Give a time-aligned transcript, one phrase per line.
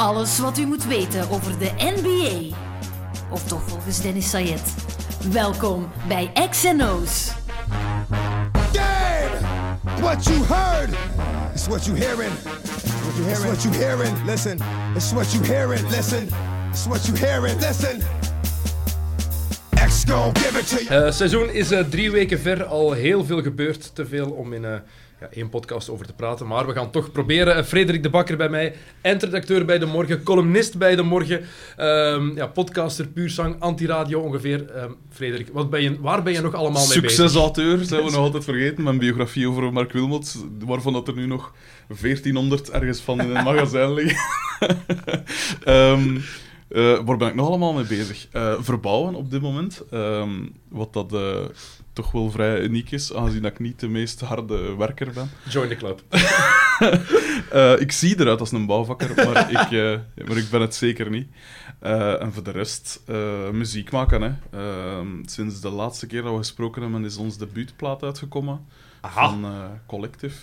[0.00, 2.56] Alles wat u moet weten over de NBA.
[3.30, 4.74] Of toch volgens Dennis Sayed.
[5.32, 7.32] Welkom bij XNO's.
[8.72, 9.46] Game!
[10.00, 10.90] What you heard
[11.54, 12.32] is what you hearing.
[12.42, 13.52] What you hearing?
[13.52, 14.24] It's what you hearing.
[14.24, 14.58] Listen.
[14.94, 15.88] It's what you hearing.
[15.88, 16.28] Listen.
[16.70, 17.60] It's what you hearing.
[17.60, 18.00] Listen.
[19.74, 21.04] X gon' give it to you.
[21.04, 23.94] Het seizoen is eh, drie weken ver, al heel veel gebeurd.
[23.94, 24.74] Te veel om in eh,
[25.32, 26.46] ja, podcast over te praten.
[26.46, 27.56] Maar we gaan toch proberen.
[27.56, 31.44] Eh, Frederik de Bakker bij mij, eindredacteur bij De Morgen, columnist bij De Morgen,
[31.76, 34.70] ehm, ja, podcaster, puurzang, antiradio ongeveer.
[34.70, 37.10] Ehm, Frederik, wat ben je, waar ben je nog allemaal mee bezig?
[37.10, 38.82] Succesauteur, zijn we nog altijd vergeten.
[38.82, 41.52] Mijn biografie over Mark Wilmots, waarvan dat er nu nog
[42.00, 44.18] 1400 ergens van in een magazijn liggen.
[45.64, 46.18] Ehm,
[46.68, 48.28] eh, waar ben ik nog allemaal mee bezig?
[48.32, 49.82] Eh, verbouwen op dit moment.
[50.68, 51.12] Wat dat
[51.92, 55.30] toch wel vrij uniek is, aangezien ik niet de meest harde werker ben.
[55.48, 56.02] Join the club.
[57.50, 61.10] Eh, ik zie eruit als een bouwvakker, maar ik, eh, maar ik ben het zeker
[61.10, 61.28] niet.
[61.78, 63.00] Eh, en voor de rest,
[63.52, 64.22] muziek maken.
[64.22, 64.32] Hè.
[64.58, 68.66] Ehm, sinds de laatste keer dat we gesproken hebben, is ons debuutplaat uitgekomen
[69.00, 69.28] Aha.
[69.28, 69.46] van
[69.86, 70.36] Collective.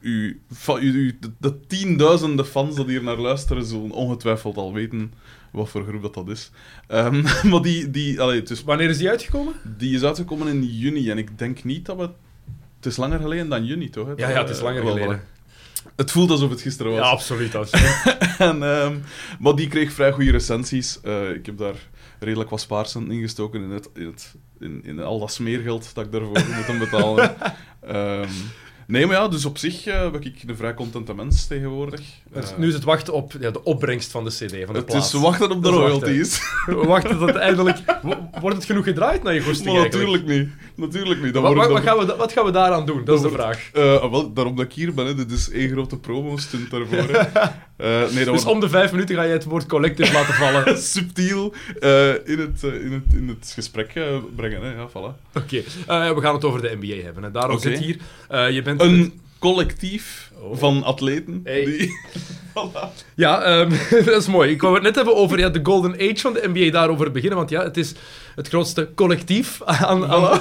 [0.00, 0.40] U,
[0.80, 5.12] u- de, de tienduizenden fans die hier naar luisteren, zullen ongetwijfeld al weten
[5.54, 6.50] wat voor groep dat, dat is.
[6.86, 9.54] Ehm, maar die, die, allee, Wanneer is die uitgekomen?
[9.78, 12.08] die is uitgekomen in juni en ik denk niet dat we...
[12.76, 14.06] Het is langer geleden dan juni, toch?
[14.06, 14.12] hè?
[14.16, 15.08] Ja, ja, het is langer geleden.
[15.08, 15.18] wel.
[15.96, 17.00] Het voelt alsof het gisteren was.
[17.00, 17.54] Ja, absoluut.
[17.54, 18.02] absoluut.
[18.38, 18.98] En, ehm,
[19.38, 21.00] maar die kreeg vrij goede recensies.
[21.00, 21.74] Eh, ik heb daar
[22.18, 26.04] redelijk wat spaarcenten in gestoken in, het, in, het, in, in al dat smeergeld dat
[26.04, 27.34] ik daarvoor moet betalen.
[27.80, 28.30] Ehm,
[28.86, 32.00] nee, maar ja, dus op zich eh, ben ik een vrij contente mens tegenwoordig.
[32.32, 34.56] Dus Eh, nu is het wachten op ja, de opbrengst van de CD, van de
[34.72, 35.04] het plaat.
[35.04, 35.88] is wachten op de wachten.
[35.90, 36.40] royalties.
[36.66, 37.78] We wachten tot eindelijk...
[38.02, 40.48] Wo- Wordt het genoeg gedraaid naar je goesting natuurlijk niet.
[40.76, 41.34] Natuurlijk niet.
[41.34, 43.04] Dan Wat, gaan we, wat gaan we daaraan doen?
[43.04, 43.70] Dat is de vraag.
[43.72, 45.14] Eh, ah, wel, daarom dat ik hier ben, hè.
[45.14, 46.96] dit is één grote promo-stunt daarvoor.
[48.14, 50.78] nee, dat Dus om de vijf minuten ga je het woord collective laten vallen.
[50.82, 51.54] subtiel
[52.24, 53.92] in, het, in, het, in het gesprek
[54.36, 54.62] brengen.
[54.62, 54.68] Hè.
[54.74, 55.32] Ja, voilà.
[55.34, 55.62] Oké,
[56.14, 57.22] we gaan het over de NBA hebben.
[57.22, 57.30] Hè.
[57.30, 57.96] Daarom zit hier.
[58.52, 60.58] je bent Een collectief Oh.
[60.58, 61.40] van atleten.
[61.44, 61.64] Hey.
[61.64, 61.90] Die...
[63.14, 63.70] Ja, ehm,
[64.04, 64.50] dat is mooi.
[64.50, 67.38] Ik wou het net hebben over ja, de golden age van de NBA, daarover beginnen.
[67.38, 67.94] Want ja, het is
[68.34, 70.40] het grootste collectief aan, aan,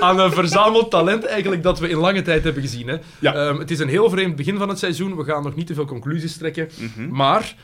[0.00, 2.88] aan een verzameld talent eigenlijk dat we in lange tijd hebben gezien.
[2.88, 2.96] Hè.
[3.18, 3.34] Ja.
[3.34, 5.16] Ehm, het is een heel vreemd begin van het seizoen.
[5.16, 6.68] We gaan nog niet te veel conclusies trekken.
[6.78, 7.08] Mhm.
[7.08, 7.54] Maar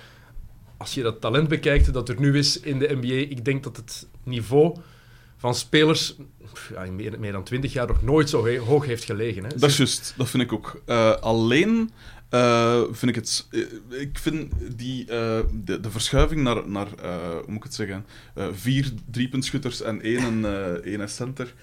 [0.76, 3.76] als je dat talent bekijkt dat er nu is in de NBA, ik denk dat
[3.76, 4.76] het niveau
[5.36, 6.16] van spelers
[6.84, 9.44] in meer, meer dan twintig jaar nog nooit zo hoog heeft gelegen.
[9.44, 9.48] Hè.
[9.56, 10.82] Dat is juist, dat vind ik ook.
[10.84, 11.90] Eh, alleen
[12.28, 13.46] eh, vind ik het...
[13.50, 18.06] eh, ik vind die, de, de verschuiving naar, naar hoe moet ik het zeggen,
[18.52, 20.44] vier driepuntschutters en één,
[20.84, 21.54] één center...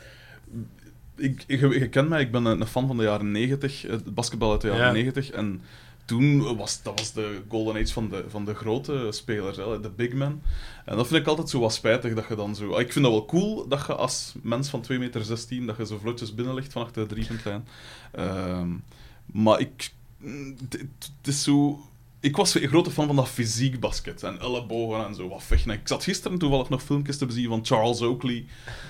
[1.15, 4.51] Ik, je, je kent mij, ik ben een, fan van de jaren 90, het basketbal
[4.51, 4.91] uit de jaren Ja.
[4.91, 5.29] 90.
[5.29, 5.61] En
[6.05, 9.89] toen was dat was de golden age van de, van de grote spelers, hè, de
[9.89, 10.41] big men.
[10.85, 12.77] En dat vind ik altijd zo wat spijtig, dat je dan zo...
[12.77, 15.27] Ik vind dat wel cool, dat je als mens van 2,16 meter,
[15.65, 17.67] dat je zo vlotjes binnen ligt van achter de driepuntlijn.
[18.11, 18.69] Ehm
[19.25, 19.93] maar ik...
[20.17, 20.81] mm, Het
[21.17, 21.79] het is zo...
[22.19, 25.71] Ik was een grote fan van dat fysiek basket en ellebogen en zo, wat vechten.
[25.71, 28.45] Ik zat gisteren toevallig nog filmpjes te bezien van Charles Oakley.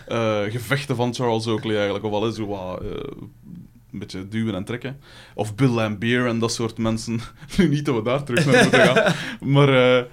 [0.07, 2.81] eh, gevechten van Charles Oakley eigenlijk, of wel eens zo wat...
[2.81, 3.11] eh,
[3.93, 4.99] een beetje duwen en trekken.
[5.35, 7.19] Of Bill Lambier en dat soort mensen.
[7.57, 9.13] Nu niet dat we daar terug naar moeten gaan.
[9.53, 10.05] Maar eh,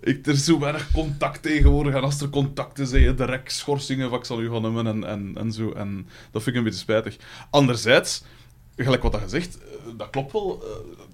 [0.00, 1.94] ik, er is zo weinig contact tegenwoordig.
[1.94, 4.86] En als er contact is, heb je direct schorsingen, wat ik zal u gaan noemen.
[4.86, 5.72] En, en, en, zo.
[5.72, 7.16] en dat vind ik een beetje spijtig.
[7.50, 8.24] Anderzijds,
[8.76, 10.62] gelijk wat dat gezegd, eh, dat klopt wel.
[10.62, 11.06] eh,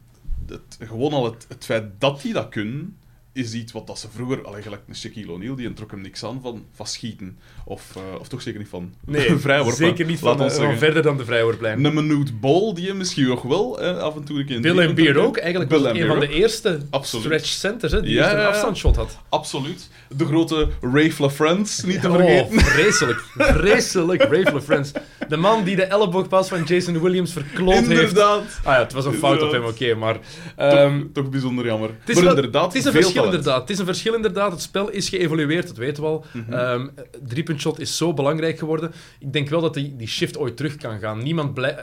[0.46, 2.96] het, gewoon al het, het feit dat die dat kunnen,
[3.34, 6.24] is iets wat dat ze vroeger, allee, gelijk een Shaquille O'Neal, die trok hem niks
[6.24, 7.38] aan van, van schieten.
[7.64, 9.76] Of, eh, of toch zeker niet van Nee, vrijworpen.
[9.76, 11.84] zeker niet van, ons eh, van verder dan de vrijworplijn.
[11.84, 14.56] Een minuut bol, die je misschien nog wel eh, af en toe een keer...
[14.56, 17.24] in Bill en Beard punten- ook, eigenlijk Bill een van de eerste Absoluut.
[17.24, 19.18] stretch centers hè, die Ja, een afstandsshot had.
[19.28, 19.88] Absoluut.
[20.16, 22.56] De grote Rafe LaFrance, niet te vergeten.
[22.58, 23.18] Oh, vreselijk.
[23.36, 24.92] Vreselijk, Rafe LaFrance.
[25.28, 27.90] De man die de elleboogpas van Jason Williams verkloot heeft.
[27.90, 28.42] Inderdaad.
[28.64, 29.82] Ah ja, het was een fout op hem, Inderdaad.
[29.82, 30.18] oké, maar...
[30.56, 31.88] ehm, toch, toch bijzonder jammer.
[32.00, 33.60] het is maar wel- inderdaad, het is een veel verschil inderdaad.
[33.60, 34.52] Het is een verschil inderdaad.
[34.52, 36.24] Het spel is geëvolueerd, dat weten we al.
[36.32, 36.52] Mhm.
[36.52, 36.88] Ehm,
[37.22, 38.92] driepuntshot is zo belangrijk geworden.
[39.18, 41.22] Ik denk wel dat die, die shift ooit terug kan gaan.
[41.22, 41.82] Niemand blij...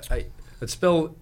[0.57, 1.17] Het spel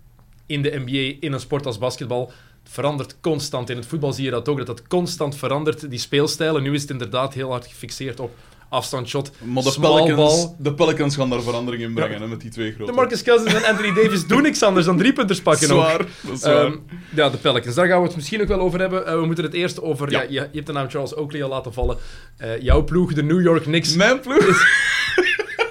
[0.46, 2.32] in de NBA, in een sport als basketbal,
[2.64, 3.70] verandert constant.
[3.70, 6.64] In het voetbal zie je dat ook, dat het constant verandert, die speelstijlen.
[6.64, 8.36] Nu is het inderdaad heel hard gefixeerd op
[8.70, 12.72] afstandsshot, Maar de Pelicans, de Pelicans gaan daar verandering in brengen, hè, met die twee
[12.74, 12.92] grote.
[12.92, 15.82] De Marcus Cousins en Anthony Davis doen niks anders dan driepunters pakken ook.
[15.84, 16.66] Zwaar, dat is waar.
[16.66, 16.76] Ehm,
[17.16, 17.76] ja, de Pelicans.
[17.76, 19.08] Daar gaan we het misschien nog wel over hebben.
[19.08, 20.12] Eh, we moeten het eerst over...
[20.12, 20.22] Ja.
[20.22, 20.26] Ja.
[20.28, 21.98] je, je hebt de naam Charles Oakley al laten vallen.
[22.38, 23.96] Eh, jouw ploeg, de New York Knicks.
[23.96, 24.46] Mijn ploeg...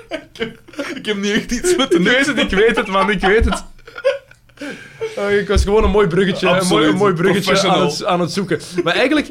[0.09, 0.59] ik, heb,
[0.95, 2.27] ik heb niet echt iets met de Ik weet Knicks.
[2.27, 3.11] het, ik weet het, man.
[3.11, 3.65] Ik weet het.
[5.17, 8.21] Eh, ik was gewoon een mooi bruggetje, een mooi, een mooi bruggetje aan het, aan
[8.21, 8.61] het zoeken.
[8.85, 9.31] Maar eigenlijk...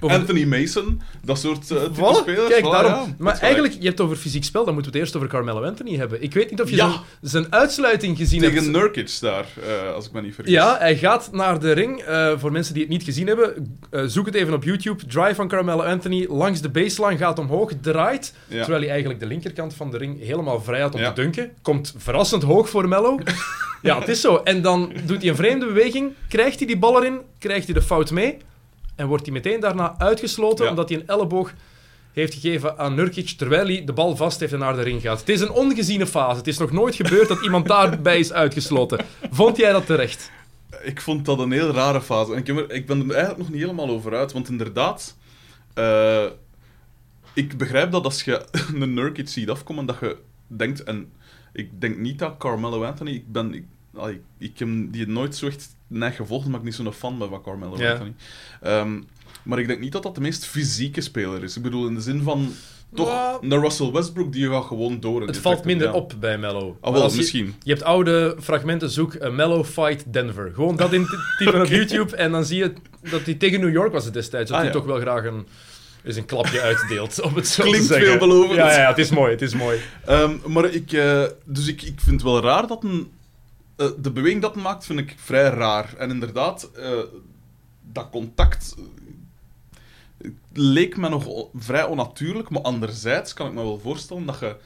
[0.00, 2.48] Anthony Mason, dat soort uh, type Voilà, spelers.
[2.48, 2.92] Kijk, voilà, daarom.
[3.08, 5.36] ja, maar eigenlijk, je hebt het over fysiek spel, dan moeten we het eerst over
[5.36, 6.22] Carmelo Anthony hebben.
[6.22, 7.02] Ik weet niet of je Ja.
[7.20, 8.68] zijn, uitsluiting gezien Tegen hebt.
[8.70, 9.46] Nurkic daar,
[9.86, 10.52] eh, als ik me niet vergis.
[10.52, 12.00] Ja, hij gaat naar de ring.
[12.00, 15.06] Eh, voor mensen die het niet gezien hebben, eh, zoek het even op YouTube.
[15.06, 18.34] Drive van Carmelo Anthony langs de baseline, gaat omhoog, draait.
[18.46, 18.58] Ja.
[18.58, 21.50] Terwijl hij eigenlijk de linkerkant van de ring helemaal vrij had om te dunken.
[21.62, 23.18] Komt verrassend hoog voor Mello.
[23.82, 24.36] ja, het is zo.
[24.36, 27.82] En dan doet hij een vreemde beweging, krijgt hij die bal erin, krijgt hij de
[27.82, 28.36] fout mee.
[28.98, 30.70] En wordt hij meteen daarna uitgesloten, Ja.
[30.70, 31.52] omdat hij een elleboog
[32.12, 35.18] heeft gegeven aan Nurkic, terwijl hij de bal vast heeft en naar de ring gaat.
[35.20, 36.36] Het is een ongeziene fase.
[36.36, 39.04] Het is nog nooit gebeurd dat iemand daarbij is uitgesloten.
[39.30, 40.30] Vond jij dat terecht?
[40.82, 42.32] Ik vond dat een heel rare fase.
[42.32, 44.32] En ik, er- ik ben er eigenlijk nog niet helemaal over uit.
[44.32, 45.16] Want inderdaad,
[45.74, 46.24] eh,
[47.32, 48.44] ik begrijp dat als je
[48.80, 50.16] een Nurkic ziet afkomen, dat je
[50.46, 50.82] denkt...
[50.82, 51.12] En
[51.52, 53.10] ik denk niet dat Carmelo Anthony...
[53.10, 53.54] Ik ben...
[53.54, 53.64] Ik,
[53.94, 57.18] allee, ik heb die nooit zo echt net gevolgd, maar ik ben niet zo'n fan
[57.18, 57.90] ben van Carmelo Ja.
[57.90, 58.14] Anthony.
[58.62, 59.00] Ehm,
[59.42, 61.56] maar ik denk niet dat dat de meest fysieke speler is.
[61.56, 62.52] Ik bedoel, in de zin van...
[62.94, 63.38] Toch, Ja.
[63.40, 65.26] een Russell Westbrook, die gaat gewoon door.
[65.26, 65.92] Het valt minder ja.
[65.92, 66.76] op bij Mello.
[66.80, 67.54] Ah, wel, je- misschien.
[67.62, 70.50] Je hebt oude fragmenten, zoek eh, Mellow Fight Denver.
[70.54, 71.06] Gewoon dat in
[71.38, 72.72] typen op YouTube en dan zie je
[73.10, 74.50] dat hij tegen New York was het destijds.
[74.50, 74.78] Dat Ah, hij ja.
[74.78, 75.46] toch wel graag een,
[76.04, 78.06] eens een klapje uitdeelt, om het zo Klinkt te zeggen.
[78.08, 78.54] veelbelovend.
[78.54, 79.78] Ja, ja, ja, het is mooi, het is mooi.
[80.04, 83.10] Ehm, maar ik, eh, dus ik, ik vind het wel raar dat een.
[83.78, 85.94] Eh, de beweging dat maakt, vind ik vrij raar.
[85.96, 86.98] En inderdaad, eh,
[87.80, 88.74] dat contact
[90.18, 92.50] eh, leek me nog vrij onnatuurlijk.
[92.50, 94.56] Maar anderzijds kan ik me wel voorstellen dat je.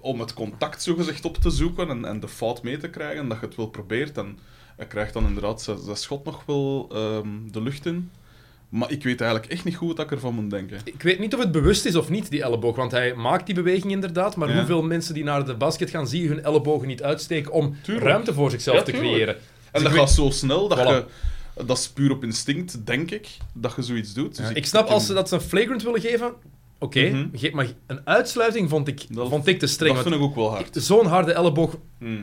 [0.00, 3.40] om het contact zogezegd op te zoeken en, en de fout mee te krijgen, dat
[3.40, 4.18] je het wel probeert.
[4.18, 4.38] En
[4.88, 8.10] krijgt dan inderdaad zijn, zijn schot nog wel ehm, de lucht in.
[8.72, 10.78] Maar ik weet eigenlijk echt niet goed wat ik ervan moet denken.
[10.84, 13.54] Ik weet niet of het bewust is of niet, die elleboog, want hij maakt die
[13.54, 14.56] beweging inderdaad, maar Ja.
[14.56, 18.06] hoeveel mensen die naar de basket gaan, zie je hun ellebogen niet uitsteken om Tuurlijk.
[18.06, 19.34] ruimte voor zichzelf Ja, te creëren.
[19.34, 19.40] En
[19.72, 20.82] Dus dat ik gaat zo snel dat Voilà.
[20.82, 21.04] je...
[21.66, 24.36] Dat is puur op instinct, denk ik, dat je zoiets doet.
[24.36, 26.32] Dus Ja, ik snap als ze dat ze een flagrant willen geven,
[26.82, 27.26] oké, Mhm.
[27.32, 29.94] geef- maar een uitsluiting vond ik, Dat- vond ik te streng.
[29.94, 30.76] Dat vind ik ook wel hard.
[30.76, 31.76] Zo'n harde elleboog.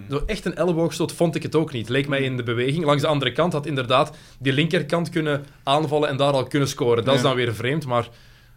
[0.09, 1.89] Zo echt een elleboogstoot vond ik het ook niet.
[1.89, 2.85] Leek mij in de beweging.
[2.85, 7.03] Langs de andere kant had inderdaad die linkerkant kunnen aanvallen en daar al kunnen scoren.
[7.05, 8.07] Dat is dan weer vreemd, maar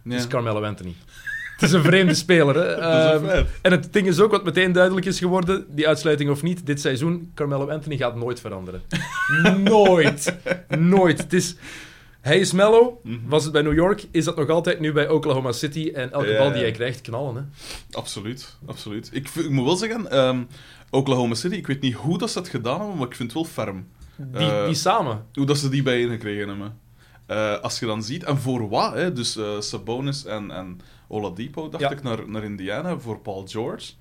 [0.03, 0.27] het is.
[0.27, 0.95] Carmelo Anthony.
[1.53, 2.55] Het is een vreemde speler.
[2.55, 2.65] Hè?
[2.75, 6.65] Ehm, en het ding is ook, wat meteen duidelijk is geworden, die uitsluiting of niet,
[6.65, 8.81] dit seizoen, Carmelo Anthony gaat nooit veranderen.
[9.63, 10.35] nooit.
[10.77, 11.17] Nooit.
[11.17, 11.55] Het is...
[12.23, 12.93] Hij is mellow.
[13.03, 13.17] Mhm.
[13.25, 15.91] Was het bij New York, is dat nog altijd nu bij Oklahoma City.
[15.93, 17.35] En elke Ja, bal die hij krijgt, knallen.
[17.35, 17.41] Hè?
[17.97, 19.09] Absoluut, absoluut.
[19.13, 20.43] Ik, ik moet wel zeggen, ehm,
[20.89, 23.41] Oklahoma City, ik weet niet hoe dat ze het gedaan hebben, maar ik vind het
[23.41, 23.87] wel ferm.
[24.15, 25.25] Die, Eh, die samen.
[25.33, 26.77] Hoe dat ze die bijeengekregen hebben.
[27.25, 29.13] Eh, als je dan ziet, en voor wat, hè?
[29.13, 31.91] dus eh, Sabonis en, en Oladipo, dacht Ja.
[31.91, 33.91] ik, naar, naar Indiana voor Paul George.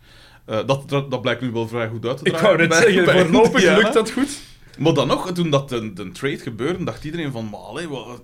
[0.44, 2.46] Dat, dat, dat blijkt nu wel vrij goed uit te Ik draaien.
[2.48, 3.78] wou net bij- zeggen, bij voorlopig Indiana.
[3.78, 4.40] lukt dat goed.
[4.78, 8.22] Maar dan nog, toen dat de, de trade gebeurde, dacht iedereen van, maar allee, wat...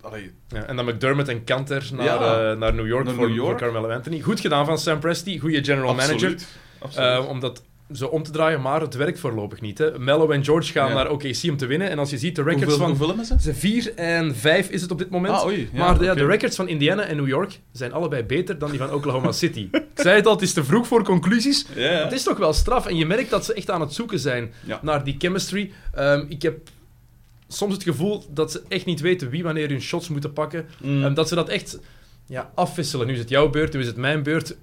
[0.00, 3.26] Allee, Ja, en dan McDermott en Kanter naar, Ja, eh, naar New York naar voor,
[3.26, 3.58] New York.
[3.58, 4.20] voor Carmelo Anthony.
[4.20, 6.36] Goed gedaan van Sam Presti, goede general manager.
[6.78, 7.08] absoluut.
[7.24, 7.28] Eh,
[7.92, 9.78] zo om te draaien, maar het werkt voorlopig niet.
[9.78, 9.98] Hè.
[9.98, 10.94] Mello en George gaan Ja.
[10.94, 11.90] naar OKC om te winnen.
[11.90, 12.88] En als je ziet de records hoeveel, van...
[12.88, 13.34] hoeveel hebben ze?
[13.40, 15.34] Ze 4 en 5 is het op dit moment.
[15.34, 15.68] Ah, oei.
[15.72, 18.70] Ja, maar de, ja, de records van Indiana en New York zijn allebei beter dan
[18.70, 19.68] die van Oklahoma City.
[19.98, 21.66] Ik zei het al, het is te vroeg voor conclusies.
[21.74, 22.86] Het is toch wel straf.
[22.86, 24.52] En je merkt dat ze echt aan het zoeken zijn
[24.82, 25.72] naar die chemistry.
[25.94, 26.68] Ehm, ik heb
[27.48, 30.66] soms het gevoel dat ze echt niet weten wie wanneer hun shots moeten pakken.
[30.82, 31.04] Mm.
[31.04, 31.78] En dat ze dat echt
[32.26, 33.06] ja, afwisselen.
[33.06, 34.56] Nu is het jouw beurt, nu is het mijn beurt.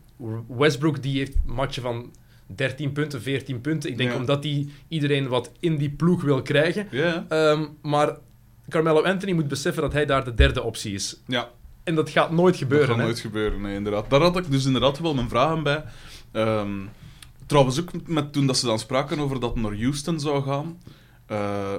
[0.48, 2.12] Westbrook die heeft matchen van
[2.46, 3.90] 13 punten, 14 punten.
[3.90, 4.16] Ik denk Ja.
[4.18, 6.88] omdat hij iedereen wat in die ploeg wil krijgen.
[6.92, 8.18] Ja, Ehm, maar
[8.70, 11.22] Carmelo Anthony moet beseffen dat hij daar de derde optie is.
[11.28, 11.50] ja.
[11.84, 12.88] En dat gaat nooit Dat gebeuren.
[12.88, 13.04] gaat hè.
[13.04, 14.10] nooit gebeuren, nee, inderdaad.
[14.10, 15.84] Daar had ik dus inderdaad wel mijn vragen bij.
[16.32, 16.70] Ehm,
[17.46, 20.78] trouwens, ook met, toen dat ze dan spraken over dat naar Houston zou gaan.
[21.28, 21.74] eh,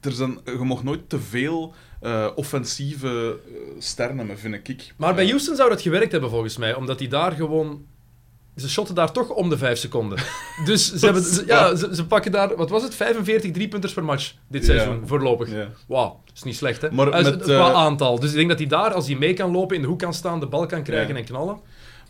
[0.00, 4.94] er zijn, je mag nooit te veel eh, offensieve eh, sterren hebben, vind ik.
[4.96, 7.84] Maar bij Houston zou dat gewerkt hebben volgens mij, omdat hij daar gewoon.
[8.60, 10.18] Ze shotten daar toch om de 5 seconden.
[10.64, 14.04] Dus ze, hebben, ze- ja, ze, ze pakken daar, wat was het, 45 driepunters per
[14.04, 15.50] match dit seizoen, voorlopig.
[15.52, 15.68] Ja.
[15.88, 16.90] Wauw, is niet slecht, hè?
[16.90, 18.18] Maar met, qua eh, aantal.
[18.20, 20.14] Dus ik denk dat hij daar, als hij mee kan lopen, in de hoek kan
[20.14, 21.58] staan, de bal kan krijgen en knallen.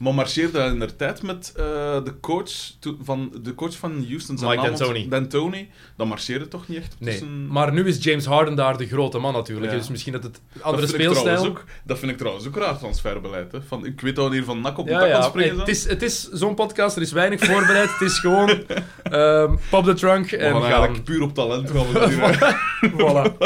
[0.00, 1.64] Maar marcheerde hij in de tijd met eh,
[2.04, 4.38] de, coach, to- van, de coach van Houston?
[4.38, 5.08] zijn Mike D'Antoni.
[5.08, 5.68] D'Antoni.
[5.96, 7.10] Dat marcheerde toch niet echt Nee.
[7.10, 7.46] tussen...
[7.46, 9.72] Maar nu is James Harden daar de grote man natuurlijk.
[9.72, 9.78] Ja.
[9.78, 11.46] Dus misschien dat het andere ik speelstijl...
[11.46, 13.52] Ook, dat vind ik trouwens ook raar transferbeleid.
[13.52, 13.62] Hè.
[13.62, 15.22] Van, ik weet al wanneer van nak op de Ja, ja.
[15.22, 15.50] springen.
[15.50, 17.90] Nee, het is, het is zo'n podcast, er is weinig voorbereid.
[17.92, 18.48] het is gewoon
[19.02, 23.36] ehm, pop the trunk en gaan eigenlijk puur op talent gaan we hier, voilà.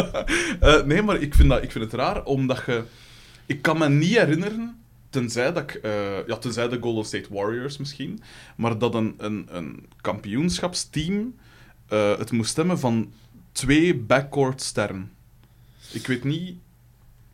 [0.61, 2.83] Eh, nee, maar ik vind, dat, ik vind het raar, omdat je...
[3.47, 4.84] Ik kan me niet herinneren,
[5.15, 5.75] tenzij dat ik...
[5.75, 8.23] eh, ja, tenzij de Golden State Warriors misschien,
[8.57, 11.35] maar dat een, een, een kampioenschapsteam
[11.89, 13.13] eh, het moest stemmen van
[13.53, 15.13] twee backcourt sterren.
[15.93, 16.57] Ik weet niet...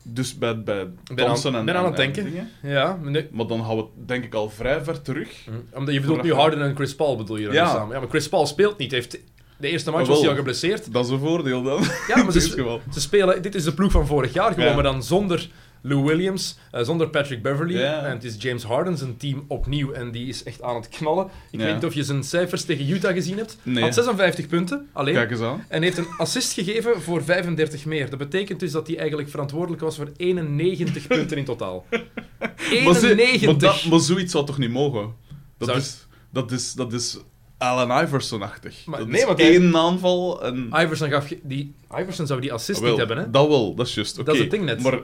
[0.03, 2.23] Dus bij, bij Ben Thompson aan- en ben aan het en denken.
[2.23, 2.49] dingen.
[2.63, 3.27] Ja, maar nee.
[3.31, 5.45] Maar dan gaan we denk ik al vrij ver terug.
[5.45, 7.67] Hm, Omdat je bedoelt nu Harden en Chris Paul bedoel je dan Ja.
[7.69, 7.93] samen.
[7.93, 8.91] Ja, maar Chris Paul speelt niet.
[8.91, 9.19] Heeft
[9.57, 10.93] de eerste match Ah, was hij al geblesseerd.
[10.93, 11.83] Dat is een voordeel dan.
[12.07, 13.41] Ja, maar ze, spelen...
[13.41, 14.73] Dit is de ploeg van vorig jaar gewoon, Ja.
[14.73, 15.49] maar dan zonder
[15.81, 17.75] Lou Williams, eh, zonder Patrick Beverly.
[17.81, 19.91] En het is James Harden, zijn team opnieuw.
[19.91, 21.27] En die is echt aan het knallen.
[21.51, 23.57] Ik weet niet of je zijn cijfers tegen Utah gezien hebt.
[23.63, 23.83] Nee.
[23.83, 25.13] Had 56 punten, alleen.
[25.13, 25.65] Kijk eens aan.
[25.67, 28.09] En heeft een assist gegeven voor 35 meer.
[28.09, 31.85] Dat betekent dus dat hij eigenlijk verantwoordelijk was voor 91 punten in totaal.
[31.89, 33.45] Maar, ze- 91!
[33.45, 35.13] maar, dat, maar zoiets zou toch niet mogen?
[35.57, 37.17] Dat, Zou- is, dat, is, dat is
[37.57, 38.75] Allen Iverson-achtig.
[39.05, 40.69] Nee, want hij- één aanval en...
[40.73, 43.29] Iverson, gaf die, Iverson zou die assist Wel, niet hebben, hè?
[43.29, 44.15] Dat wel, dat is juist.
[44.25, 44.81] Dat is het ding net.
[44.83, 44.99] Maar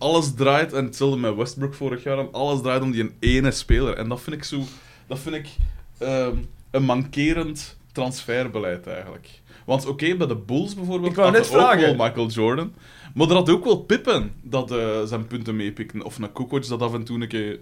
[0.00, 3.94] alles draait, en hetzelfde met Westbrook vorig jaar, en alles draait om die ene speler.
[3.96, 4.62] En dat vind ik zo...
[5.06, 5.48] Dat vind ik
[5.98, 6.36] ehm,
[6.70, 9.40] een mankerend transferbeleid, eigenlijk.
[9.64, 11.96] Want oké, bij de Bulls bijvoorbeeld Ik wou net ook vragen.
[11.96, 12.74] wel Michael Jordan.
[13.14, 16.04] Maar er had ook wel Pippen dat eh, zijn punten meepikte.
[16.04, 17.58] Of een Kukoc dat af en toe een keer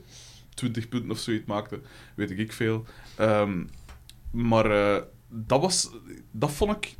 [0.54, 1.80] 20 punten of zoiets maakte.
[2.14, 2.84] Weet ik, ik veel.
[3.16, 3.64] Ehm,
[4.30, 5.90] maar eh, dat was...
[6.30, 6.96] Dat vond ik...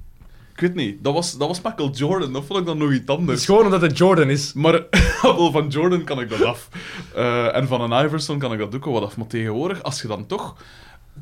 [0.58, 1.04] Ik weet niet.
[1.04, 2.32] Dat was, dat was Michael Jordan.
[2.32, 3.38] Dat vond ik dan nog iets Het anders.
[3.38, 4.52] is gewoon omdat het Jordan is.
[4.52, 4.82] Maar
[5.52, 6.68] van Jordan kan ik dat af.
[7.14, 9.16] Eh, en van een Iverson kan ik dat ook wel wat af.
[9.16, 10.56] Maar tegenwoordig, als je dan toch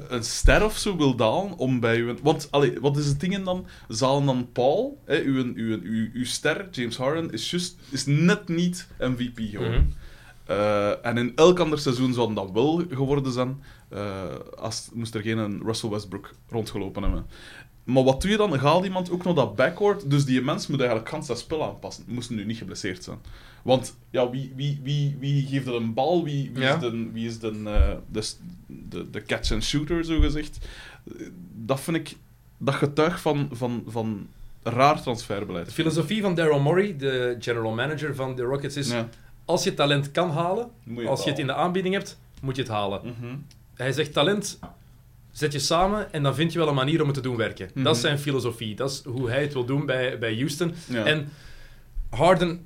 [0.08, 2.14] een ster of zo wil dalen om bij je...
[2.22, 3.66] Want, allee, wat is het ding dan?
[3.88, 8.48] Zalen dan Paul, hè, uw, uw, uw, uw ster, James Harden, is, just, is net
[8.48, 9.80] niet MVP geworden.
[9.80, 10.04] Mhm.
[10.46, 14.22] Eh, en in elk ander seizoen zou dat wel geworden zijn, eh,
[14.58, 17.26] als moest er geen een Russell Westbrook rondgelopen hebben.
[17.86, 18.54] Maar wat doe je dan?
[18.56, 20.10] Haal iemand ook nog dat backcourt?
[20.10, 22.04] Dus die mens moet eigenlijk gans dat spel aanpassen.
[22.06, 23.18] Moest nu niet geblesseerd zijn.
[23.62, 26.24] Want ja, wie, wie, wie, wie geeft er een bal?
[26.24, 26.74] Wie, wie Ja.
[26.74, 28.22] is, de, wie is de, eh, de,
[28.66, 30.58] de, de catch-and-shooter, zo gezegd?
[31.18, 32.16] Eh, Dat vind ik...
[32.58, 34.26] Dat getuigt van, van, van
[34.62, 35.66] raar transferbeleid.
[35.66, 38.90] De filosofie van Daryl Morey, de general manager van de Rockets, is...
[38.90, 39.08] Ja.
[39.44, 42.56] Als je talent kan halen, Moet je als je het in de aanbieding hebt, moet
[42.56, 43.00] je het halen.
[43.04, 43.36] Mhm.
[43.74, 44.58] Hij zegt talent
[45.38, 47.70] zet je samen en dan vind je wel een manier om het te doen werken.
[47.74, 47.84] Mhm.
[47.84, 48.74] Dat is zijn filosofie.
[48.74, 50.74] Dat is hoe hij het wil doen bij, bij Houston.
[50.88, 51.04] Ja.
[51.04, 51.28] En
[52.10, 52.64] Harden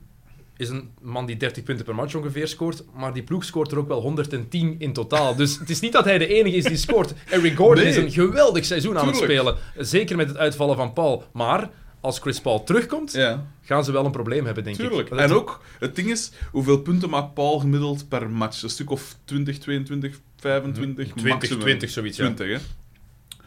[0.56, 3.78] is een man die 30 punten per match ongeveer scoort, maar die ploeg scoort er
[3.78, 5.36] ook wel 110 in totaal.
[5.36, 7.14] Dus het is niet dat hij de enige is die scoort.
[7.30, 7.92] Eric Gordon Nee.
[7.92, 9.40] is een geweldig seizoen aan het Tuurlijk.
[9.40, 9.86] spelen.
[9.86, 11.24] Zeker met het uitvallen van Paul.
[11.32, 13.46] Maar als Chris Paul terugkomt, ja.
[13.62, 15.10] gaan ze wel een probleem hebben, denk Tuurlijk.
[15.10, 15.18] ik.
[15.18, 18.62] En ook, het ding is, hoeveel punten maakt Paul gemiddeld per match?
[18.62, 21.61] Een stuk of 20, 22, 25, 20, maximum.
[21.61, 22.25] 20 zoiets, ja.
[22.32, 22.56] 20, hè.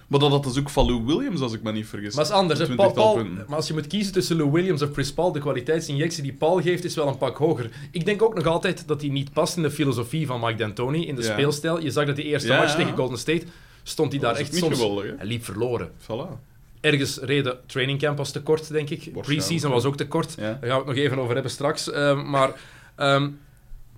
[0.08, 2.16] Maar dat had dus ook van Lou Williams, als ik me niet vergis.
[2.16, 2.60] Maar is anders.
[2.60, 2.76] hè.
[2.76, 6.34] Paul, maar als je moet kiezen tussen Lou Williams of Chris Paul, de kwaliteitsinjectie die
[6.34, 7.70] Paul geeft, is wel een pak hoger.
[7.92, 11.08] Ik denk ook nog altijd dat hij niet past in de filosofie van Mike D'Antoni,
[11.08, 11.32] in de Ja.
[11.32, 11.82] speelstijl.
[11.82, 12.78] Je zag dat die eerste Ja, match ja.
[12.78, 13.46] tegen Golden State,
[13.84, 14.74] stond hij daar echt soms...
[14.74, 15.12] geweldig, hè.
[15.18, 15.92] Hij liep verloren.
[16.02, 16.40] Voilà.
[16.82, 19.22] Ergens reden trainingcamp was te kort, denk ik.
[19.22, 20.34] Pre-season was ook te kort.
[20.38, 20.42] Ja.
[20.44, 21.92] Daar gaan we het nog even over hebben straks.
[21.92, 22.52] Ehm, maar
[22.96, 23.30] ehm,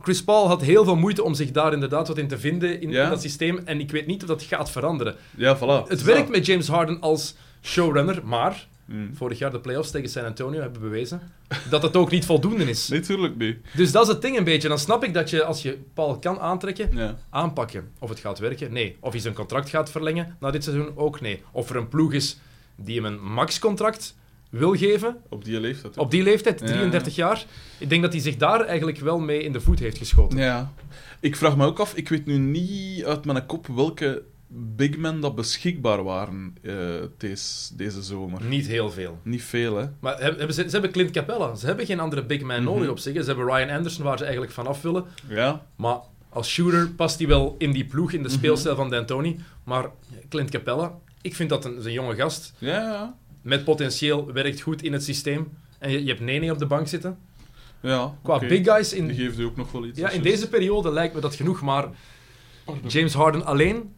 [0.05, 2.89] Chris Paul had heel veel moeite om zich daar inderdaad wat in te vinden in,
[2.91, 3.03] Ja.
[3.03, 3.59] in dat systeem.
[3.65, 5.15] En ik weet niet of dat gaat veranderen.
[5.37, 5.87] Ja, voilà.
[5.87, 9.15] Het werkt met James Harden als showrunner, maar Mm.
[9.15, 11.21] vorig jaar de playoffs tegen San Antonio hebben bewezen
[11.69, 12.87] dat het ook niet voldoende is.
[12.89, 13.57] Nee, tuurlijk niet.
[13.73, 14.67] Dus dat is het ding een beetje.
[14.67, 17.15] Dan snap ik dat je, als je Paul kan aantrekken, Ja.
[17.29, 17.91] aanpakken.
[17.99, 18.97] Of het gaat werken, nee.
[18.99, 21.41] Of hij zijn contract gaat verlengen na dit seizoen, ook nee.
[21.51, 22.37] Of er een ploeg is
[22.75, 24.15] die hem een max-contract
[24.49, 25.97] wil geven, Op die leeftijd.
[25.97, 26.65] op die leeftijd, Ja.
[26.65, 27.45] 33 jaar.
[27.77, 30.37] Ik denk dat hij zich daar eigenlijk wel mee in de voet heeft geschoten.
[30.37, 30.71] Ja.
[31.19, 34.23] Ik vraag me ook af, ik weet nu niet uit mijn kop welke
[34.57, 36.73] big men dat beschikbaar waren eh,
[37.17, 38.43] deze, deze zomer.
[38.43, 39.19] Niet heel veel.
[39.23, 39.85] Niet veel, hè?
[39.99, 41.55] Maar hebben, ze, ze hebben Clint Capella.
[41.55, 42.65] Ze hebben geen andere big man Mhm.
[42.73, 43.13] nodig op zich.
[43.23, 45.05] Ze hebben Ryan Anderson, waar ze eigenlijk vanaf willen.
[45.29, 45.65] Ja.
[45.75, 45.97] Maar
[46.29, 48.37] als shooter past hij wel in die ploeg, in de Mhm.
[48.37, 49.39] speelstijl van D'Antoni.
[49.63, 49.89] Maar
[50.29, 52.53] Clint Capella, ik vind dat een, een jonge gast.
[52.57, 53.15] Ja, ja.
[53.45, 55.57] Met potentieel, werkt goed in het systeem.
[55.79, 57.17] En je, je hebt Nene op de bank zitten.
[57.81, 59.99] Ja, Qua big guys, Die in, geeft u ook nog wel iets.
[59.99, 61.61] ja, dat in deze periode lijkt me dat genoeg.
[61.61, 61.87] Maar
[62.87, 63.93] James Harden alleen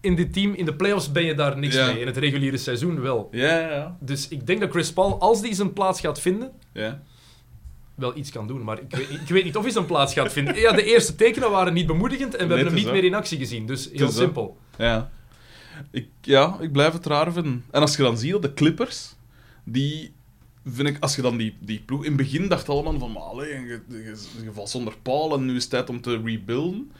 [0.00, 1.86] in dit team, in de playoffs ben je daar niks Ja.
[1.86, 2.00] mee.
[2.00, 3.28] In het reguliere seizoen wel.
[3.32, 3.96] Ja, ja, ja.
[4.00, 7.02] Dus ik denk dat Chris Paul, als die zijn plaats gaat vinden, ja.
[7.94, 8.64] wel iets kan doen.
[8.64, 10.56] Maar ik weet, ik weet niet of hij zijn plaats gaat vinden.
[10.56, 13.14] Ja, de eerste tekenen waren niet bemoedigend en we Nee, hebben hem niet meer in
[13.14, 13.66] actie gezien.
[13.66, 14.56] Dus heel simpel.
[14.78, 15.10] Ja.
[15.90, 17.64] Ik, ja, ik blijf het raar vinden.
[17.70, 19.14] En als je dan ziet dat de Clippers,
[19.64, 20.12] die
[20.64, 22.00] vind ik, als je dan die, die ploeg...
[22.00, 24.14] In het begin dacht allemaal van, maar allee, je, je,
[24.44, 26.90] je valt zonder Paul en nu is het tijd om te rebuilden.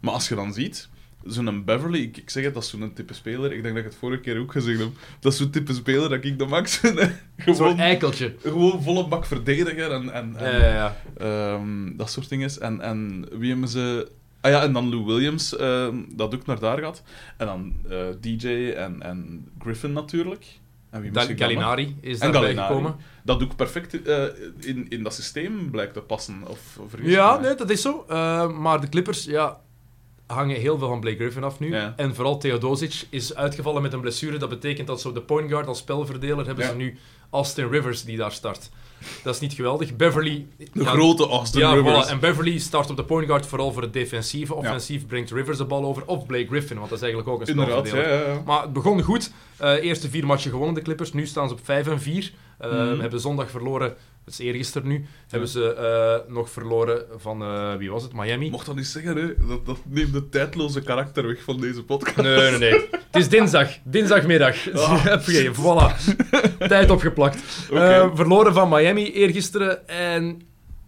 [0.00, 0.88] Maar als je dan ziet,
[1.24, 3.90] zo'n Beverly, ik, ik zeg het, dat is zo'n type speler, ik denk dat ik
[3.90, 4.88] het vorige keer ook gezegd heb,
[5.20, 6.98] dat is zo'n type speler dat ik de max vind.
[7.00, 7.06] hè.
[7.44, 8.34] Zo'n Gewoon, eikeltje.
[8.42, 10.96] gewoon volle bak verdediger en, en, en Ja, ja, ja.
[11.18, 12.50] Ehm, dat soort dingen.
[12.60, 14.10] En, en wie hebben ze...
[14.46, 17.02] Ah ja, en dan Lou Williams, ehm, dat ook naar daar gaat.
[17.36, 20.46] En dan eh, DJ en, en Griffin natuurlijk.
[20.90, 21.38] En wie dan?
[21.38, 22.74] Gallinari is En daarbij Gallinari.
[22.74, 22.96] gekomen.
[23.24, 24.22] Dat ook perfect eh,
[24.60, 26.42] in, in dat systeem blijkt te passen.
[26.46, 28.04] Of, of Ja, nee, dat is zo.
[28.08, 29.60] Eh, maar de Clippers, ja,
[30.26, 31.72] hangen heel veel van Blake Griffin af nu.
[31.74, 31.92] Ja.
[31.96, 34.38] En vooral Theodosic is uitgevallen met een blessure.
[34.38, 36.70] Dat betekent dat zo de point guard als spelverdeler hebben Ja.
[36.70, 36.98] ze nu
[37.30, 38.70] Austin Rivers die daar start.
[39.22, 39.96] Dat is niet geweldig.
[39.96, 40.46] Beverly...
[40.58, 42.06] De ja, grote Austin ja, Rivers.
[42.06, 42.10] voilà.
[42.10, 44.54] En Beverly start op de point guard vooral voor het defensieve.
[44.54, 46.02] Offensief brengt Rivers de bal over.
[46.06, 48.42] Of Blake Griffin, want dat is eigenlijk ook een spelverdeler.
[48.44, 49.30] Maar het begon goed.
[49.56, 51.12] Eh eerste vier matchen gewonnen, de Clippers.
[51.12, 52.32] Nu staan ze op 5 en 4.
[52.58, 53.00] Eh, Mhm.
[53.00, 53.94] Hebben zondag verloren,
[54.26, 55.04] dat is eergisteren nu.
[55.28, 58.12] Hebben ze eh, nog verloren van, eh, wie was het?
[58.12, 58.50] Miami?
[58.50, 59.46] Mocht dat niet zeggen, hè?
[59.46, 62.16] Dat, dat neemt de tijdloze karakter weg van deze podcast.
[62.16, 62.70] Nee, nee, nee.
[63.10, 63.68] Het is dinsdag.
[63.84, 64.72] Dinsdagmiddag.
[64.72, 65.06] Ah.
[65.18, 66.14] Oké, voilà.
[66.58, 67.38] Tijd opgeplakt.
[67.72, 69.88] Eh, verloren van Miami eergisteren.
[69.88, 70.40] En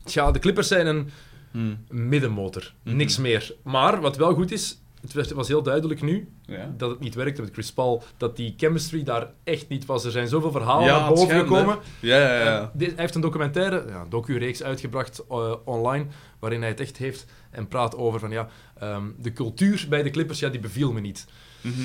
[0.05, 1.11] ja, de Clippers zijn een
[1.53, 1.85] Hmm.
[1.91, 2.73] middenmotor.
[2.83, 2.97] Mhm.
[2.97, 3.55] Niks meer.
[3.63, 6.75] Maar wat wel goed is, het was- was heel duidelijk nu Ja.
[6.77, 8.03] dat het niet werkte met Chris Paul.
[8.17, 10.05] Dat die chemistry daar echt niet was.
[10.05, 11.79] Er zijn zoveel verhalen Ja, naar boven gekomen.
[12.01, 12.73] Ja, ja, ja.
[12.79, 16.07] hij heeft een documentaire, ja, een docu-reeks uitgebracht eh, online,
[16.39, 20.11] waarin hij het echt heeft en praat over van ja, ehm, de cultuur bij de
[20.11, 21.27] Clippers, ja, die beviel me niet.
[21.61, 21.83] Mhm.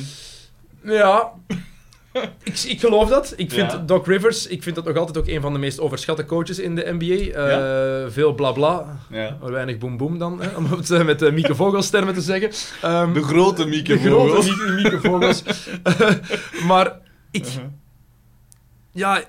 [0.92, 1.34] Ja,
[2.44, 3.34] ik, ik geloof dat.
[3.36, 3.78] Ik vind Ja.
[3.78, 6.76] Doc Rivers, ik vind dat nog altijd ook een van de meest overschatte coaches in
[6.76, 7.40] de NBA.
[7.40, 9.38] Eh, Veel bla bla, ja.
[9.42, 12.22] maar weinig boem boem dan, hè, om het eh, met de Mieke Vogels termen te
[12.22, 12.50] zeggen.
[12.82, 14.48] Ehm, De grote Mieke de grote Vogels.
[14.48, 15.44] Mieke, Mieke Vogels.
[16.70, 17.00] maar
[17.32, 17.64] ik, Uh-huh.
[18.92, 19.24] ja,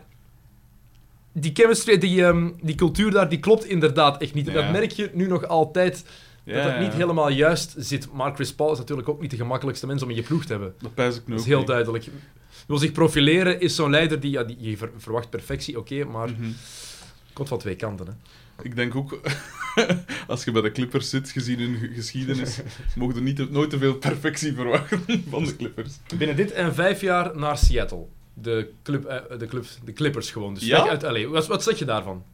[1.32, 4.48] die chemistry, die, ehm, die cultuur daar, die klopt inderdaad echt niet.
[4.48, 6.04] En dat merk je nu nog altijd,
[6.44, 8.08] Ja, dat het niet helemaal juist zit.
[8.12, 10.52] Maar Chris Paul is natuurlijk ook niet de gemakkelijkste mens om in je ploeg te
[10.52, 10.74] hebben.
[10.80, 11.66] Dat pijs ik nu Dat is heel niet.
[11.66, 12.06] duidelijk.
[12.66, 16.28] Wil zich profileren, is zo'n leider die, ja, die je ver- verwacht perfectie, oké, maar
[16.30, 16.50] Mhm.
[17.32, 18.06] komt van twee kanten.
[18.06, 18.12] Hè.
[18.62, 19.20] Ik denk ook,
[20.26, 22.58] als je bij de Clippers zit, gezien hun ge- geschiedenis,
[22.96, 25.92] mogen er niet nooit te veel perfectie verwachten van de Clippers.
[26.18, 28.04] Binnen dit en vijf jaar naar Seattle.
[28.34, 30.54] De, club, eh, de, club, de Clippers gewoon.
[30.54, 30.88] Dus Ja?
[30.88, 31.26] uit LA.
[31.26, 32.24] Wat, wat zeg je daarvan?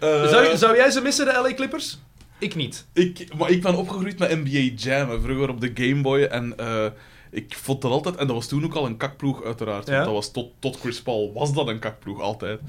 [0.00, 1.98] Eh, Zou, zou jij ze missen, de LA Clippers?
[2.38, 2.86] Ik niet.
[2.92, 6.22] ik, maar ik ben opgegroeid met NBA Jam, vroeger op de Game Boy.
[6.22, 6.86] En eh,
[7.30, 8.16] ik vond dat altijd...
[8.16, 9.86] En dat was toen ook al een kakploeg, uiteraard.
[9.86, 9.92] Ja.
[9.92, 12.60] Want dat was tot, tot Chris Paul was dat een kakploeg, altijd.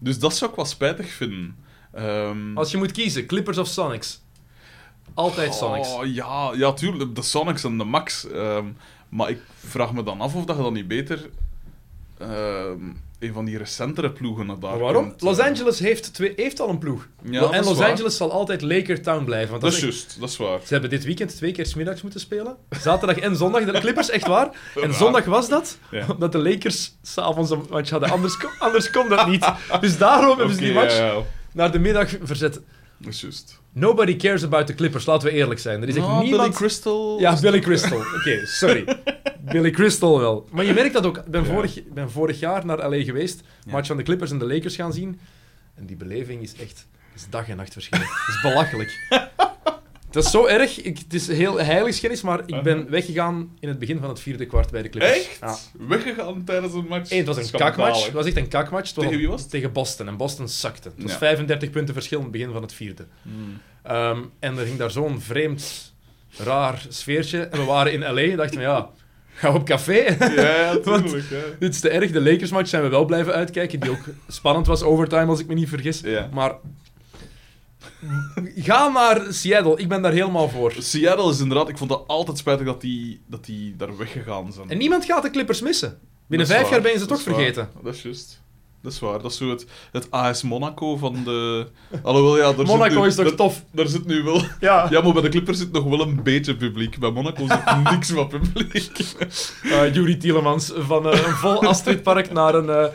[0.00, 1.56] Dus dat zou ik wel spijtig vinden.
[1.92, 4.22] Ehm, Als je moet kiezen, Clippers of Sonics?
[5.14, 5.92] Altijd Sonics.
[5.92, 7.14] Oh, ja, ja, tuurlijk.
[7.14, 8.30] De Sonics en de Max.
[8.30, 8.66] Ehm,
[9.08, 11.30] maar ik vraag me dan af of dat je dan niet beter
[12.18, 12.80] ehm,
[13.24, 15.14] een van die recentere ploegen naar daar Maar waarom?
[15.18, 17.08] Los eh, Angeles heeft, twee, heeft al een ploeg.
[17.22, 17.90] Ja, en Los waar.
[17.90, 19.50] Angeles zal altijd Laker Town blijven.
[19.50, 20.58] Want Dat dat is juist, dat is waar.
[20.64, 22.56] Ze hebben dit weekend twee keer 's middags moeten spelen.
[22.80, 23.64] Zaterdag en zondag.
[23.64, 24.48] De Clippers, echt waar.
[24.82, 26.06] En zondag was dat, Ja.
[26.12, 28.10] omdat de Lakers s'avonds een match hadden.
[28.10, 29.52] Anders, anders kon dat niet.
[29.80, 31.22] Dus daarom hebben ze die match ja, ja.
[31.52, 32.60] naar de middag verzet.
[32.98, 33.60] Dat is juist.
[33.72, 35.82] Nobody cares about the Clippers, laten we eerlijk zijn.
[35.82, 36.42] Er is echt Nou, niemand...
[36.42, 37.20] Billy Crystal...
[37.20, 37.98] Ja, Billy Crystal.
[37.98, 38.84] Oké, sorry.
[39.44, 40.48] Billy Crystal wel.
[40.50, 41.16] Maar je merkt dat ook.
[41.16, 44.46] Ik ben, vorig, ben vorig jaar naar LA geweest, match van de Clippers en de
[44.46, 45.20] Lakers gaan zien.
[45.74, 47.98] En die beleving is echt is dag en nacht verschil.
[48.00, 48.92] Het is belachelijk.
[50.10, 50.82] Dat is zo erg.
[50.82, 54.46] Ik, het is heel heiligschennis, maar ik ben weggegaan in het begin van het vierde
[54.46, 55.16] kwart bij de Clippers.
[55.18, 55.38] Echt?
[55.40, 55.56] Ja.
[55.86, 57.10] Weggegaan tijdens een match?
[57.10, 57.74] Het was een Schandalig.
[57.76, 58.04] kakmatch.
[58.04, 58.94] Het was echt een kakmatch.
[58.94, 59.50] Was Tegen wie was het?
[59.50, 60.08] Tegen Boston.
[60.08, 60.88] En Boston zakte.
[60.88, 61.18] Het was Ja.
[61.18, 63.06] 35 punten verschil in het begin van het vierde.
[63.22, 63.60] Hmm.
[63.82, 65.94] Ehm, en er ging daar zo'n vreemd,
[66.36, 67.40] raar sfeertje.
[67.40, 68.20] En we waren in L.A.
[68.22, 68.90] en dachten we, ja,
[69.40, 70.16] we op café?
[70.18, 71.30] Ja, ja, Want- tuurlijk.
[71.30, 71.36] ja.
[71.58, 72.10] Dit is te erg.
[72.10, 75.54] De Lakers-match zijn we wel blijven uitkijken, die ook spannend was, overtime, als ik me
[75.54, 76.00] niet vergis.
[76.00, 76.28] Ja.
[76.32, 76.54] Maar
[78.56, 79.76] ga naar Seattle.
[79.76, 80.72] Ik ben daar helemaal voor.
[80.78, 81.68] Seattle is inderdaad...
[81.68, 84.70] Ik vond dat altijd spijtig dat die, dat die daar weggegaan zijn.
[84.70, 85.98] En niemand gaat de Clippers missen.
[86.26, 87.34] Binnen vijf jaar ben je ze toch waar.
[87.34, 87.68] vergeten.
[87.82, 88.42] Dat is juist.
[88.84, 89.22] Dat is waar.
[89.22, 91.66] Dat is zo het, het AS Monaco van de...
[92.02, 93.64] Alhoewel, ja, daar Monaco zit nu, is toch daar, tof?
[93.70, 94.42] daar zit nu wel...
[94.60, 94.86] Ja.
[94.90, 96.98] Ja, maar bij de Clippers zit nog wel een beetje publiek.
[96.98, 98.98] Bij Monaco zit niks van publiek.
[99.62, 102.64] Uh, Tielemans van eh, een vol Astridpark naar een...
[102.64, 102.92] Maar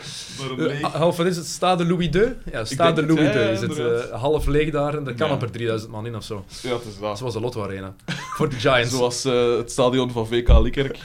[0.58, 1.46] een eh, wat is het?
[1.46, 2.34] Stade Louis II?
[2.52, 4.10] Ja, Stade Louis II ja, is het.
[4.12, 5.34] half leeg daar en er kan Ja.
[5.34, 6.46] amper 3000 man in of zo.
[6.62, 7.18] Ja, het is dat.
[7.18, 7.96] Zoals de Lotto Arena.
[8.36, 8.92] Voor de Giants.
[8.92, 11.00] Zoals het stadion van VK Likkerk.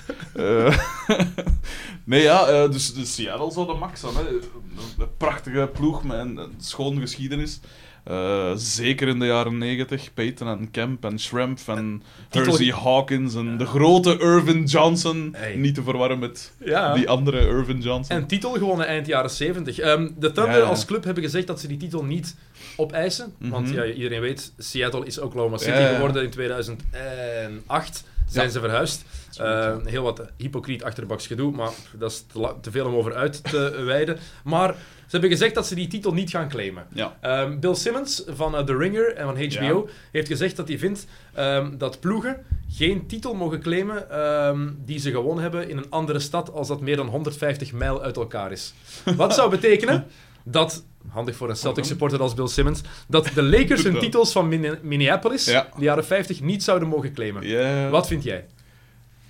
[2.05, 4.15] Nee, ja, eh, dus, dus Seattle zou de max zijn.
[4.15, 4.21] Hè.
[5.03, 7.61] Een prachtige ploeg met een, een schoon geschiedenis.
[8.05, 10.15] Eh, zeker in de jaren 90.
[10.15, 15.35] Peyton en Kemp en Shrimp en Hersey Hawkins en de grote Irvin Johnson.
[15.37, 15.55] Hey.
[15.55, 16.95] Niet te verwarren met Ja.
[16.95, 18.17] die andere Irvin Johnson.
[18.17, 19.79] En titel gewonnen eind jaren 70.
[19.79, 20.65] Ehm, de Thunder Ja, ja.
[20.65, 22.37] als club hebben gezegd dat ze die titel niet
[22.77, 23.35] opeisen.
[23.39, 23.75] Want Mhm.
[23.75, 28.05] ja, iedereen weet, Seattle is Oklahoma City geworden in 2008.
[28.35, 29.05] Zijn ze verhuisd.
[29.37, 32.25] Eh, heel wat hypocriet achterbaks gedoe, maar dat is
[32.61, 34.19] te, veel om over uit te wijden.
[34.45, 34.75] Maar
[35.07, 36.87] ze hebben gezegd dat ze die titel niet gaan claimen.
[36.93, 37.17] Ja.
[37.21, 41.07] Ehm, Bill Simmons van eh, The Ringer en van HBO heeft gezegd dat hij vindt
[41.33, 46.19] ehm, dat ploegen geen titel mogen claimen ehm, die ze gewonnen hebben in een andere
[46.19, 48.75] stad als dat meer dan 150 mijl uit elkaar is.
[49.17, 50.07] Wat zou betekenen
[50.45, 54.49] dat, handig voor een Celtic supporter als Bill Simmons, dat de Lakers hun titels van
[54.49, 55.69] Min- Minneapolis, Ja.
[55.77, 57.91] de jaren 50, niet zouden mogen claimen.
[57.91, 58.45] Wat vind jij?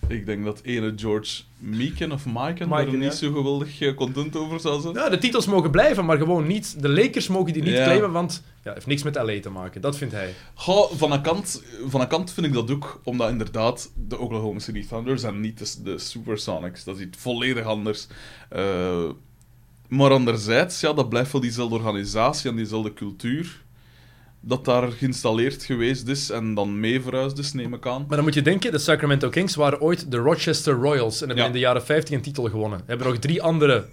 [0.08, 2.96] Ik denk dat ene George Meeken of Miken, er ja.
[2.96, 4.94] niet zo geweldig eh, content over zou zijn.
[4.94, 6.82] Ja, de titels mogen blijven, maar gewoon niet.
[6.82, 7.84] De Lakers mogen die niet Ja.
[7.84, 9.80] claimen, want ja, heeft niks met LA te maken.
[9.80, 10.34] Dat vindt hij.
[10.54, 14.58] Goh, van, een kant, van een kant vind ik dat ook, omdat inderdaad de Oklahoma
[14.58, 16.84] City Thunder zijn niet de, de Supersonics.
[16.84, 18.06] Dat is iets volledig anders.
[18.48, 19.04] Eh,
[19.88, 23.62] maar anderzijds, ja, dat blijft wel diezelfde organisatie en diezelfde cultuur
[24.40, 28.04] dat daar geïnstalleerd geweest is en dan mee verhuisd is, neem ik aan.
[28.08, 31.36] Maar dan moet je denken, de Sacramento Kings waren ooit de Rochester Royals en hebben
[31.36, 31.46] Ja.
[31.46, 32.80] in de jaren 50 een titel gewonnen.
[32.86, 33.86] Hebben nog drie andere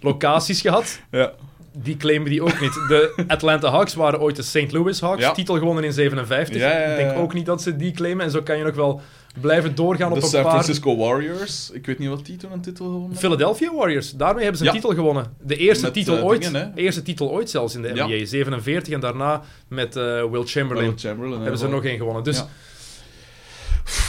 [0.00, 1.00] locaties gehad.
[1.10, 1.32] Ja.
[1.76, 2.72] Die claimen die ook niet.
[2.72, 4.72] De Atlanta Hawks waren ooit de St.
[4.72, 5.20] Louis Hawks.
[5.22, 5.32] Ja.
[5.32, 6.56] Titel gewonnen in 57.
[6.60, 8.24] Ja, ja, ja, Ik denk ook niet dat ze die claimen.
[8.24, 9.00] En zo kan je nog wel
[9.40, 10.50] blijven doorgaan De op een San paar...
[10.52, 13.16] Francisco Warriors, ik weet niet wat die toen een titel gewonnen.
[13.18, 14.80] Philadelphia Warriors, daarmee hebben ze een Ja.
[14.80, 15.36] titel gewonnen.
[15.42, 18.06] De eerste, Met, titel eh, ooit, dingen, de eerste titel ooit zelfs in de Ja.
[18.06, 18.24] NBA.
[18.24, 22.24] 47 en daarna met eh, Will Chamberlain Will Chamberlain, hebben ze er nog één gewonnen.
[22.24, 22.46] Dus Ja.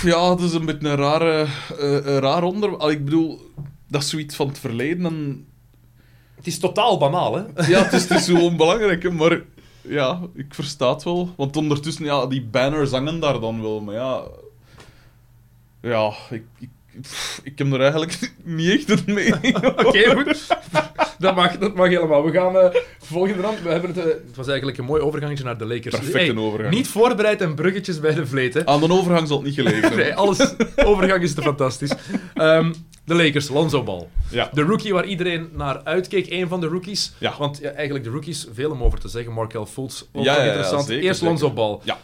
[0.04, 1.46] Ja, het is een beetje een rare,
[1.78, 2.78] een raar onder.
[2.78, 3.52] Al, Ik bedoel,
[3.88, 5.06] dat is zoiets van het verleden.
[5.06, 5.46] En...
[6.36, 7.44] het is totaal banaal, hè?
[7.74, 9.42] Ja, het is, het is zo onbelangrijk, hè, maar
[9.82, 11.30] ja, ik versta het wel.
[11.38, 14.24] Want ondertussen, ja, die banners hangen daar dan wel, maar ja...
[15.90, 16.70] Ja, ik, ik,
[17.02, 19.86] pff, ik heb er eigenlijk niet echt een mening over.
[19.88, 20.48] Oké, goed.
[21.20, 22.24] Dat mag, dat mag helemaal.
[22.26, 23.56] We gaan eh volgende dan.
[23.64, 25.96] We hebben het, eh, het was eigenlijk een mooi overgangetje naar de Lakers.
[26.00, 26.74] Perfecte overgang.
[26.74, 28.66] Niet voorbereid en bruggetjes bij de vleet, hè?
[28.66, 30.00] Aan de overgang zal het niet gelegen hebben.
[30.00, 30.54] Nee, alles.
[30.76, 31.92] Overgang is te fantastisch.
[32.34, 32.74] Ehm,
[33.06, 34.08] de Lakers, Lonzo Ball.
[34.32, 34.50] Ja.
[34.54, 37.14] De rookie waar iedereen naar uitkeek, één van de rookies.
[37.18, 37.36] Ja.
[37.40, 39.34] Want ja, eigenlijk de rookies, veel om over te zeggen.
[39.34, 40.86] Markel Fultz, ook Ja, wel ja, ja, interessant.
[40.86, 41.22] zeker, Eerst.
[41.22, 41.80] Lonzo Ball.
[41.84, 41.98] Ja.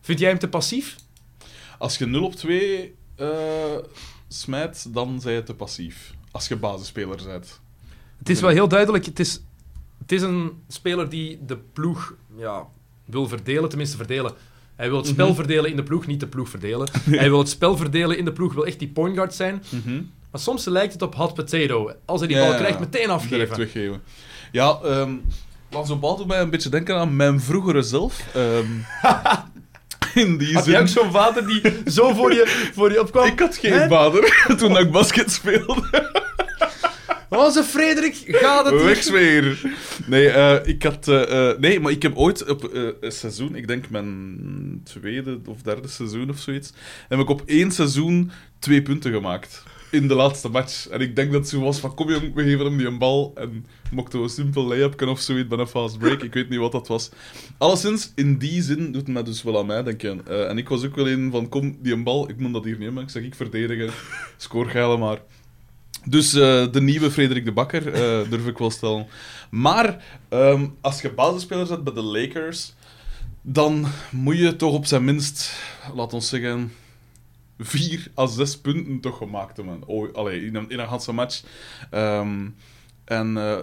[0.00, 0.96] Vind jij hem te passief?
[1.78, 3.76] Als je 0 op 2 eh
[4.28, 6.14] smijt, dan zijn je te passief.
[6.30, 7.60] Als je basisspeler bent.
[8.18, 9.04] Het is wel heel duidelijk.
[9.04, 9.40] Het is,
[9.98, 12.66] het is een speler die de ploeg ja,
[13.04, 14.32] wil verdelen, tenminste verdelen.
[14.76, 15.34] Hij wil het spel Mhm.
[15.36, 16.88] verdelen in de ploeg, niet de ploeg verdelen.
[17.04, 19.62] Hij wil het spel verdelen in de ploeg, wil echt die point guard zijn.
[20.30, 21.92] Maar soms lijkt het op hot potato.
[22.04, 23.58] Als hij die Ja, bal krijgt, meteen Direct afgeven.
[23.58, 24.02] weggeven.
[24.52, 25.12] Ja, ehm
[25.70, 28.34] Lonzo Ball doet mij een beetje denken aan mijn vroegere zelf.
[28.34, 28.66] Ehm,
[30.22, 30.76] in die Had zin...
[30.76, 33.26] ook zo'n vader die zo voor je, voor je opkwam?
[33.26, 33.88] Ik had geen Hè?
[33.88, 35.82] vader toen ik basket speelde.
[37.28, 38.84] Onze Frederik, gaat het hier?
[38.84, 39.60] Wegsfeer.
[40.06, 41.08] Nee, eh, ik had...
[41.08, 45.62] eh, eh, nee, maar ik heb ooit op een seizoen, ik denk mijn tweede of
[45.62, 46.72] derde seizoen of zoiets,
[47.08, 49.62] heb ik op één seizoen twee punten gemaakt.
[49.90, 50.88] In de laatste match.
[50.88, 52.98] En ik denk dat het zo was van, kom jong, we geven hem die een
[52.98, 53.32] bal.
[53.34, 56.22] En mocht een simpel lay-up of zoiets bij een fast break.
[56.22, 57.10] Ik weet niet wat dat was.
[57.58, 60.26] Alleszins, in die zin doet het mij dus wel aan mij denken.
[60.26, 62.64] Eh, en ik was ook wel een van, kom, die een bal, ik moet dat
[62.64, 63.02] hier nemen.
[63.02, 63.90] Ik zeg, ik verdedigen.
[64.36, 65.18] Scoor geile maar.
[66.04, 69.06] Dus eh, de nieuwe Frederik de Bakker, eh, durf ik wel stellen.
[69.50, 72.74] Maar ehm, als je basisspeler bent bij de Lakers,
[73.42, 75.52] dan moet je toch op zijn minst,
[75.94, 76.72] laat ons zeggen,
[77.60, 79.82] vier à zes punten toch gemaakt hebben.
[79.86, 81.42] Oh, allee, in een, in een ganse match.
[81.90, 82.48] Ehm,
[83.04, 83.56] en eh,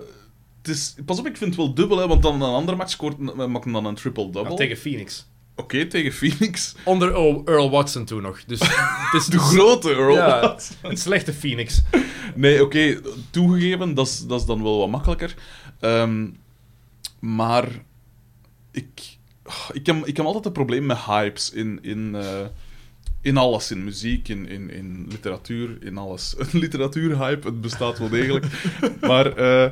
[0.61, 2.91] het is, pas op, ik vind het wel dubbel, hè, want dan een andere match
[2.91, 4.49] scoort, maakt hem dan een triple-double.
[4.51, 5.25] Ja, tegen Phoenix.
[5.55, 6.75] Oké, tegen Phoenix.
[6.83, 7.13] Onder
[7.45, 8.43] Earl Watson toen nog.
[8.43, 8.59] Dus
[9.11, 10.13] het is De grote Earl.
[10.13, 11.81] Ja, een slechte Phoenix.
[12.35, 15.35] Nee, oké, toegegeven, dat is, dat is dan wel wat makkelijker.
[15.79, 16.27] Ehm,
[17.19, 17.67] maar
[18.71, 19.17] ik,
[19.71, 22.45] ik, heb, ik heb altijd een probleem met hypes in, in, eh,
[23.27, 23.71] in alles.
[23.71, 26.35] In muziek, in, in, in literatuur, in alles.
[26.37, 28.45] Een literatuurhype, het bestaat wel degelijk.
[29.09, 29.71] maar eh,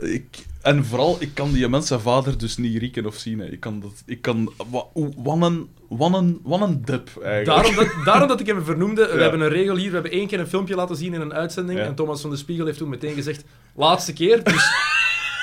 [0.00, 0.48] ik...
[0.62, 3.38] En vooral, ik kan die mensen vader dus niet rieken of zien.
[3.38, 3.46] Hè.
[3.46, 4.02] Ik kan dat...
[4.06, 4.52] Ik kan...
[4.70, 5.68] wa- hoe- Wat een...
[5.88, 7.44] Wat een, wat een dip, eigenlijk.
[7.46, 9.06] Daarom dat, daarom dat ik hem vernoemde.
[9.06, 9.20] We Ja.
[9.20, 9.88] hebben een regel hier.
[9.88, 11.78] We hebben één keer een filmpje laten zien in een uitzending.
[11.78, 11.84] Ja.
[11.84, 14.44] En Thomas van de Spiegel heeft toen meteen gezegd: laatste keer.
[14.44, 14.70] Dus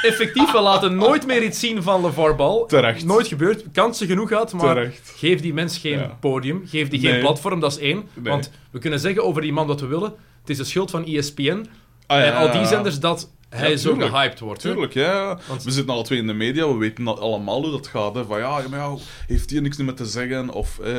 [0.07, 2.65] effectief, we laten nooit meer iets zien van LeVar Ball.
[2.67, 3.05] Terecht.
[3.05, 3.63] Nooit gebeurd.
[3.71, 5.13] Kansen genoeg had, maar Terecht.
[5.15, 6.17] geef die mens geen Ja.
[6.19, 6.61] podium.
[6.65, 7.95] Geef die geen platform, dat is één.
[8.13, 8.31] Nee.
[8.31, 10.13] Want we kunnen zeggen over die man wat we willen.
[10.41, 11.65] Het is de schuld van ESPN
[12.07, 14.63] Ah, ja, en al die zenders dat hij Ja, zo gehyped wordt.
[14.63, 14.69] hè.
[14.71, 15.39] Tuurlijk, ja.
[15.47, 18.15] Want- We zitten alle twee in de media, we weten al- allemaal hoe dat gaat.
[18.15, 18.25] Hè.
[18.25, 18.95] Van ja, maar ja,
[19.27, 20.49] heeft hij niks meer te zeggen?
[20.49, 20.93] Of eh,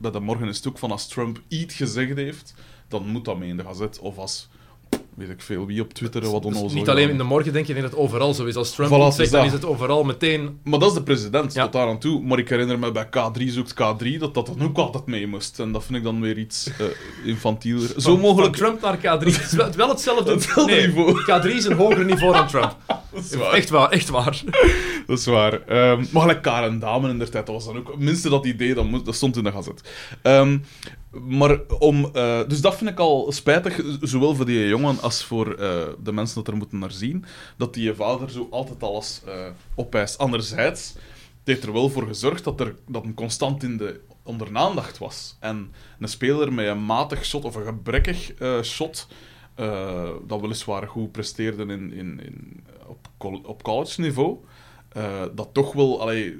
[0.00, 2.54] bij de morgen is het ook van als Trump iets gezegd heeft,
[2.88, 3.98] dan moet dat mee in de gazet.
[3.98, 4.48] Of als
[5.16, 7.66] weet ik veel, wie op Twitter wat Dus onnozel niet alleen in de morgen, denk
[7.66, 8.56] je, dat het overal zo is.
[8.56, 10.58] Als Trump Voilà, zegt, is dan is het overal meteen...
[10.64, 11.62] Maar dat is de president, Ja.
[11.62, 12.22] tot daar aan toe.
[12.22, 15.60] Maar ik herinner me bij K3 zoekt K3 dat dat dan ook altijd mee moest.
[15.60, 16.86] En dat vind ik dan weer iets eh
[17.24, 17.92] infantieler.
[17.96, 18.56] Zo mogelijk.
[18.56, 19.24] Van Trump naar K3.
[19.24, 21.20] Het is wel, wel hetzelfde, Hetzelfde nee, niveau.
[21.20, 22.76] K3 is een hoger niveau dan Trump.
[23.14, 23.52] Dat is waar.
[23.52, 24.42] Echt waar, echt waar.
[25.06, 25.62] Dat is waar.
[25.66, 27.98] Ehm, maar gelijk Karen Damen in der tijd, dat was dan ook...
[27.98, 29.80] Minste dat idee, dat, moest, dat stond in de gazet.
[30.22, 30.58] Ehm,
[31.28, 32.10] maar om...
[32.12, 36.12] eh, dus dat vind ik al spijtig, zowel voor die jongen als voor eh, de
[36.12, 37.24] mensen dat er moeten naar zien,
[37.56, 40.18] dat die vader zo altijd alles eh opeist.
[40.18, 44.52] Anderzijds, het heeft er wel voor gezorgd dat, er, dat een constant in de, onder
[44.52, 45.36] de aandacht was.
[45.40, 49.08] En een speler met een matig shot of een gebrekkig shot,
[50.26, 53.08] dat weliswaar goed presteerde in, in, in, op,
[53.46, 54.36] op college niveau,
[55.34, 56.38] dat toch wel allee,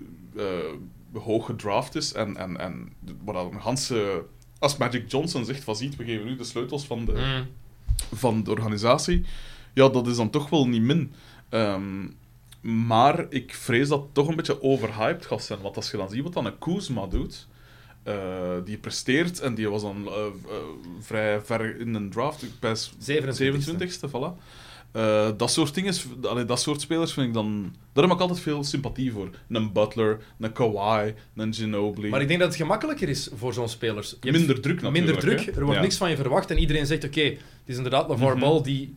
[1.13, 2.13] hoog gedraft is.
[2.13, 2.93] En, en, en
[3.25, 4.25] wat dat een ganse...
[4.59, 7.47] Als Magic Johnson zegt van ziet, we geven nu de sleutels van de, Mm.
[8.17, 9.25] van de organisatie,
[9.75, 11.13] ja, dat is dan toch wel niet min.
[11.49, 12.07] Ehm,
[12.61, 15.61] maar ik vrees dat het toch een beetje overhyped gaat zijn.
[15.61, 17.47] Want als je dan ziet wat dan een Kuzma doet,
[18.03, 18.15] eh,
[18.65, 20.57] die presteert en die was dan eh, eh,
[21.01, 23.61] vrij ver in een draft, ik pijs 27e.
[23.63, 24.43] 27ste, voilà.
[24.97, 27.75] Eh, dat soort dingen, allee, dat soort spelers vind ik dan...
[27.93, 29.31] Daar heb ik altijd veel sympathie voor.
[29.49, 32.09] Een Butler, een Kawhi, een Ginobili.
[32.09, 34.17] Maar ik denk dat het gemakkelijker is voor zo'n spelers.
[34.21, 34.93] Je Minder druk natuurlijk.
[35.07, 35.53] minder druk, hè.
[35.53, 35.81] er wordt Ja.
[35.83, 38.41] niks van je verwacht en iedereen zegt, oké, het is inderdaad LeVar Mhm.
[38.41, 38.97] Ball die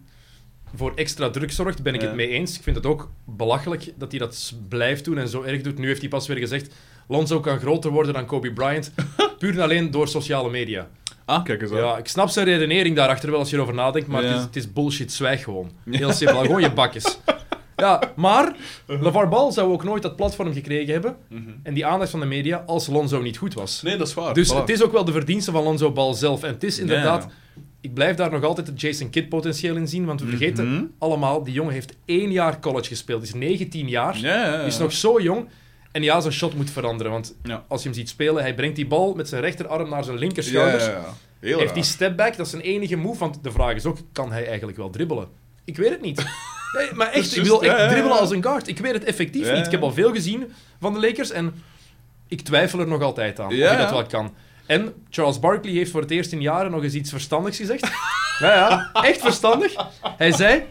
[0.75, 2.07] voor extra druk zorgt, ben ik Ja.
[2.07, 2.55] het mee eens.
[2.57, 5.77] Ik vind het ook belachelijk dat hij dat blijft doen en zo erg doet.
[5.77, 6.73] Nu heeft hij pas weer gezegd,
[7.07, 8.91] Lonzo kan groter worden dan Kobe Bryant,
[9.39, 10.89] puur en alleen door sociale media.
[11.30, 11.78] Ah, kijk eens aan.
[11.78, 14.56] Ja, ik snap zijn redenering daarachter wel als je erover nadenkt, maar het, is, het
[14.56, 15.72] is bullshit, zwijg gewoon.
[15.89, 17.18] Heel simpel, gewoon je bakjes.
[17.76, 18.56] Ja, maar
[18.88, 21.50] LeVar Ball zou ook nooit dat platform gekregen hebben Mhm.
[21.63, 23.82] en die aandacht van de media als Lonzo niet goed was.
[23.82, 24.34] Nee, dat is waar.
[24.34, 24.56] Dus Voilà.
[24.58, 26.44] het is ook wel de verdienste van Lonzo Ball zelf.
[26.44, 27.24] En het is inderdaad...
[27.24, 27.62] Ja.
[27.82, 30.84] Ik blijf daar nog altijd het Jason Kidd potentieel in zien, want we vergeten Mhm.
[30.98, 33.24] allemaal, die jongen heeft één jaar college gespeeld.
[33.24, 34.60] is 19 jaar, Ja, ja, ja.
[34.62, 35.46] is nog zo jong.
[35.99, 37.63] En ja, zijn shot moet veranderen, want Ja.
[37.67, 40.79] als je hem ziet spelen, hij brengt die bal met zijn rechterarm naar zijn linkerschouder.
[40.79, 41.13] Ja, ja, ja.
[41.39, 41.73] Heel Heeft raar.
[41.73, 44.77] die stepback, dat is zijn enige move, want de vraag is ook, kan hij eigenlijk
[44.77, 45.27] wel dribbelen?
[45.65, 46.25] Ik weet het niet.
[46.77, 48.67] Nee, maar echt, ik wil echt dribbelen als een guard.
[48.67, 49.65] Ik weet het effectief niet.
[49.65, 51.63] Ik heb al veel gezien van de Lakers en
[52.27, 54.33] ik twijfel er nog altijd aan of hij dat wel kan.
[54.65, 57.81] En Charles Barkley heeft voor het eerst in jaren nog eens iets verstandigs gezegd.
[58.39, 58.53] ja,
[58.93, 59.73] ja, echt verstandig.
[60.17, 60.63] Hij zei,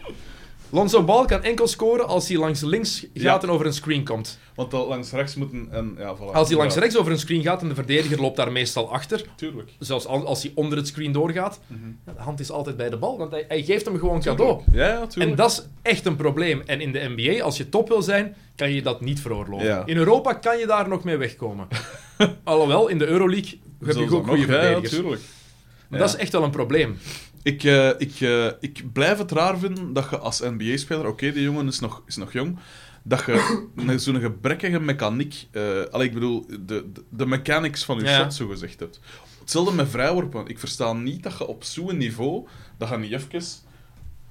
[0.71, 3.41] Lonzo Ball kan enkel scoren als hij langs links gaat Ja.
[3.41, 4.39] en over een screen komt.
[4.55, 5.67] Want langs rechts moeten...
[5.71, 6.33] En, ja, voilà.
[6.33, 8.91] Als hij langs Ja, rechts over een screen gaat en de verdediger loopt daar meestal
[8.91, 9.69] achter, Tuurlijk.
[9.79, 11.79] zelfs al- als hij onder het screen doorgaat, Mhm.
[12.05, 14.61] de hand is altijd bij de bal, want hij, hij geeft hem gewoon cadeau.
[14.71, 15.31] Ja, tuurlijk.
[15.31, 16.61] En dat is echt een probleem.
[16.65, 19.83] En in de NBA, als je top wil zijn, kan je dat niet veroorloven.
[19.85, 21.67] In Europa kan je daar nog mee wegkomen.
[22.43, 24.89] Alhoewel, in de Euroleague heb je ook goede nog, ja, verdedigers.
[24.91, 25.21] tuurlijk.
[25.87, 26.97] maar dat is echt wel een probleem.
[27.43, 31.43] Ik, eh, ik, eh, ik blijf het raar vinden dat je als NBA-speler, oké, die
[31.43, 32.57] jongen is nog, is nog jong,
[33.03, 33.59] dat je
[33.99, 35.47] zo'n gebrekkige mechaniek,
[35.91, 38.17] allee, ik bedoel, de, de, de mechanics van je Ja.
[38.17, 38.99] shot zo gezegd hebt.
[39.39, 40.47] Hetzelfde met vrijworpen.
[40.47, 42.47] Ik versta niet dat je op zo'n niveau,
[42.77, 43.41] dat je niet even,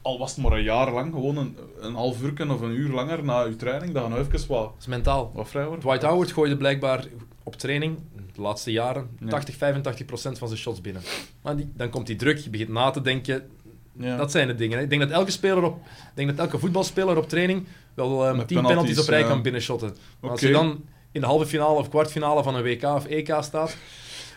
[0.02, 2.88] al was het maar een jaar lang, gewoon een, een half uur of een uur
[2.90, 5.32] langer na je training, dat je nou even wat, Dat is mentaal.
[5.34, 5.80] wat vrijworpen.
[5.80, 7.04] Dwight Howard gooide blijkbaar
[7.48, 7.98] op training,
[8.34, 9.28] de laatste jaren, Ja.
[9.28, 11.02] 80, 85 procent van zijn shots binnen.
[11.42, 13.50] Maar die, dan komt die druk, je begint na te denken.
[13.98, 14.16] Ja.
[14.16, 14.76] Dat zijn de dingen.
[14.78, 14.84] hè.
[14.84, 18.36] Ik denk dat elke, speler op, ik denk dat elke voetbalspeler op training wel eh,
[18.36, 19.96] Met 10 penalties, penalties, op rij kan binnenshotten.
[20.20, 23.36] Maar als je dan in de halve finale of kwartfinale van een WK of EK
[23.40, 23.76] staat,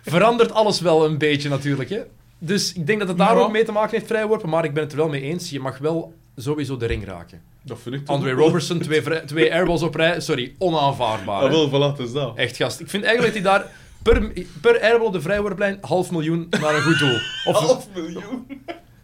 [0.03, 1.89] verandert alles wel een beetje natuurlijk.
[1.89, 1.99] Hè?
[2.37, 4.49] Dus ik denk dat het daar ook mee te maken heeft, vrijworpen.
[4.49, 5.49] Maar ik ben het er wel mee eens.
[5.49, 7.41] Je mag wel sowieso de ring raken.
[7.63, 10.19] Dat vind ik toch wel- Robertson, twee, twee airballs op rij.
[10.19, 11.35] Sorry, onaanvaardbaar.
[11.41, 11.49] Ah, hè.
[11.49, 12.37] wel, voilà, het is dat.
[12.37, 12.79] Echt gast.
[12.79, 13.71] Ik vind eigenlijk dat hij daar
[14.03, 17.17] per, per airball op de vrijworplijn half miljoen naar een goed doel.
[17.45, 18.45] Of, Half miljoen.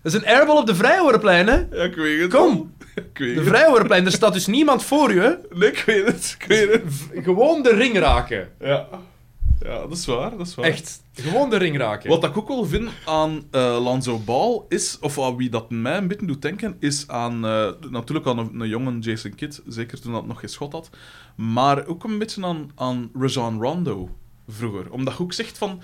[0.01, 1.55] dat is een airball op de vrijworplijn, hè?
[1.71, 2.33] Ja, ik weet het.
[2.33, 2.75] Kom.
[2.95, 3.49] Ik weet De het.
[3.49, 5.39] vrijworplijn, er staat dus niemand voor je.
[5.53, 6.35] Nee, ik weet het.
[6.39, 6.81] Ik weet het.
[6.87, 8.49] V- Gewoon de ring raken.
[8.59, 8.87] Ja.
[9.63, 10.65] Ja, dat is waar, dat is waar.
[10.65, 11.03] Echt.
[11.13, 12.09] Gewoon de ring raken.
[12.09, 15.97] Wat ik ook wel vind aan eh Lanzo Ball is, of aan wie dat mij
[15.97, 20.01] een beetje doet denken, is aan eh, natuurlijk aan een, een jonge Jason Kidd, zeker
[20.01, 20.89] toen dat nog geen schot had,
[21.35, 24.09] maar ook een beetje aan, aan Rajon Rondo
[24.47, 24.91] vroeger.
[24.91, 25.81] Omdat je ook zegt van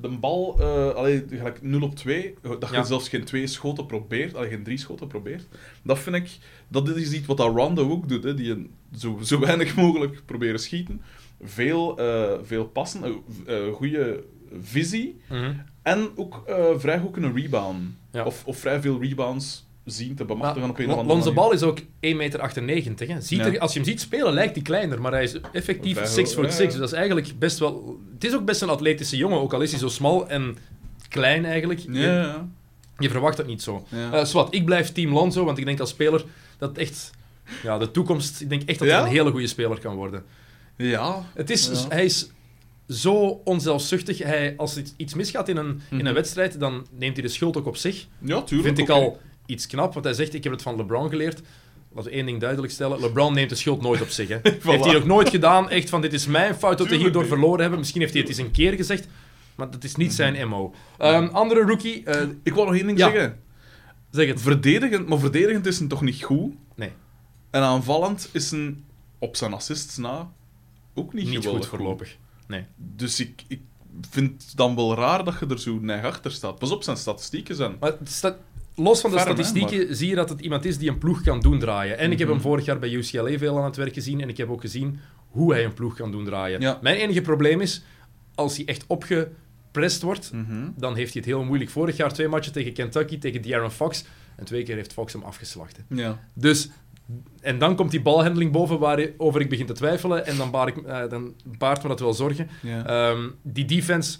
[0.00, 2.84] de bal, eh allee, gelijk 0 op 2, dat je Ja.
[2.84, 5.46] zelfs geen twee schoten probeert, allee, geen drie schoten probeert,
[5.82, 9.18] dat vind ik, dat is iets wat dat Rondo ook doet, hè, die een, zo,
[9.22, 11.02] zo weinig mogelijk proberen schieten.
[11.42, 13.02] Veel, eh, veel passen,
[13.46, 14.22] eh, goede
[14.62, 15.20] visie.
[15.28, 15.52] Mhm.
[15.82, 17.96] En ook eh, vrij goed kunnen rebounden.
[18.12, 18.24] Ja.
[18.24, 21.32] Of, of vrij veel rebounds zien te Maar bemachtigen op een of Lon- andere Lonzo
[21.32, 21.48] manier.
[21.48, 22.14] Ball is ook 1,98
[22.88, 23.08] meter.
[23.08, 23.20] Hè.
[23.20, 23.44] Ziet Ja.
[23.46, 26.16] er, als je hem ziet spelen, lijkt hij kleiner, maar hij is effectief Vrij 6
[26.24, 26.58] hoog, foot ja, 6.
[26.60, 26.66] ja.
[26.66, 27.98] Dus dat is eigenlijk best wel...
[28.14, 30.56] Het is ook best een atletische jongen, ook al is hij zo smal en
[31.08, 31.80] klein eigenlijk.
[31.88, 32.48] Ja, ja.
[32.98, 33.86] Je verwacht dat niet zo.
[33.88, 34.12] Ja.
[34.12, 36.24] Eh, Swat, ik blijf team Lonzo, want ik denk als speler
[36.58, 37.10] dat echt...
[37.62, 38.40] Ja, de toekomst...
[38.40, 40.24] Ik denk echt dat hij een hele goede speler kan worden.
[40.76, 41.22] Ja.
[41.34, 41.88] Het is, Ja.
[41.88, 42.30] Hij is
[42.88, 44.18] zo onzelfzuchtig.
[44.18, 46.06] Hij, als er iets- misgaat in een, in Mhm.
[46.06, 48.06] een wedstrijd, dan neemt hij de schuld ook op zich.
[48.18, 48.76] Ja, tuurlijk.
[48.76, 51.42] Vind ik al iets knap, want hij zegt, ik heb het van LeBron geleerd.
[51.92, 53.00] Laten we één ding duidelijk stellen.
[53.00, 54.28] LeBron neemt de schuld nooit op zich.
[54.28, 54.38] Hè.
[54.42, 57.60] Heeft hij nog nooit gedaan, echt van, dit is mijn fout dat we hierdoor verloren
[57.60, 57.78] hebben.
[57.78, 59.06] Misschien heeft hij het eens een keer gezegd,
[59.54, 60.74] maar dat is niet zijn MO.
[60.98, 63.10] Ehm, andere rookie, eh, Ik wou nog één ding Ja.
[63.10, 63.40] zeggen.
[64.10, 64.40] zeg het.
[64.40, 66.52] Verdedigend, maar verdedigend is een toch niet goed.
[66.74, 66.90] Nee,
[67.50, 68.84] En aanvallend is een
[69.18, 70.32] op zijn assists na
[70.96, 72.16] ook niet, niet geweldig goed voorlopig.
[72.46, 72.64] Nee.
[72.76, 73.60] Dus ik, ik
[74.10, 76.58] vind het dan wel raar dat je er zo neig achter staat.
[76.58, 77.76] Pas op, zijn statistieken zijn.
[77.80, 78.36] Maar sta-
[78.74, 81.22] los van de Ferm, hè, statistieken zie je dat het iemand is die een ploeg
[81.22, 81.98] kan doen draaien.
[81.98, 82.36] En ik heb Mhm.
[82.36, 84.98] hem vorig jaar bij UCLA veel aan het werk gezien en ik heb ook gezien
[85.28, 86.60] hoe hij een ploeg kan doen draaien.
[86.60, 86.78] Ja.
[86.82, 87.82] Mijn enige probleem is,
[88.34, 90.68] als hij echt opgeprest wordt, Mhm.
[90.76, 91.70] dan heeft hij het heel moeilijk.
[91.70, 94.04] Vorig jaar twee matchen tegen Kentucky, tegen De'Aaron Fox.
[94.36, 95.76] En twee keer heeft Fox hem afgeslacht.
[95.76, 95.82] hè.
[96.02, 96.20] Ja.
[96.34, 96.68] Dus,
[97.40, 100.26] en dan komt die balhandeling boven waarover ik begin te twijfelen.
[100.26, 102.48] En dan, baar ik, eh, dan baart me dat wel zorgen.
[102.64, 104.18] Ehm, die defense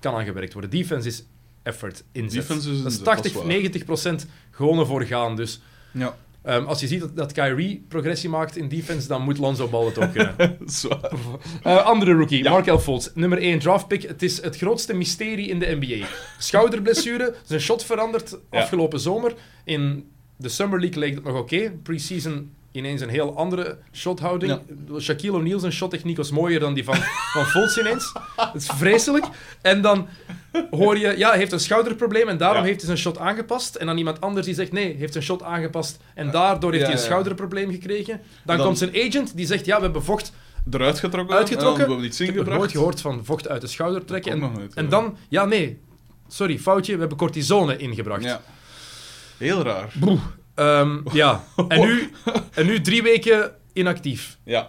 [0.00, 0.70] kan aangewerkt worden.
[0.70, 1.24] Defense is
[1.62, 2.40] effort, inzet.
[2.48, 3.46] Defense is dat is inzet, dat is 80, waar.
[3.46, 5.36] 90 procent gewoon ervoor gaan.
[5.36, 5.60] Dus
[5.92, 6.16] ja.
[6.42, 9.84] ehm, als je ziet dat, dat Kyrie progressie maakt in defense, dan moet Lonzo Ball
[9.86, 10.58] het ook kunnen.
[10.66, 11.10] Zwaar.
[11.62, 12.50] Eh, andere rookie, Ja.
[12.50, 14.02] Markel Fultz, nummer 1 draftpick.
[14.02, 16.06] Het is het grootste mysterie in de NBA.
[16.38, 18.60] Schouderblessure, zijn shot veranderd Ja.
[18.60, 19.34] afgelopen zomer.
[19.64, 21.72] In de Summer League leek het nog oké.
[21.82, 24.58] Pre-season ineens een heel andere shothouding.
[25.00, 26.94] Shaquille O'Neal zijn shottechniek was mooier dan die van,
[27.32, 28.12] van Fultz ineens.
[28.36, 29.26] Het is vreselijk.
[29.62, 30.08] En dan
[30.70, 32.64] hoor je, ja, hij heeft een schouderprobleem en daarom Ja.
[32.66, 33.74] heeft hij zijn shot aangepast.
[33.74, 36.82] En dan iemand anders die zegt, nee, hij heeft zijn shot aangepast en daardoor heeft
[36.84, 38.20] Ja, hij een schouderprobleem gekregen.
[38.44, 40.32] Dan, Dan- komt zijn agent, die zegt, ja, we hebben vocht
[40.70, 41.36] Eruit getrokken.
[41.36, 41.96] Uitgetrokken?
[41.98, 44.32] We iets ik heb nooit gehoord van vocht uit de schouder trekken.
[44.32, 45.78] En, en dan, ja, nee,
[46.28, 48.38] sorry, foutje, we hebben cortisone ingebracht.
[49.38, 49.92] Heel raar.
[50.54, 51.44] Ehm, ja.
[51.68, 52.10] En, nu,
[52.54, 54.38] en nu drie weken inactief.
[54.44, 54.68] Ja.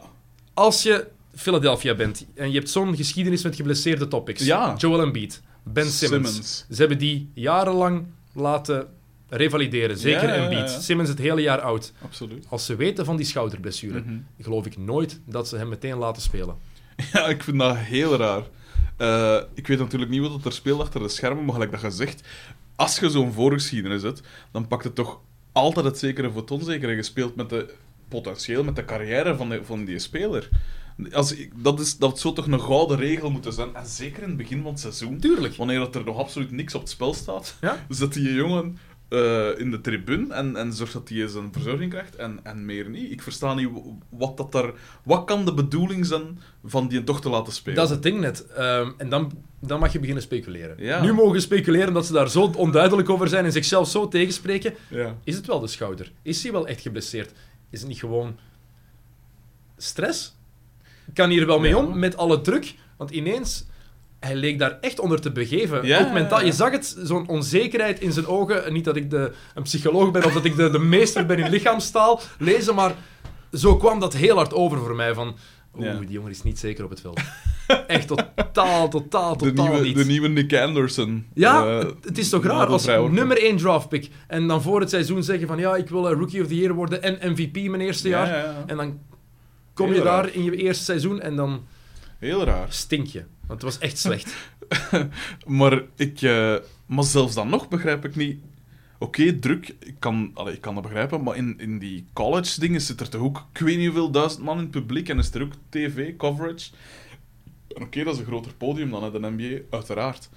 [0.53, 4.73] Als je Philadelphia bent en je hebt zo'n geschiedenis met geblesseerde topics, Ja.
[4.77, 6.65] Joel Embiid, Ben Simmons, Simmons.
[6.69, 8.87] ze hebben die jarenlang laten
[9.29, 10.71] revalideren, zeker Ja, ja, ja, Embiid.
[10.71, 10.79] ja.
[10.79, 11.93] Simmons het hele jaar oud.
[12.01, 12.45] Absoluut.
[12.49, 14.17] Als ze weten van die schouderblessure, Mhm.
[14.41, 16.55] geloof ik nooit dat ze hem meteen laten spelen.
[17.13, 18.41] Ja, ik vind dat heel raar.
[18.97, 21.91] Eh, ik weet natuurlijk niet wat er speelt achter de schermen, maar gelijk dat je
[21.91, 22.21] zegt,
[22.75, 25.19] als je zo'n voorgeschiedenis hebt, dan pakt het toch
[25.51, 27.73] altijd het zekere voor het onzekere gespeeld met de
[28.07, 30.49] potentieel, met de carrière van, de, van die speler.
[31.11, 34.37] Als, dat, is, dat zou toch een gouden regel moeten zijn, en zeker in het
[34.37, 35.55] begin van het seizoen, Tuurlijk.
[35.55, 37.85] wanneer dat er nog absoluut niks op het spel staat, Ja?
[37.89, 42.15] zet die jongen eh, in de tribune en, en zorgt dat hij zijn verzorging krijgt
[42.15, 43.11] en, en meer niet.
[43.11, 43.69] Ik versta niet
[44.09, 44.71] wat dat daar...
[45.03, 47.75] Wat kan de bedoeling zijn van die toch te laten spelen?
[47.77, 48.45] Dat is het ding net.
[48.47, 50.75] Ehm, en dan, dan mag je beginnen speculeren.
[50.79, 51.01] Ja.
[51.01, 54.73] Nu mogen we speculeren dat ze daar zo onduidelijk over zijn en zichzelf zo tegenspreken.
[54.89, 55.15] Ja.
[55.23, 56.11] Is het wel de schouder?
[56.21, 57.31] Is hij wel echt geblesseerd?
[57.69, 58.37] Is het niet gewoon
[59.77, 60.35] stress?
[61.13, 61.77] Kan hij er wel mee Ja.
[61.77, 62.75] om met alle druk?
[62.97, 63.65] Want ineens,
[64.25, 65.85] hij leek daar echt onder te begeven.
[65.85, 66.45] Ja, Ook mentaal.
[66.45, 68.73] Je zag het, zo'n onzekerheid in zijn ogen.
[68.73, 71.49] Niet dat ik de, een psycholoog ben of dat ik de, de meester ben in
[71.49, 72.93] lichaamstaal lezen, maar
[73.53, 75.13] zo kwam dat heel hard over voor mij.
[75.13, 75.35] Van,
[75.77, 75.93] oeh, Ja.
[75.99, 77.19] die jongen is niet zeker op het veld.
[77.87, 79.95] Echt totaal, totaal, De totaal nieuwe, niet.
[79.95, 81.25] de nieuwe Nick Anderson.
[81.33, 84.89] Ja, Eh, het, het is toch raar als nummer 1 draftpick en dan voor het
[84.89, 87.81] seizoen zeggen van ja, ik wil eh, Rookie of the Year worden en MVP mijn
[87.81, 88.37] eerste Ja, jaar.
[88.37, 88.63] ja, ja.
[88.67, 88.99] En dan
[89.73, 91.65] kom Heel je daar in je eerste seizoen en dan
[92.19, 92.73] Heel raar.
[92.73, 93.23] stink je.
[93.47, 94.35] Want het was echt slecht.
[95.45, 98.39] Maar, ik, eh, maar zelfs dan nog begrijp ik niet...
[98.99, 102.99] Oké, druk, ik kan, allee, ik kan dat begrijpen, maar in, in die college-dingen zit
[102.99, 105.41] er toch ook ik weet niet hoeveel duizend man in het publiek en is er
[105.41, 106.71] ook tv-coverage.
[107.67, 110.29] Oké, dat is een groter podium dan hè, de NBA, uiteraard.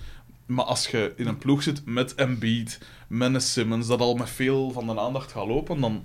[0.47, 4.31] Maar als je in een ploeg zit met Embiid, met een Simmons, dat al met
[4.31, 6.05] veel van de aandacht gaat lopen, dan...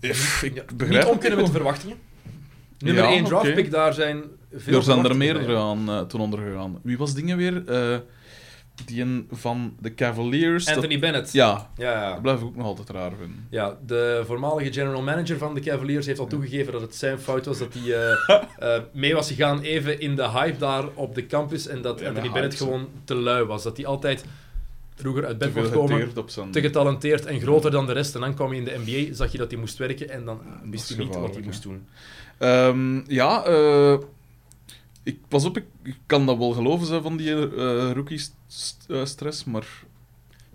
[0.00, 0.14] Ik
[0.54, 1.98] Ja, begrijp niet om het kunnen met verwachtingen.
[2.78, 3.28] Nummer Ja, 1 oké.
[3.28, 6.78] draftpick, daar zijn veel Er zijn er meerdere aan eh, toen ondergegaan.
[6.82, 7.62] Wie was dingen weer?
[7.66, 7.96] Eh,
[8.84, 10.64] die een van de Cavaliers.
[10.64, 11.32] dat- Anthony Bennett.
[11.32, 13.46] Ja, Ja, dat blijf ik ook nog altijd raar vinden.
[13.50, 17.46] Ja, de voormalige general manager van de Cavaliers heeft al toegegeven dat het zijn fout
[17.46, 17.94] was dat hij
[18.58, 22.08] eh, mee was gegaan even in de hype daar op de campus en dat Ja,
[22.08, 23.62] Anthony Bennett hype, gewoon te lui was.
[23.62, 24.24] Dat hij altijd
[24.94, 26.50] vroeger uit bed mocht komen, zijn...
[26.50, 28.14] te getalenteerd en groter dan de rest.
[28.14, 30.40] En dan kwam hij in de NBA, zag je dat hij moest werken en dan
[30.70, 31.86] wist is hij niet wat hij moest doen.
[32.38, 33.98] Ehm, ja, eh,
[35.02, 39.66] ik, pas op, ik, ik kan dat wel geloven van die eh rookie-stress, maar...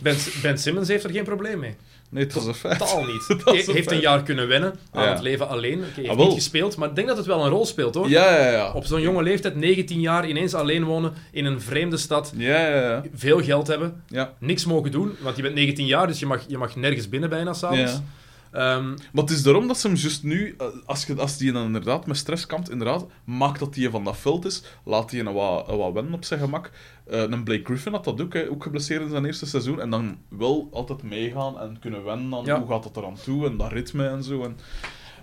[0.01, 1.75] Ben, ben Simmons heeft er geen probleem mee.
[2.11, 2.79] Nee, een feit.
[2.79, 3.27] Totaal niet.
[3.45, 5.09] Hij heeft een jaar kunnen wennen aan Ja.
[5.09, 5.77] het leven alleen.
[5.79, 7.95] Oké, hij heeft Ah, niet gespeeld, maar ik denk dat het wel een rol speelt,
[7.95, 8.09] hoor.
[8.09, 8.71] Ja, ja, ja.
[8.71, 12.81] Op zo'n jonge leeftijd, 19 jaar, ineens alleen wonen in een vreemde stad, Ja, ja,
[12.89, 13.03] ja.
[13.13, 14.33] veel geld hebben, ja.
[14.39, 17.29] niks mogen doen, want je bent 19 jaar, dus je mag, je mag nergens binnen
[17.29, 17.91] bijna s'avonds.
[17.91, 18.03] Ja.
[18.51, 21.51] Ehm, Maar het is daarom dat ze hem juist nu, eh, als, je, als die
[21.51, 25.19] dan inderdaad met stress kampt, inderdaad, maakt dat hij van dat veld is, laat hij
[25.19, 26.71] een wat, een wat wennen op zijn gemak.
[27.05, 29.89] Eh, een Blake Griffin had dat ook, hè, ook geblesseerd in zijn eerste seizoen, en
[29.89, 32.59] dan wel altijd meegaan en kunnen wennen aan Ja.
[32.59, 34.43] hoe gaat het eraan toe, en dat ritme en zo.
[34.43, 34.57] En,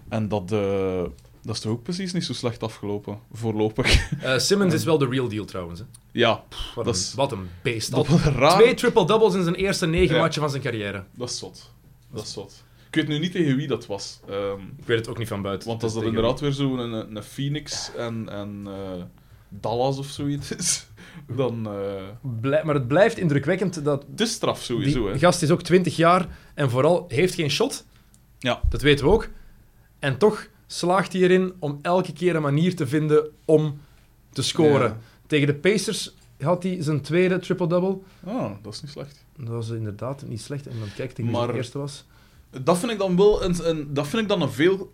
[0.09, 1.03] en dat, eh,
[1.43, 4.09] dat is toch ook precies niet zo slecht afgelopen, voorlopig.
[4.37, 5.81] Simmons is wel de real deal trouwens.
[5.81, 5.87] Hè.
[6.13, 6.43] ja,
[6.75, 7.91] Wat, Dat een, is- wat een beest.
[7.91, 8.59] dat Al was raar.
[8.59, 10.21] Twee triple-doubles in zijn eerste negen Ja.
[10.23, 11.05] matchen van zijn carrière.
[11.15, 11.73] Dat is zot.
[12.13, 12.65] Dat is zot.
[12.97, 14.21] Ik weet nu niet tegen wie dat was.
[14.29, 15.69] ehm, Ik weet het ook niet van buiten.
[15.69, 19.03] Want als dat Tegen- inderdaad weer zo een, een Phoenix en, en eh,
[19.49, 20.87] Dallas of zoiets is,
[21.37, 21.67] dan...
[21.67, 22.03] eh
[22.41, 25.19] Blij- maar het blijft indrukwekkend dat het is straf sowieso, hè.
[25.19, 27.87] gast is ook 20 jaar en vooral heeft geen shot.
[28.39, 28.61] Ja.
[28.69, 29.29] Dat weten we ook.
[29.99, 33.81] En toch slaagt hij erin om elke keer een manier te vinden om
[34.33, 34.89] te scoren.
[34.89, 34.99] Ja.
[35.27, 37.99] Tegen de Pacers had hij zijn tweede triple-double.
[38.25, 39.25] Ah, dat is niet slecht.
[39.37, 40.67] Dat was inderdaad niet slecht.
[40.67, 42.05] En dan kijk tegen wie Maar- zijn eerste was.
[42.65, 44.93] Dat vind ik dan wel een, een, dat vind ik dan een veel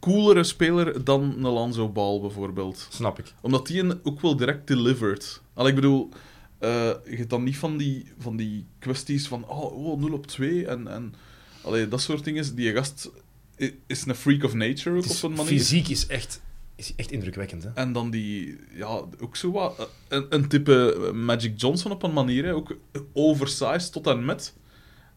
[0.00, 2.86] coolere speler dan een Lonzo Ball, bijvoorbeeld.
[2.90, 3.34] Snap ik.
[3.40, 5.40] Omdat die een ook wel direct delivered.
[5.54, 6.08] Al ik bedoel,
[6.58, 6.70] eh,
[7.04, 10.66] je hebt dan niet van die, van die kwesties van oh, oh 0 op 2
[10.66, 11.14] en, en
[11.62, 12.54] allee, dat soort dingen.
[12.54, 13.10] Die gast
[13.86, 15.58] is een freak of nature ook is- op een manier.
[15.58, 16.40] fysiek is echt,
[16.76, 17.62] is echt indrukwekkend.
[17.62, 17.70] Hè?
[17.74, 22.12] En dan die, ja, ook zo wat, eh, een, een type Magic Johnson op een
[22.12, 22.54] manier, hè.
[22.54, 22.76] ook
[23.12, 24.54] oversized tot en met.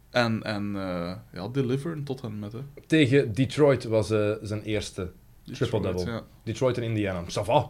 [0.09, 2.51] En, en eh, ja, deliveren tot en met.
[2.53, 2.59] Hè.
[2.85, 5.11] Tegen Detroit was eh, zijn eerste
[5.43, 6.11] Detroit, triple-double.
[6.11, 6.23] Ja.
[6.43, 7.23] Detroit en Indiana.
[7.23, 7.69] Ça va.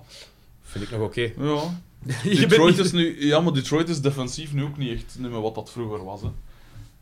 [0.61, 1.21] Vind ik nog oké.
[1.37, 1.81] ja.
[2.23, 5.41] Detroit niet- is nu, ja, maar Detroit is defensief nu ook niet echt niet meer
[5.41, 6.21] wat dat vroeger was.
[6.21, 6.29] Hè.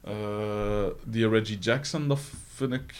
[0.02, 2.20] Eh, die Reggie Jackson, dat
[2.54, 2.94] vind ik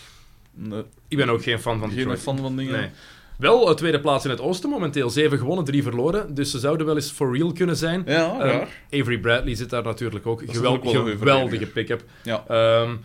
[0.54, 2.20] nee, Ik ben ook geen fan van geen Detroit.
[2.20, 2.80] fan van dingen.
[2.80, 2.90] Nee.
[3.38, 5.10] Wel een tweede plaats in het oosten momenteel.
[5.10, 6.34] Zeven gewonnen, drie verloren.
[6.34, 8.04] Dus ze zouden wel eens for real kunnen zijn.
[8.06, 8.68] Ja, raar.
[8.92, 10.44] Avery Bradley zit daar natuurlijk ook.
[10.48, 12.04] geweldige pick-up.
[12.24, 12.44] Ja.
[12.48, 12.96] Ehm,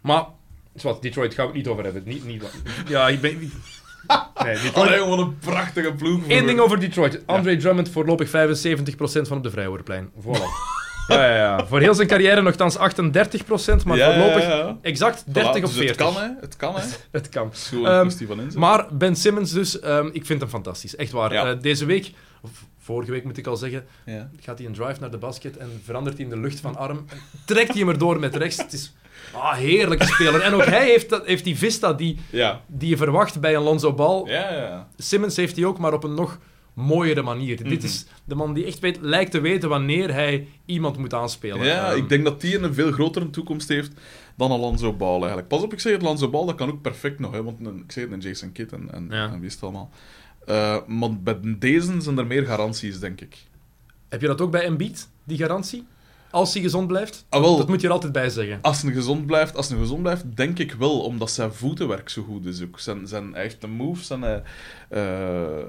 [0.00, 0.24] maar,
[0.74, 2.02] zwart, Detroit gaan we het niet over hebben.
[2.04, 2.44] Niet, niet,
[2.88, 3.38] ja, ik ben...
[4.44, 5.06] Nee, Detroit...
[5.06, 6.22] Wat een prachtige ploeg.
[6.28, 7.22] Eén ding over Detroit.
[7.26, 8.30] Andre Drummond voorlopig 75%
[9.02, 10.10] van op de Vrijwoordplein.
[10.20, 10.81] Voilà.
[11.12, 11.66] Ja, ja.
[11.66, 12.80] Voor heel zijn carrière nogthans 38%,
[13.84, 14.76] maar Ja, voorlopig ja.
[14.82, 15.86] exact 30 Voilà, of dus 40.
[15.88, 16.28] Het kan, hè.
[16.40, 16.80] Het kan, hè.
[17.18, 17.46] Het kan.
[17.46, 18.58] Het is gewoon een Ehm, kwestie van inzet.
[18.58, 20.96] Maar Ben Simmons dus, ehm, ik vind hem fantastisch.
[20.96, 21.32] Echt waar.
[21.32, 22.10] Eh, deze week,
[22.42, 24.28] of vorige week moet ik al zeggen, Ja.
[24.40, 27.04] gaat hij een drive naar de basket en verandert hij in de lucht van arm.
[27.44, 28.56] Trekt hij hem erdoor met rechts.
[28.56, 28.94] Het is
[29.32, 30.40] ah, heerlijke speler.
[30.40, 32.60] En ook hij heeft, dat, heeft die vista die, Ja.
[32.66, 34.22] die je verwacht bij een Lonzo Ball.
[34.26, 34.88] Ja, ja.
[34.96, 36.38] Simmons heeft hij ook, maar op een nog
[36.74, 37.56] mooiere manier.
[37.56, 37.84] Dit Mhm.
[37.84, 41.64] is de man die echt weet, lijkt te weten wanneer hij iemand moet aanspelen.
[41.66, 43.92] Ja, Ehm, ik denk dat die een veel grotere toekomst heeft
[44.36, 45.48] dan Alonso Ball eigenlijk.
[45.48, 47.76] Pas op, ik zeg het, Alonso Ball, dat kan ook perfect nog, hè, want een,
[47.78, 49.24] ik zeg het, een Jason Kidd en, en, Ja.
[49.32, 49.90] en wie is het allemaal.
[50.46, 53.36] Eh, maar bij deze zijn er meer garanties, denk ik.
[54.08, 55.84] Heb je dat ook bij Embiid, die garantie?
[56.32, 57.24] Als hij gezond blijft?
[57.28, 58.58] Ah, wel, Dat moet je er altijd bij zeggen.
[58.62, 62.22] als hij gezond blijft, als hij gezond blijft, denk ik wel, omdat zijn voetenwerk zo
[62.22, 62.78] goed is ook.
[62.78, 64.42] Zijn, zijn, hij heeft de moves en hij,
[64.88, 65.00] eh,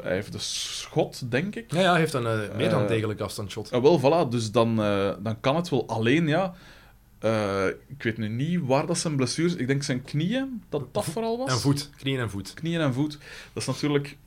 [0.03, 1.71] hij heeft de schot, denk ik.
[1.73, 3.71] Ja, ja hij heeft een eh, meer dan Eh, degelijk afstandsshot.
[3.71, 5.87] Ah, wel, voilà, dus dan, eh, dan kan het wel.
[5.87, 6.53] Alleen, ja,
[7.19, 9.55] eh, ik weet nu niet waar dat zijn blessures...
[9.55, 11.51] Ik denk zijn knieën, dat dat vooral was.
[11.51, 12.53] En voet, knieën en voet.
[12.53, 13.17] Knieën en voet.
[13.53, 14.17] Dat is natuurlijk...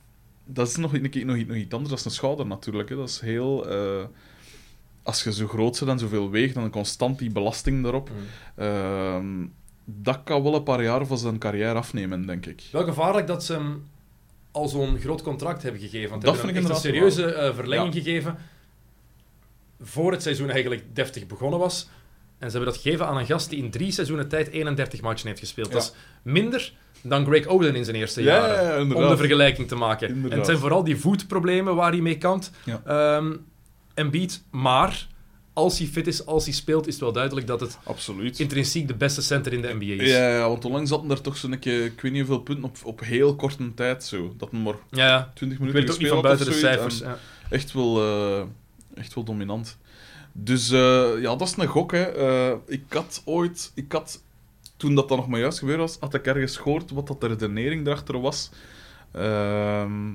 [0.45, 1.89] Dat is nog, nog, nog, nog iets anders.
[1.89, 2.89] Dat is een schouder natuurlijk.
[2.89, 2.95] Hè.
[2.95, 3.69] Dat is heel...
[3.69, 4.03] eh,
[5.07, 8.09] als je zo groot bent en zoveel weegt, dan constant die belasting daarop.
[8.55, 9.25] Ehm,
[9.85, 12.63] dat kan wel een paar jaar van zijn carrière afnemen, denk ik.
[12.71, 13.83] Wel gevaarlijk dat ze hem
[14.51, 16.09] al zo'n groot contract hebben gegeven.
[16.09, 18.01] Want Dat hebben vind ik een serieuze eh, verlenging Ja.
[18.01, 18.37] gegeven.
[19.81, 21.89] Voor het seizoen eigenlijk deftig begonnen was.
[22.37, 25.27] En ze hebben dat gegeven aan een gast die in drie seizoenen tijd 31 matchen
[25.27, 25.67] heeft gespeeld.
[25.67, 25.73] Ja.
[25.73, 28.81] Dat is minder dan Greg Oden in zijn eerste Ja, jaren.
[28.95, 30.07] om de vergelijking te maken.
[30.29, 32.51] En het zijn vooral die voetproblemen waar hij mee kampt.
[32.63, 32.81] Ja.
[33.97, 35.07] Embiid, maar
[35.53, 38.39] als hij fit is, als hij speelt, is het wel duidelijk dat het Absoluut.
[38.39, 40.11] intrinsiek de beste center in de NBA is.
[40.11, 42.77] Ja, ja, want onlangs zaten er toch zo'n keer, ik weet niet hoeveel punten op,
[42.83, 44.33] op heel korte tijd zo.
[44.37, 45.31] Dat maar Ja, ja.
[45.33, 46.99] 20 Ik minuten weet het ook niet van buiten de cijfers.
[46.99, 47.17] Ja.
[47.49, 48.43] Echt wel, eh,
[48.93, 49.77] echt wel dominant.
[50.31, 51.91] Dus eh, ja, dat is een gok.
[51.91, 52.03] Hè.
[52.03, 54.23] Eh, ik had ooit, ik had,
[54.77, 57.27] toen dat dan nog maar juist gebeurd was, had ik ergens gehoord wat dat de
[57.27, 58.49] redenering erachter was.
[59.11, 60.11] Ehm,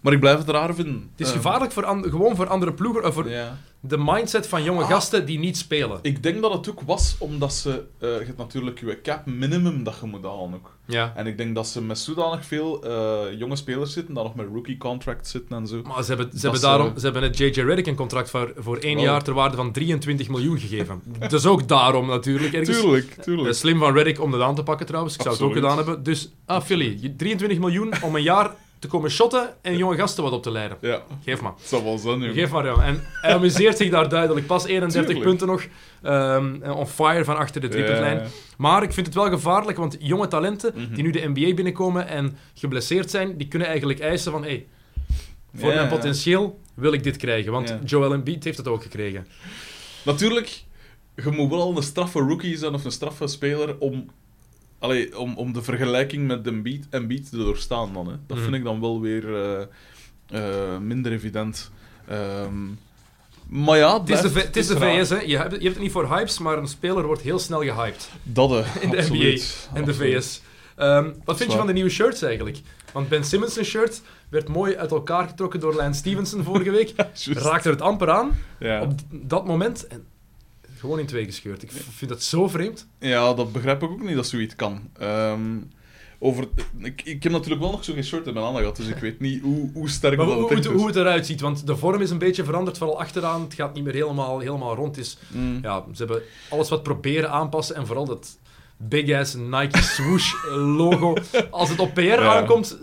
[0.00, 1.08] maar ik blijf het raar vinden.
[1.16, 3.56] Het is Ehm, gevaarlijk voor gewoon voor andere ploegen, eh, voor, Ja.
[3.80, 4.88] de mindset van jonge Ah.
[4.88, 5.98] gasten die niet spelen.
[6.02, 7.70] Ik denk dat het ook was omdat ze...
[7.98, 10.76] eh, je hebt natuurlijk je cap minimum dat je moet halen ook.
[10.86, 11.12] Ja.
[11.16, 14.46] En ik denk dat ze met zodanig veel eh, jonge spelers zitten, dat nog met
[14.52, 15.82] rookie contracts zitten en zo.
[15.82, 18.76] Maar ze hebben, ze hebben daarom ze hebben het JJ Redick een contract voor, voor
[18.76, 21.02] één jaar ter waarde van 23 miljoen gegeven.
[21.28, 22.52] dus ook daarom natuurlijk.
[22.52, 22.80] Ergens.
[22.80, 23.54] Tuurlijk, tuurlijk.
[23.54, 25.14] Slim van Reddick om dat aan te pakken trouwens.
[25.14, 26.02] Ik zou het ook gedaan hebben.
[26.02, 30.22] Dus, ah, Philly, je- 23 miljoen om een jaar te komen shotten en jonge gasten
[30.22, 30.76] wat op te leiden.
[30.80, 31.52] Ja, Geef maar.
[31.58, 32.34] het zal wel zijn, jongen.
[32.34, 32.82] Geef maar, ja.
[32.82, 34.46] En hij amuseert zich daar duidelijk.
[34.46, 35.26] Pas 31 Tuurlijk.
[35.28, 35.66] punten nog.
[36.02, 38.16] ehm, on fire van achter de driepuntlijn.
[38.16, 38.28] Ja, ja.
[38.56, 40.94] Maar ik vind het wel gevaarlijk, want jonge talenten Mhm.
[40.94, 44.66] die nu de NBA binnenkomen en geblesseerd zijn, die kunnen eigenlijk eisen van, hey,
[45.54, 47.52] voor mijn potentieel wil ik dit krijgen.
[47.52, 47.76] Want.
[47.84, 49.26] Joel Embiid heeft het ook gekregen.
[50.04, 50.62] Natuurlijk,
[51.16, 54.10] je moet wel een straffe rookie zijn of een straffe speler om,
[54.78, 58.06] allee, om, om de vergelijking met Embiid, Embiid te doorstaan dan.
[58.06, 58.14] Hè.
[58.26, 58.42] Dat Mhm.
[58.44, 59.62] vind ik dan wel weer eh,
[60.72, 61.70] eh, minder evident.
[62.08, 62.64] Ehm,
[63.48, 64.76] maar ja, Het is de, het is de.
[64.76, 65.20] VS, hè.
[65.20, 68.10] Je hebt, je hebt het niet voor hypes, maar een speler wordt heel snel gehyped.
[68.22, 69.68] Dat, hè, In de absoluut.
[69.74, 69.94] En de.
[69.94, 70.42] VS.
[70.76, 72.60] Ehm, wat vind je van de nieuwe shirts eigenlijk?
[72.92, 76.92] Want Ben Simmons' shirt werd mooi uit elkaar getrokken door Lance Stevenson vorige week.
[76.96, 77.26] Juist.
[77.26, 78.82] Raakte het amper aan Ja.
[78.82, 79.86] op dat moment.
[79.86, 80.06] En
[80.78, 81.62] gewoon in twee gescheurd.
[81.62, 82.86] Ik vind dat zo vreemd.
[82.98, 84.80] ja, dat begrijp ik ook niet dat zoiets kan.
[84.98, 85.56] Ehm,
[86.18, 86.48] over,
[86.78, 88.96] ik, ik heb natuurlijk wel nog zo geen shirt in mijn handen gehad, dus ik
[88.96, 91.66] weet niet hoe, hoe sterk Maar dat hoe, het hoe, hoe het eruit ziet, want
[91.66, 93.40] de vorm is een beetje veranderd, vooral achteraan.
[93.42, 94.96] Het gaat niet meer helemaal, helemaal rond.
[94.98, 95.58] Is, Mm.
[95.62, 98.38] ja, ze hebben alles wat proberen aanpassen en vooral dat
[98.76, 101.14] big-ass Nike swoosh logo.
[101.50, 102.36] Als het op PR Ja.
[102.36, 102.78] aankomt,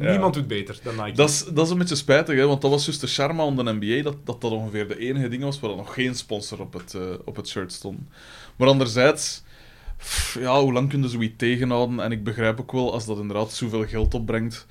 [0.00, 0.10] Ja.
[0.10, 1.12] niemand doet beter dan Nike.
[1.12, 3.56] Dat is, dat is een beetje spijtig, hè, want dat was juist de charme aan
[3.56, 6.60] de NBA, dat, dat dat ongeveer de enige ding was waar er nog geen sponsor
[6.60, 7.98] op het, eh, op het shirt stond.
[8.56, 9.42] Maar anderzijds,
[9.96, 12.00] pff, ja, hoe lang kun je zoiets tegenhouden?
[12.00, 14.66] En ik begrijp ook wel, als dat inderdaad zoveel geld opbrengt...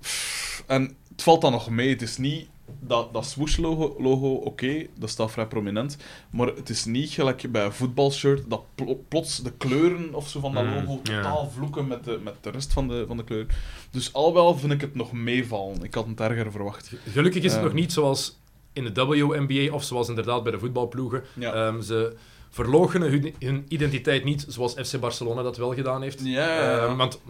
[0.00, 2.48] Pff, En het valt dan nog mee, het is niet...
[2.80, 5.96] Dat, dat swoosh-logo, logo, oké, dat staat vrij prominent,
[6.30, 10.40] maar het is niet gelijk bij een voetbalshirt dat pl- plots de kleuren of zo
[10.40, 13.24] van dat Mm, logo totaal vloeken met de, met de rest van de, van de
[13.24, 13.46] kleur.
[13.90, 15.82] Dus al wel vind ik het nog meevallen.
[15.82, 16.92] Ik had het erger verwacht.
[17.12, 17.64] Gelukkig is het Ehm.
[17.70, 18.38] nog niet zoals
[18.72, 21.22] in de WNBA of zoals inderdaad bij de voetbalploegen.
[21.34, 21.52] Ja.
[21.52, 22.16] Ehm, ze
[22.50, 26.20] verloochenen hun, hun identiteit niet zoals FC Barcelona dat wel gedaan heeft.
[26.24, 26.86] Ja, ja, ja.
[26.86, 27.20] Ehm, want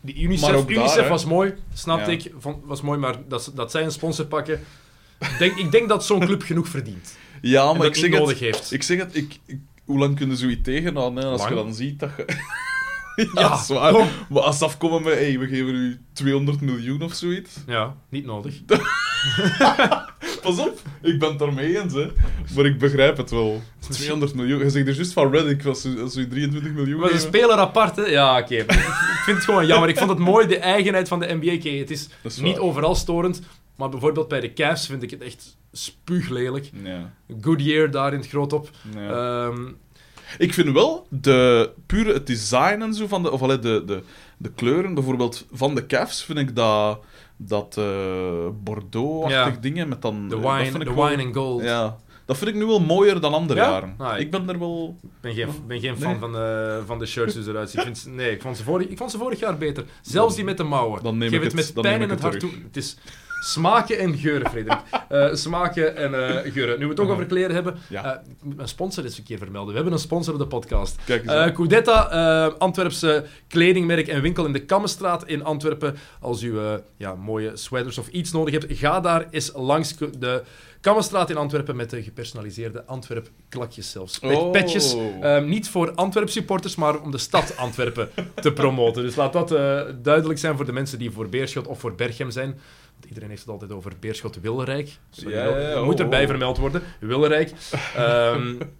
[0.00, 2.16] die Maar UNICEF, daar, was mooi, snapte Ja.
[2.16, 4.60] ik, vond, was mooi, maar dat, dat zij een sponsor pakken...
[5.38, 7.16] Denk, ik denk dat zo'n club genoeg verdient.
[7.40, 8.72] Ja, maar dat ik zeg, nodig het, heeft.
[8.72, 11.22] ik zeg het, ik, ik- hoe lang kunnen ze zoiets tegenhouden?
[11.24, 11.28] Hè?
[11.30, 12.24] Als je dan ziet dat je...
[13.34, 13.92] ja, Ja, zwaar.
[13.92, 14.08] kom.
[14.28, 17.50] Maar als ze afkomen met, hey, we geven u 200 miljoen of zoiets.
[17.66, 18.60] Ja, niet nodig.
[20.42, 22.06] Pas op, ik ben het daarmee eens, hè.
[22.54, 23.62] Maar ik begrijp het wel.
[23.90, 24.58] 200 miljoen.
[24.58, 27.22] Je zegt er juist van Reddick, als ze, u 23 miljoen Maar geven.
[27.28, 28.02] speler apart, hè?
[28.02, 28.54] Ja, oké.
[28.54, 28.72] ik,
[29.24, 29.88] vind het gewoon jammer.
[29.88, 31.68] Ik vond het mooi, de eigenheid van de NBA.
[31.68, 32.08] Het is,
[32.40, 33.40] niet overal storend,
[33.76, 36.70] maar bijvoorbeeld bij de Cavs vind ik het echt spuuglelijk.
[36.82, 37.12] Ja.
[37.40, 38.70] Goodyear daar in het groot op.
[38.94, 39.46] ja.
[39.48, 39.60] Ehm,
[40.38, 44.02] Ik vind wel de pure het design en zo van de, of allee, de, de,
[44.36, 46.98] de kleuren, bijvoorbeeld van de Cavs, vind ik dat,
[47.48, 47.84] dat eh,
[48.64, 49.60] Bordeaux-achtig Ja.
[49.60, 50.28] dingen met dan.
[50.28, 51.62] de eh, dat wine, de wine and gold.
[51.62, 53.70] Ja, dat vind ik nu wel mooier dan andere Ja?
[53.70, 53.94] jaren.
[53.98, 54.96] Ah, ik- ben er wel.
[55.02, 56.18] Ik ben geen, ben geen fan Nee.
[56.20, 57.86] van, de, van de shirts ze eruit zien.
[57.86, 59.84] Ik vind, nee, ik vond, ze vorig, ik vond ze vorig jaar beter.
[60.02, 61.02] Zelfs die met de mouwen.
[61.02, 62.50] Dan neem Geef ik het het- met pijn in het hart toe.
[62.66, 62.96] Het is
[63.44, 64.80] smaken en geuren, Frederik.
[65.08, 66.14] Eh, smaken en
[66.44, 66.74] eh, geuren.
[66.78, 67.14] Nu we het toch Mhm.
[67.14, 67.74] over kleren hebben.
[67.88, 68.04] Ja.
[68.14, 69.68] eh, ik moet mijn sponsor eens een keer vermelden.
[69.68, 70.96] We hebben een sponsor op de podcast.
[71.04, 71.32] Kijk eens.
[71.32, 71.54] Eh.
[71.54, 75.96] Coudetta, eh, Antwerpse kledingmerk en winkel in de Kammenstraat in Antwerpen.
[76.20, 80.42] Als u eh, ja, mooie sweaters of iets nodig hebt, ga daar eens langs de
[80.80, 84.18] Kammenstraat in Antwerpen met de gepersonaliseerde Antwerp klakjes zelfs.
[84.18, 84.50] Pet- Oh.
[84.50, 84.96] Petjes.
[85.20, 89.02] Eh, niet voor Antwerp supporters, maar om de stad Antwerpen te promoten.
[89.02, 92.30] Dus laat dat eh, duidelijk zijn voor de mensen die voor Beerschot of voor Berchem
[92.30, 92.58] zijn.
[93.08, 94.88] Iedereen heeft het altijd over Beerschot Wilrijk.
[95.10, 95.82] Sorry, Ja, ja, ja.
[95.82, 96.28] Moet Oh, erbij oh.
[96.28, 96.82] vermeld worden.
[97.00, 97.52] Wilrijk.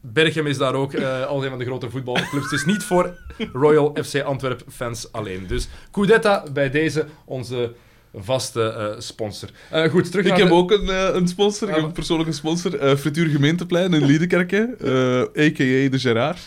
[0.00, 2.44] Berchem is daar ook eh, als een van de grote voetbalclubs.
[2.50, 3.18] Het is niet voor
[3.52, 5.46] Royal FC Antwerp fans alleen.
[5.46, 7.72] Dus Coudetta bij deze onze
[8.14, 9.48] vaste eh, sponsor.
[9.70, 11.88] Eh, goed, terug Ik naar heb de- ook een, eh, een sponsor, ik heb Ah,
[11.88, 12.96] een persoonlijke sponsor.
[12.96, 14.68] Frituur Gemeenteplein in Liedekerke,
[15.38, 15.88] a.k.a.
[15.90, 16.38] de Gerard.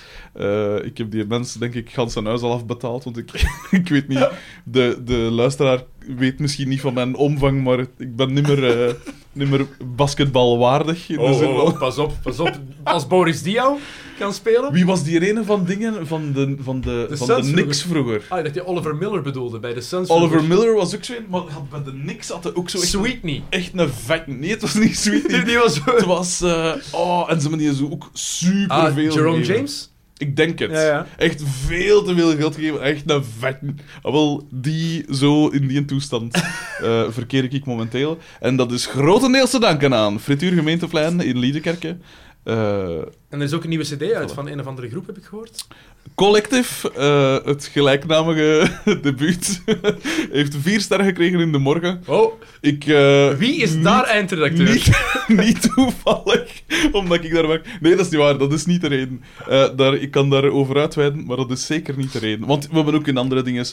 [0.85, 3.31] Ik heb die mensen, denk ik, gans zijn huis al afbetaald, want ik,
[3.71, 4.29] ik weet niet...
[4.63, 5.83] De, de luisteraar
[6.17, 8.95] weet misschien niet van mijn omvang, maar ik ben niet meer,
[9.33, 11.09] niet meer basketbalwaardig.
[11.09, 12.59] In de Oh, zin oh, van- oh, pas op, pas op.
[12.83, 13.77] Als Boris Diaw
[14.19, 14.71] kan spelen...
[14.73, 18.21] Wie was die ene van dingen van de, van de, De van de Knicks vroeger?
[18.29, 20.09] Ah, dacht je Oliver Miller bedoelde bij de Suns.
[20.09, 20.57] Oliver vroeger.
[20.57, 22.87] Miller was ook zo een, maar had bij de Knicks had hij ook zo echt,
[22.87, 23.43] Sweetney.
[23.49, 24.27] echt een vet...
[24.27, 25.29] Nee, het was niet sweet.
[25.45, 25.79] Die, was...
[25.85, 26.41] Het was...
[26.41, 29.55] eh, oh, en ze hebben die zo ook super Ah, veel Jerome gegeven.
[29.55, 29.89] James?
[30.19, 30.71] Ik denk het.
[30.71, 31.07] Ja, ja.
[31.17, 32.81] Echt veel te veel geld gegeven.
[32.81, 33.57] Echt een vet.
[34.01, 36.35] Ah, Wel, die zo in die toestand
[36.83, 38.17] eh, verkeer ik momenteel.
[38.39, 41.97] En dat is grotendeels te danken aan Frituur Gemeenteplein in Liedekerke.
[42.43, 45.17] Eh, En er is ook een nieuwe cd uit van een of andere groep, heb
[45.17, 45.67] ik gehoord.
[46.15, 48.67] Collective, eh, het gelijknamige
[49.01, 49.61] debuut,
[50.31, 52.03] heeft vier sterren gekregen in de morgen.
[52.05, 54.69] Oh, Ik, eh, wie is niet- daar eindredacteur?
[54.69, 54.89] Niet,
[55.45, 56.61] niet toevallig,
[56.91, 57.67] omdat ik daar werk.
[57.81, 59.23] Nee, dat is niet waar, dat is niet de reden.
[59.47, 62.47] Eh, daar, ik kan daar over uitweiden, maar dat is zeker niet de reden.
[62.47, 63.65] Want we hebben ook in andere dingen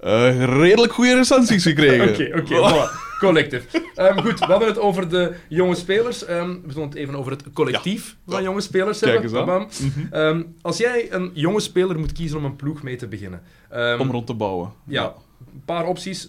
[0.00, 2.08] eh, redelijk goede recensies gekregen.
[2.08, 3.02] Oké, oké, voilà.
[3.18, 3.64] Collectief.
[3.94, 6.24] Ehm, goed, we hadden het over de jonge spelers.
[6.24, 9.60] Ehm, we zullen het even over het collectief van jonge spelers Kijk hebben.
[9.60, 10.08] eens bam.
[10.10, 13.42] Ehm, als jij een jonge speler moet kiezen om een ploeg mee te beginnen.
[13.70, 14.72] ehm, Om rond te bouwen.
[14.86, 15.14] ja,
[15.54, 16.28] een paar opties.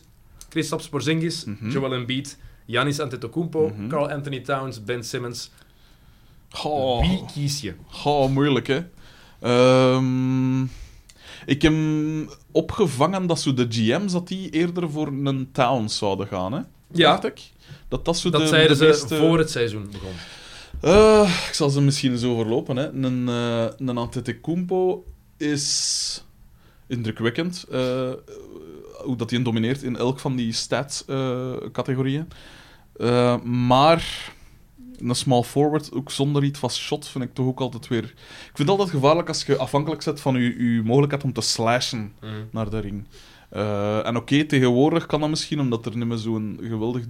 [0.49, 1.69] Kristaps Porzingis, Mhm.
[1.69, 3.87] Joel Embiid, Giannis Antetokounmpo, Mhm.
[3.87, 5.51] Carl Anthony Towns, Ben Simmons.
[6.49, 7.01] Goh.
[7.09, 7.73] Wie kies je?
[7.87, 8.79] Goh, moeilijk, hè.
[9.41, 10.61] Ehm,
[11.45, 11.73] ik heb
[12.51, 16.59] opgevangen dat zo de GM's dat die eerder voor een Towns zouden gaan, hè.
[16.91, 17.11] Ja.
[17.11, 17.41] Dacht ik.
[17.87, 20.11] Dat dat zo Dat de, zeiden de ze voor het seizoen begon.
[20.81, 22.75] Eh, ik zal ze misschien eens overlopen.
[22.75, 22.91] Hè.
[22.91, 25.05] Een, eh een Antetokounmpo
[25.37, 26.25] is
[26.87, 27.65] indrukwekkend.
[27.71, 28.11] eh,
[29.03, 32.27] hoe dat hij domineert in elk van die stats-categorieën.
[33.43, 34.33] Maar
[34.97, 38.03] een small forward, ook zonder iets van shot, vind ik toch ook altijd weer...
[38.03, 41.41] Ik vind het altijd gevaarlijk als je afhankelijk zet van je, je mogelijkheid om te
[41.41, 42.13] slashen
[42.51, 43.03] naar de ring.
[44.05, 47.05] En oké, tegenwoordig kan dat misschien, omdat er niet meer zo'n geweldig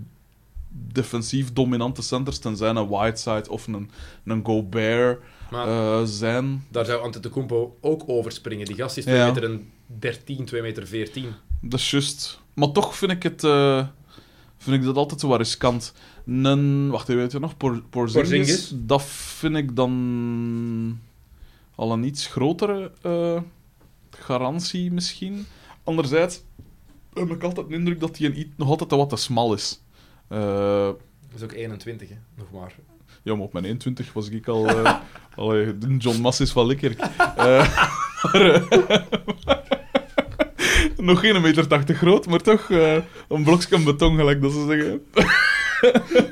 [0.77, 3.89] defensief dominante centers, tenzij een Whiteside of een,
[4.25, 5.19] een Gobert
[5.51, 6.65] eh, zijn.
[6.71, 8.65] daar zou Antetokounmpo ook overspringen.
[8.65, 9.25] Die gast is 2 Ja.
[9.27, 9.69] meter en
[9.99, 11.29] 13, 2 meter 14.
[11.61, 12.39] Dat is juist.
[12.53, 13.43] Maar toch vind ik het...
[13.43, 13.87] eh,
[14.57, 15.93] vind ik dat altijd zo riskant.
[16.25, 16.89] Een...
[16.89, 17.57] Wacht even, weet je nog?
[17.57, 18.71] Por, Porzingis, Porzingis.
[18.75, 20.99] Dat vind ik dan...
[21.75, 23.41] Al een iets grotere eh,
[24.09, 25.45] garantie misschien.
[25.83, 26.41] Anderzijds
[27.13, 29.79] heb ik altijd de indruk dat hij nog altijd wat te smal is.
[30.27, 32.15] Eh, Dat is ook 21, hè?
[32.35, 32.73] nog maar.
[33.23, 34.67] Ja, maar op mijn 21 was ik al...
[34.67, 34.95] eh
[35.35, 36.95] allee, John Mass is van lekker.
[37.37, 37.77] Eh,
[38.23, 38.63] maar,
[40.97, 42.69] nog geen meter 80 groot, maar toch
[43.29, 45.05] een blokje beton, gelijk dat ze zeggen.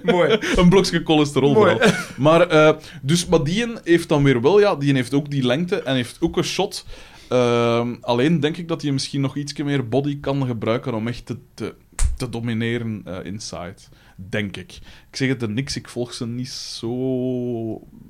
[0.04, 0.38] Mooi.
[0.56, 1.72] een blokje cholesterol Mooi.
[1.72, 1.91] vooral.
[2.18, 5.96] Maar, dus, maar die heeft dan weer wel, ja, die heeft ook die lengte en
[5.96, 6.86] heeft ook een shot.
[7.34, 11.26] Ehm, alleen denk ik dat hij misschien nog iets meer body kan gebruiken om echt
[11.26, 11.76] te, te,
[12.24, 13.76] te domineren eh, inside.
[14.15, 14.80] Denk ik.
[15.09, 16.91] Ik zeg het er niks, ik volg ze niet zo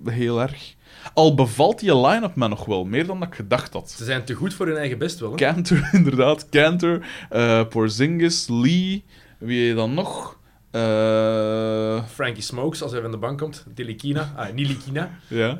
[0.05, 0.75] heel erg.
[1.13, 3.91] Al bevalt die line-up me nog wel, meer dan dat ik gedacht had.
[3.91, 5.29] Ze zijn te goed voor hun eigen best wel.
[5.29, 5.35] Hè?
[5.35, 6.49] Cantor, inderdaad.
[6.49, 9.03] Cantor, eh Porzingis, Lee.
[9.37, 10.39] Wie dan nog?
[10.71, 13.65] Eh, Frankie Smokes, als hij van de bank komt.
[13.75, 14.33] Dilikina.
[14.35, 15.09] Ah, Nilikina.
[15.27, 15.57] ja.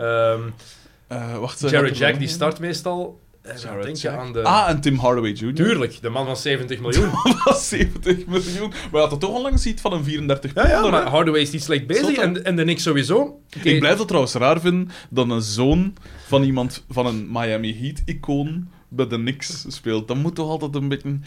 [1.08, 3.20] Eh, wacht, Jared Jack, die start meestal.
[3.44, 4.18] En dan denk je Jack.
[4.20, 4.44] aan de...
[4.44, 5.54] Ah, en Tim Hardaway Jr.
[5.54, 7.10] Tuurlijk, de man van 70 miljoen.
[7.24, 8.70] Dat was 70 miljoen.
[8.70, 11.08] Maar je had er toch onlangs iets van een 34 Ja, ja, maar?
[11.08, 13.40] Hardaway is niet slecht bezig en, en de Knicks sowieso.
[13.64, 15.94] Ik blijf het trouwens raar vinden dat een zoon
[16.28, 20.08] van iemand van een Miami Heat-icoon bij de Knicks speelt.
[20.08, 21.20] Dat moet toch altijd een beetje...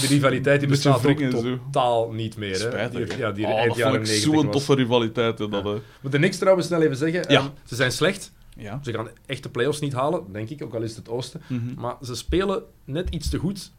[0.00, 1.42] De rivaliteit die bestaat ook wringen, zo.
[1.42, 2.50] totaal niet meer.
[2.50, 2.56] Hè?
[2.56, 3.08] Spijtig.
[3.08, 5.38] Die, ja, die oh, dat jaren vond ik 90 zo'n toffe rivaliteit.
[5.38, 5.72] hè, Dat, eh.
[6.00, 7.24] Moet de Knicks trouwens snel even zeggen.
[7.28, 7.38] Ja.
[7.38, 8.32] ehm, ze zijn slecht.
[8.58, 8.80] Ja.
[8.82, 11.40] Ze gaan echt de playoffs niet halen, denk ik, ook al is het het oosten.
[11.46, 11.80] Mhm.
[11.80, 13.72] Maar ze spelen net iets te goed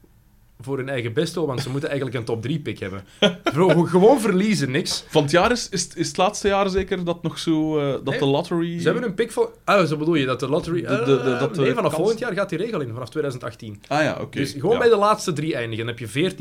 [0.61, 3.03] voor hun eigen bestel, want ze moeten eigenlijk een top 3 pick hebben.
[3.53, 5.05] Bro, gewoon verliezen, niks.
[5.07, 7.77] Van het jaar is, is, is het laatste jaar zeker dat nog zo...
[7.79, 8.79] eh, dat Nee, de lottery...
[8.79, 9.49] Ze hebben een pick van...
[9.63, 10.81] Ah, zo bedoel je, dat de lottery...
[10.81, 13.81] De- de- de- dat nee, vanaf kans- volgend jaar gaat die regel in, vanaf 2018.
[13.87, 14.37] Ah ja, oké.
[14.39, 14.77] Dus gewoon ja.
[14.79, 15.85] bij de laatste drie eindigen.
[15.85, 16.31] Dan heb je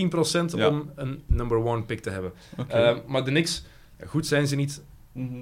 [0.53, 0.69] 14% Ja.
[0.69, 2.33] om een number one pick te hebben.
[2.69, 3.65] Eh, maar de Knicks,
[4.07, 4.83] goed zijn ze niet,
[5.13, 5.35] Mhm.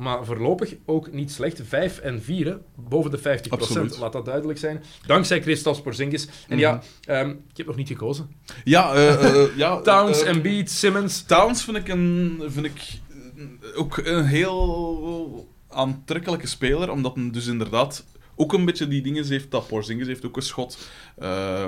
[0.00, 1.60] Maar voorlopig ook niet slecht.
[1.64, 3.50] 5 en 4, hè, boven de 50%.
[3.50, 3.98] Absoluut.
[3.98, 4.82] Laat dat duidelijk zijn.
[5.06, 6.24] Dankzij Christophe Porzingis.
[6.26, 6.58] En Mhm.
[6.58, 8.30] ja, ehm, ik heb nog niet gekozen.
[8.64, 9.80] Ja, eh, eh, ja...
[9.90, 11.22] Towns, eh, Embiid, Simmons.
[11.22, 12.80] Towns vind ik, een, vind ik
[13.36, 18.04] eh, ook een heel aantrekkelijke speler, omdat hij dus inderdaad
[18.36, 20.78] ook een beetje die dingen heeft dat Porzingis heeft ook een schot.
[21.16, 21.66] Eh,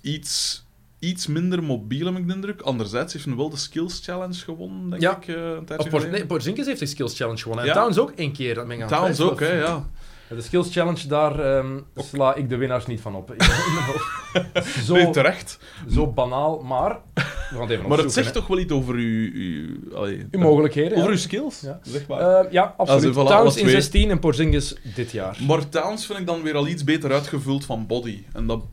[0.00, 0.64] iets,
[0.98, 2.60] iets minder mobiel, heb ik de indruk.
[2.60, 5.16] Anderzijds heeft hij wel de Skills Challenge gewonnen, denk Ja.
[5.16, 6.10] ik, een Of tijdje Por- geleden.
[6.10, 7.64] nee, Porzingis heeft de Skills Challenge gewonnen.
[7.66, 7.80] En Ja.
[7.80, 8.60] Towns ook één keer.
[8.60, 9.88] Aan Towns ook, hè, ja.
[10.28, 13.34] De Skills Challenge, daar ehm, sla ik de winnaars niet van op.
[14.84, 15.58] zo, Nee, terecht.
[15.90, 16.98] zo banaal, maar...
[17.14, 17.20] We
[17.50, 18.32] gaan het even Maar het zegt hè.
[18.32, 19.30] toch wel iets over uw...
[19.32, 21.10] uw, allee, Uw mogelijkheden, Over ja.
[21.10, 21.80] uw skills, Ja.
[21.82, 22.20] zeg maar.
[22.44, 23.14] Eh, ja, absoluut.
[23.14, 23.74] voilà, alle Towns in twee.
[23.74, 25.38] 16 en Porzingis dit jaar.
[25.46, 28.22] Maar Towns vind ik dan weer al iets beter uitgevuld van body.
[28.32, 28.64] En dat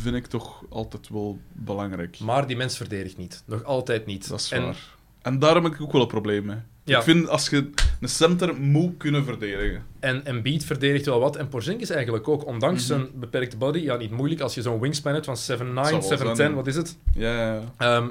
[0.00, 2.18] vind ik toch altijd wel belangrijk.
[2.20, 3.42] Maar die mens verdedigt niet.
[3.46, 4.28] Nog altijd niet.
[4.28, 4.76] Dat is en waar.
[5.22, 6.56] En daar heb ik ook wel een probleem mee.
[6.84, 6.98] Ja.
[6.98, 7.70] Ik vind als je
[8.00, 9.84] een center moet kunnen verdedigen.
[10.00, 11.36] En Embiid verdedigt wel wat.
[11.36, 12.46] En Porzingis eigenlijk ook.
[12.46, 13.78] Ondanks zijn beperkte body.
[13.78, 16.36] Ja, niet moeilijk als je zo'n wingspan hebt van 7'9, Zal wel 7'10.
[16.36, 16.54] zijn.
[16.54, 16.98] Wat is het?
[17.14, 17.62] Ja, ja.
[17.76, 18.08] Ehm,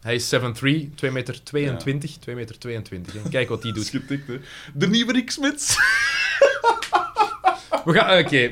[0.00, 2.16] hij is 7'3, 2 meter 22.
[2.18, 3.14] 2 meter 22.
[3.24, 3.92] En kijk wat die doet.
[3.92, 3.98] Hè.
[4.74, 5.76] De nieuwe Rick Smits.
[7.84, 8.18] We gaan...
[8.24, 8.48] Oké.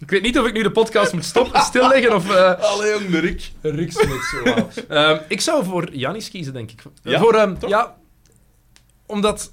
[0.00, 2.30] Ik weet niet of ik nu de podcast moet stoppen, stilleggen of...
[2.30, 3.50] eh Allee, jong, de Rick.
[3.60, 4.68] Rick Smits, wauw.
[4.88, 6.82] Ehm, ik zou voor Janis kiezen, denk ik.
[7.02, 7.96] Ja, voor, ehm, ja,
[9.06, 9.52] omdat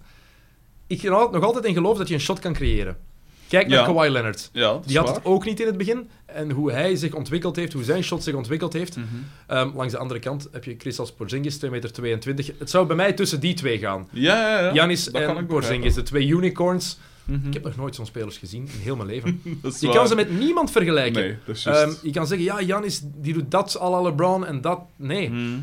[0.88, 2.98] ik er nog altijd in geloof dat je een shot kan creëren.
[3.48, 3.86] Kijk naar Ja.
[3.86, 4.50] Kawhi Leonard.
[4.54, 5.16] Ja, Die had waar.
[5.16, 6.10] het ook niet in het begin.
[6.26, 8.96] En hoe hij zich ontwikkeld heeft, hoe zijn shot zich ontwikkeld heeft.
[8.96, 9.06] Mhm.
[9.48, 11.92] Ehm, langs de andere kant heb je Christos Porzingis, 2,22 meter.
[11.92, 12.52] 22.
[12.60, 14.08] Het zou bij mij tussen die twee gaan.
[14.12, 14.74] Ja, ja, ja.
[14.74, 16.98] Janis en Porzingis, de twee unicorns.
[17.28, 17.48] Mhm.
[17.48, 19.42] Ik heb nog nooit zo'n spelers gezien in heel mijn leven.
[19.80, 21.22] Je kan ze met niemand vergelijken.
[21.46, 21.56] Nee.
[21.64, 24.80] Ehm, je kan zeggen, ja, Janis die doet dat à la LeBron en dat.
[24.96, 25.30] Nee.
[25.30, 25.60] Mhm.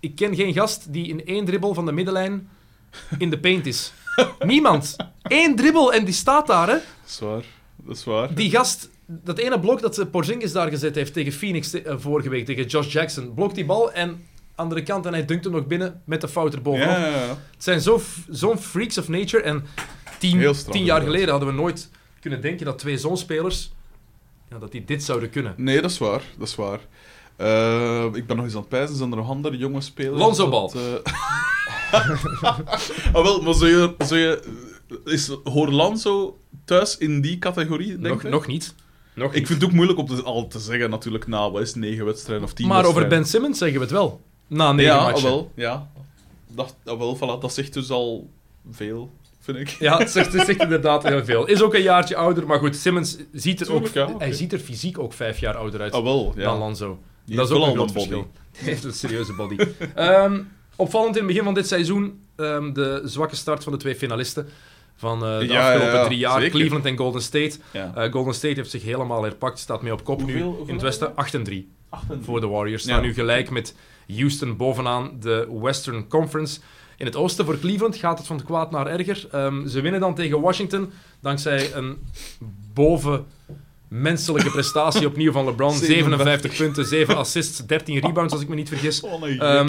[0.00, 2.48] Ik ken geen gast die in één dribbel van de middenlijn
[3.18, 3.92] in de paint is.
[4.46, 4.96] Niemand.
[5.22, 6.74] Eén dribbel en die staat daar, hè.
[6.74, 7.44] Dat is waar.
[7.76, 8.34] Dat is waar.
[8.34, 11.94] Die gast, dat ene blok dat ze Porzingis daar gezet heeft tegen Phoenix te- eh,
[11.98, 14.24] vorige week, tegen Josh Jackson, blokt die bal en
[14.54, 16.88] andere kant en hij dunkt hem nog binnen met de fout erbovenop.
[16.88, 17.28] Ja, ja, ja.
[17.28, 18.00] Het zijn zo
[18.30, 19.64] zo'n freaks of nature en
[20.20, 21.90] tien, straf, tien jaar geleden hadden we nooit
[22.20, 23.70] kunnen denken dat twee zo'n spelers,
[24.50, 25.54] ja, dat die dit zouden kunnen.
[25.56, 26.22] Nee, dat is waar.
[26.38, 26.80] Dat is waar.
[27.36, 28.96] Eh, ik ben nog eens aan het pijzen.
[28.96, 30.18] Zijn er nog andere jonge spelers?
[30.18, 30.70] Lonzo Ball.
[30.74, 32.42] eh,
[33.12, 33.94] ah, wel, maar zou je...
[33.98, 34.42] Zou je
[35.04, 38.74] is, hoort Lonzo thuis in die categorie, denk Nog, nog niet.
[39.14, 39.46] Nog Ik niet.
[39.46, 42.44] vind het ook moeilijk om te, al te zeggen, natuurlijk, na wat is negen wedstrijden
[42.44, 43.08] of tien maar over.
[43.08, 44.20] Ben Simmons zeggen we het wel.
[44.46, 45.16] Na negen ja, matchen.
[45.16, 45.90] ah, wel, ja.
[46.46, 48.30] Dat, ah, wel, voilà, dat zegt dus al
[48.70, 49.10] veel,
[49.54, 49.68] vind ik.
[49.78, 51.46] Ja, het zegt, het zegt inderdaad heel veel.
[51.46, 53.94] Is ook een jaartje ouder, maar goed, Simmons ziet er Tuurlijk, ook...
[53.94, 54.14] ja.
[54.18, 56.42] Hij ziet er fysiek ook vijf jaar ouder uit Ah, wel, ja.
[56.44, 56.98] dan Lonzo.
[57.24, 58.30] Die dat is ook een groot verschil.
[58.56, 59.56] Hij heeft een serieuze body.
[59.94, 60.40] Ehm,
[60.76, 64.48] opvallend in het begin van dit seizoen ehm, de zwakke start van de twee finalisten
[64.96, 66.50] van eh, de Ja, afgelopen ja, ja, drie jaar, zeker.
[66.58, 67.52] Cleveland en Golden State.
[67.72, 70.82] Eh, Golden State heeft zich helemaal herpakt, staat mee op kop nu Hoeveel- in het
[70.82, 71.16] westen.
[71.16, 72.82] 8 en 3 Acht voor de Warriors.
[72.82, 73.74] Staan nu gelijk met
[74.16, 76.60] Houston bovenaan de Western Conference.
[77.00, 79.28] In het oosten voor Cleveland gaat het van het kwaad naar erger.
[79.32, 80.90] Ehm, ze winnen dan tegen Washington
[81.20, 81.96] dankzij een
[82.74, 85.72] bovenmenselijke prestatie opnieuw van LeBron.
[85.96, 89.00] 57 punten, 7 assists, 13 rebounds als ik me niet vergis.
[89.00, 89.68] Oh, Ehm.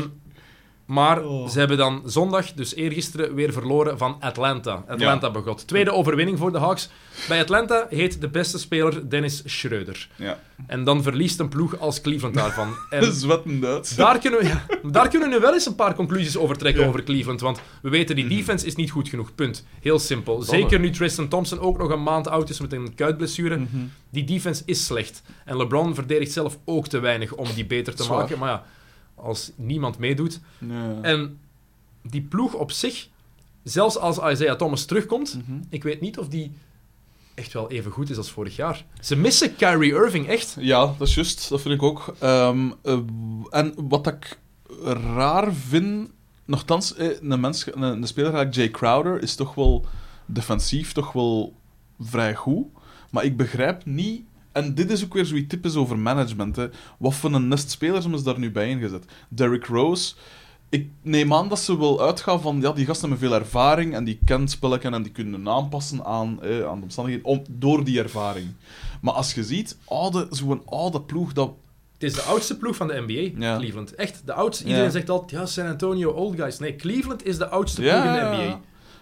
[0.92, 1.48] Maar Oh.
[1.50, 4.84] ze hebben dan zondag, dus eergisteren, weer verloren van Atlanta.
[4.88, 5.68] Atlanta begot.
[5.68, 6.89] Tweede overwinning voor de Hawks.
[7.28, 10.08] Bij Atlanta heet de beste speler Dennis Schreuder.
[10.16, 10.39] ja.
[10.68, 12.76] En dan verliest een ploeg als Cleveland daarvan.
[12.89, 13.96] En Zwetten Duits.
[13.96, 16.82] daar kunnen, we, ja, daar kunnen we nu wel eens een paar conclusies over trekken
[16.84, 16.88] Ja.
[16.88, 17.42] over Cleveland.
[17.42, 19.36] Want we weten, die defense is niet goed genoeg.
[19.36, 19.66] Punt.
[19.82, 20.42] Heel simpel.
[20.42, 23.58] Zeker nu Tristan Thompson ook nog een maand oud is met een kuitblessure.
[23.58, 23.68] Mhm.
[24.10, 25.22] Die defense is slecht.
[25.46, 28.18] En LeBron verdedigt zelf ook te weinig om die beter te Zwaar.
[28.18, 28.39] maken.
[28.39, 28.64] Maar ja,
[29.22, 30.40] als niemand meedoet...
[31.02, 31.40] En
[32.04, 33.08] die ploeg op zich,
[33.64, 35.60] zelfs als Isaiah Thomas terugkomt, Mhm.
[35.70, 36.52] ik weet niet of die
[37.34, 38.86] echt wel even goed is als vorig jaar.
[39.02, 40.56] Ze missen Kyrie Irving echt.
[40.60, 41.50] Ja, dat is juist.
[41.50, 42.16] Dat vind ik ook.
[42.20, 43.00] Ehm, eh,
[43.50, 44.40] en wat ik
[45.16, 46.10] raar vind...
[46.46, 49.86] Nogthans, eh, een, mens, een, een speler like Jay Crowder is toch wel
[50.26, 51.54] defensief toch wel
[52.00, 52.66] vrij goed.
[53.12, 54.24] Maar ik begrijp niet...
[54.52, 56.56] En dit is ook weer zoiets typisch over management.
[56.56, 56.68] Hè.
[56.97, 59.06] Wat voor een nest spelers hebben ze daar nu bij ingezet?
[59.30, 60.14] Derrick Rose...
[60.70, 62.62] Ik neem aan dat ze wel uitgaan van...
[62.62, 66.41] Ja, die gasten hebben veel ervaring en die kennen spellen en die kunnen aanpassen aan,
[66.43, 68.47] eh, aan de omstandigheden om, door die ervaring.
[69.02, 71.52] Maar als je ziet, oude, zo'n oude ploeg, dat...
[71.93, 73.58] Het is de oudste ploeg van de NBA, Ja.
[73.58, 73.95] Cleveland.
[73.95, 74.64] Echt, de oudste.
[74.64, 74.91] Iedereen Ja.
[74.91, 76.60] zegt altijd, ja, San Antonio, old guys.
[76.60, 78.60] Nee, Cleveland is de oudste Ja, ploeg in de NBA.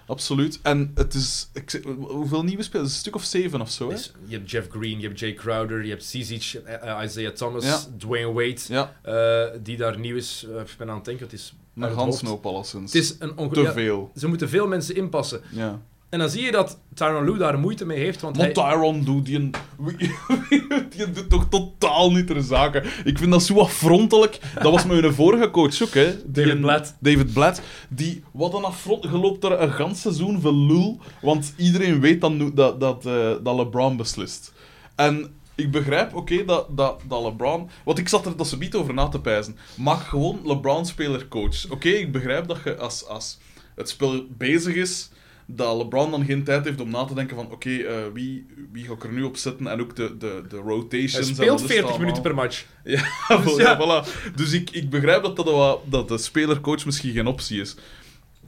[0.10, 0.60] Absoluut.
[0.62, 1.50] En het is...
[1.54, 2.90] Ik hoeveel nieuwe spelers?
[2.90, 3.96] Een stuk of zeven of zo, hè?
[3.96, 7.64] Dus je hebt Jeff Green, je hebt Jay Crowder, je hebt Zizic, eh, Isaiah Thomas,
[7.66, 7.80] Ja.
[7.98, 10.46] Dwayne Wade, Ja, eh, die daar nieuw is.
[10.50, 11.54] Eh, ik ben aan het denken, het is...
[11.76, 12.94] een gansnoop alleszins.
[12.94, 14.12] Het is een Te ja, veel.
[14.16, 15.42] Ze moeten veel mensen inpassen.
[15.52, 15.82] Ja.
[16.10, 18.52] En dan zie je dat Tyronn Lue daar moeite mee heeft, want hij...
[18.52, 19.54] Tyron doet die, een,
[20.96, 22.84] die doet toch totaal niet ter zake.
[23.04, 24.40] Ik vind dat zo afrontelijk.
[24.62, 26.16] Dat was mijn vorige coach ook, hè.
[26.26, 26.96] David een- Blatt.
[27.00, 27.62] David Blatt.
[27.90, 29.04] Die, wat een affront.
[29.04, 31.00] Je loopt er een gans seizoen voor lul.
[31.22, 34.54] Want iedereen weet dan dat, dat, eh, dat LeBron beslist.
[34.96, 37.70] En ik begrijp, oké, dat, dat, dat LeBron...
[37.86, 39.58] Want ik zat er dat ze niet over na te pijzen.
[39.76, 41.70] Maak gewoon LeBron speler-coach.
[41.72, 43.38] Oké, ik begrijp dat je als, als
[43.76, 45.10] het spel bezig is,
[45.52, 48.86] dat LeBron dan geen tijd heeft om na te denken van oké, eh, wie, wie
[48.86, 49.68] ga ik er nu op zetten?
[49.68, 51.14] En ook de, de, de rotations.
[51.14, 52.66] Hij speelt wat is het 40 minuten per match.
[52.84, 53.04] Ja,
[53.44, 53.78] Dus ja.
[53.80, 54.04] ja.
[54.04, 54.34] voilà.
[54.36, 57.76] dus ik, ik begrijp dat, dat, dat de speler-coach misschien geen optie is.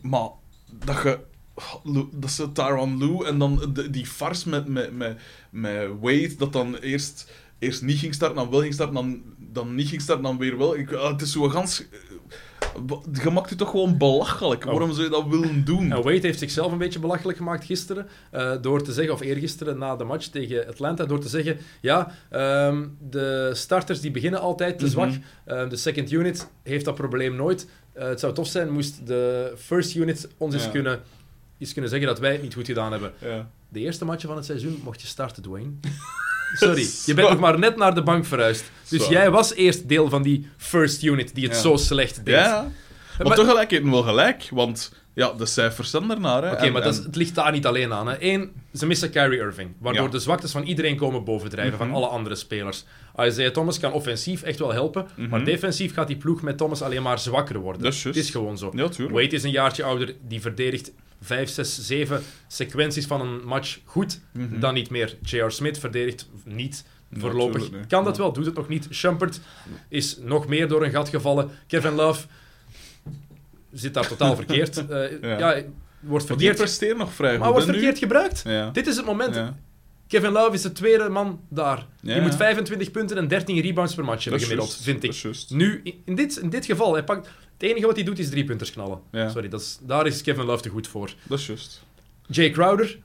[0.01, 0.29] Maar
[0.85, 1.19] dat je...
[2.11, 6.53] Dat ze Tyron Lue en dan de- die farce met, met, met, met Wade, dat
[6.53, 10.23] dan eerst, eerst niet ging starten, dan wel ging starten, dan, dan niet ging starten,
[10.23, 10.77] dan weer wel.
[10.77, 11.83] Ik, ah, het is zo gans...
[13.23, 14.65] je maakt je toch gewoon belachelijk.
[14.65, 14.71] Oh.
[14.71, 15.91] Waarom zou je dat willen doen?
[15.91, 18.07] En Wade heeft zichzelf een beetje belachelijk gemaakt gisteren.
[18.31, 22.11] eh, door te zeggen, of eergisteren na de match tegen Atlanta, door te zeggen: ja,
[22.29, 24.93] ehm, de starters die beginnen altijd te Mhm.
[24.93, 25.09] zwak.
[25.45, 27.67] Eh, de second unit heeft dat probleem nooit.
[27.93, 30.69] Eh, het zou tof zijn moest de first unit ons eens, Ja.
[30.69, 30.99] kunnen,
[31.57, 33.11] eens kunnen zeggen dat wij het niet goed gedaan hebben.
[33.19, 33.49] Ja.
[33.69, 35.69] De eerste matchen van het seizoen mocht je starten, Dwayne.
[36.53, 38.71] Sorry, je bent nog maar net naar de bank verhuisd.
[38.89, 39.11] Dus Zo.
[39.11, 41.61] jij was eerst deel van die first unit die het Ja.
[41.61, 42.35] zo slecht deed.
[42.35, 42.61] Ja,
[43.17, 46.51] maar, Maar- tegelijkertijd wel gelijk, want ja, de cijfers zijn ernaar.
[46.51, 48.07] Oké, maar dat is- het ligt daar niet alleen aan.
[48.07, 48.15] Hè.
[48.19, 50.09] Eén, ze missen Kyrie Irving, waardoor Ja.
[50.11, 51.83] de zwaktes van iedereen komen bovendrijven, Mhm.
[51.87, 52.85] van alle andere spelers.
[53.19, 55.29] Isaiah Thomas kan offensief echt wel helpen, Mhm.
[55.29, 57.81] maar defensief gaat die ploeg met Thomas alleen maar zwakker worden.
[57.81, 58.71] Dat is het is gewoon zo.
[58.75, 58.87] Ja.
[59.09, 60.91] Wade is een jaartje ouder, die verdedigt
[61.21, 64.59] 5, 6, 7 sequenties van een match goed, Mhm.
[64.59, 65.17] dan niet meer.
[65.23, 65.49] J.R.
[65.51, 66.85] Smith verdedigt niet.
[67.13, 68.87] Voorlopig kan dat wel, doet het nog niet.
[68.91, 69.39] Shumpert
[69.89, 71.49] is nog meer door een gat gevallen.
[71.67, 72.27] Kevin Love
[73.71, 74.87] zit daar totaal verkeerd.
[74.87, 75.37] Eh, Ja.
[75.55, 75.61] ja.
[75.99, 77.71] wordt verkeerd presteren nog vrij maar wordt nu?
[77.73, 78.41] verkeerd gebruikt.
[78.45, 78.69] Ja.
[78.69, 79.35] Dit is het moment.
[79.35, 79.57] Ja.
[80.07, 81.85] Kevin Love is de tweede man daar.
[82.01, 82.37] Die moet ja.
[82.37, 85.23] 25 punten en 13 rebounds per match hebben gemiddeld, vind ik.
[85.49, 87.29] Nu, in- in dit, in dit geval, hij pakt,
[87.61, 88.99] het enige wat hij doet is drie punters knallen.
[89.11, 89.29] Ja.
[89.29, 91.13] Sorry, dat is, daar is Kevin Love te goed voor.
[91.23, 91.83] Dat is juist.
[92.27, 92.97] Jay Crowder,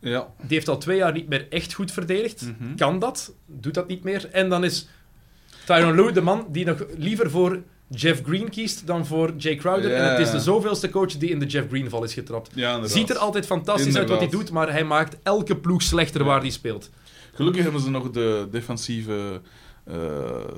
[0.00, 0.28] Ja.
[0.40, 2.42] die heeft al twee jaar niet meer echt goed verdedigd.
[2.42, 2.74] Mhm.
[2.76, 4.28] Kan dat, doet dat niet meer.
[4.32, 4.88] En dan is
[5.66, 9.94] Tyron Lue de man die nog liever voor Jeff Green kiest dan voor Jay Crowder.
[9.94, 12.50] En het is de zoveelste coach die in de Jeff Green val is getrapt.
[12.54, 12.86] Ja.
[12.86, 16.26] Ziet er altijd fantastisch uit wat hij doet, maar hij maakt elke ploeg slechter Ja.
[16.26, 16.90] waar hij speelt.
[17.34, 19.40] Gelukkig hebben ze nog de defensieve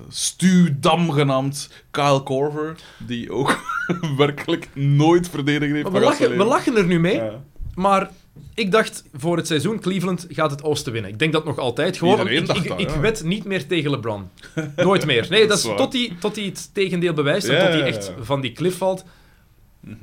[0.08, 3.58] stuwdam genaamd Kyle Korver, die ook
[4.16, 5.90] werkelijk nooit verdedigd heeft.
[5.90, 7.42] We, lachen, we lachen er nu mee, Ja.
[7.74, 8.10] maar
[8.54, 11.10] ik dacht voor het seizoen Cleveland gaat het oosten winnen.
[11.10, 11.96] Ik denk dat nog altijd.
[11.96, 13.00] Gewoon, ik, dacht ik, dat, ik ja.
[13.00, 14.28] wed niet meer tegen LeBron.
[14.76, 15.26] Nooit meer.
[15.30, 17.82] Nee, dat Dat is tot hij tot hij het tegendeel bewijst en Ja, tot hij
[17.82, 18.24] echt ja.
[18.24, 19.04] van die cliff valt.
[19.80, 19.96] Mhm.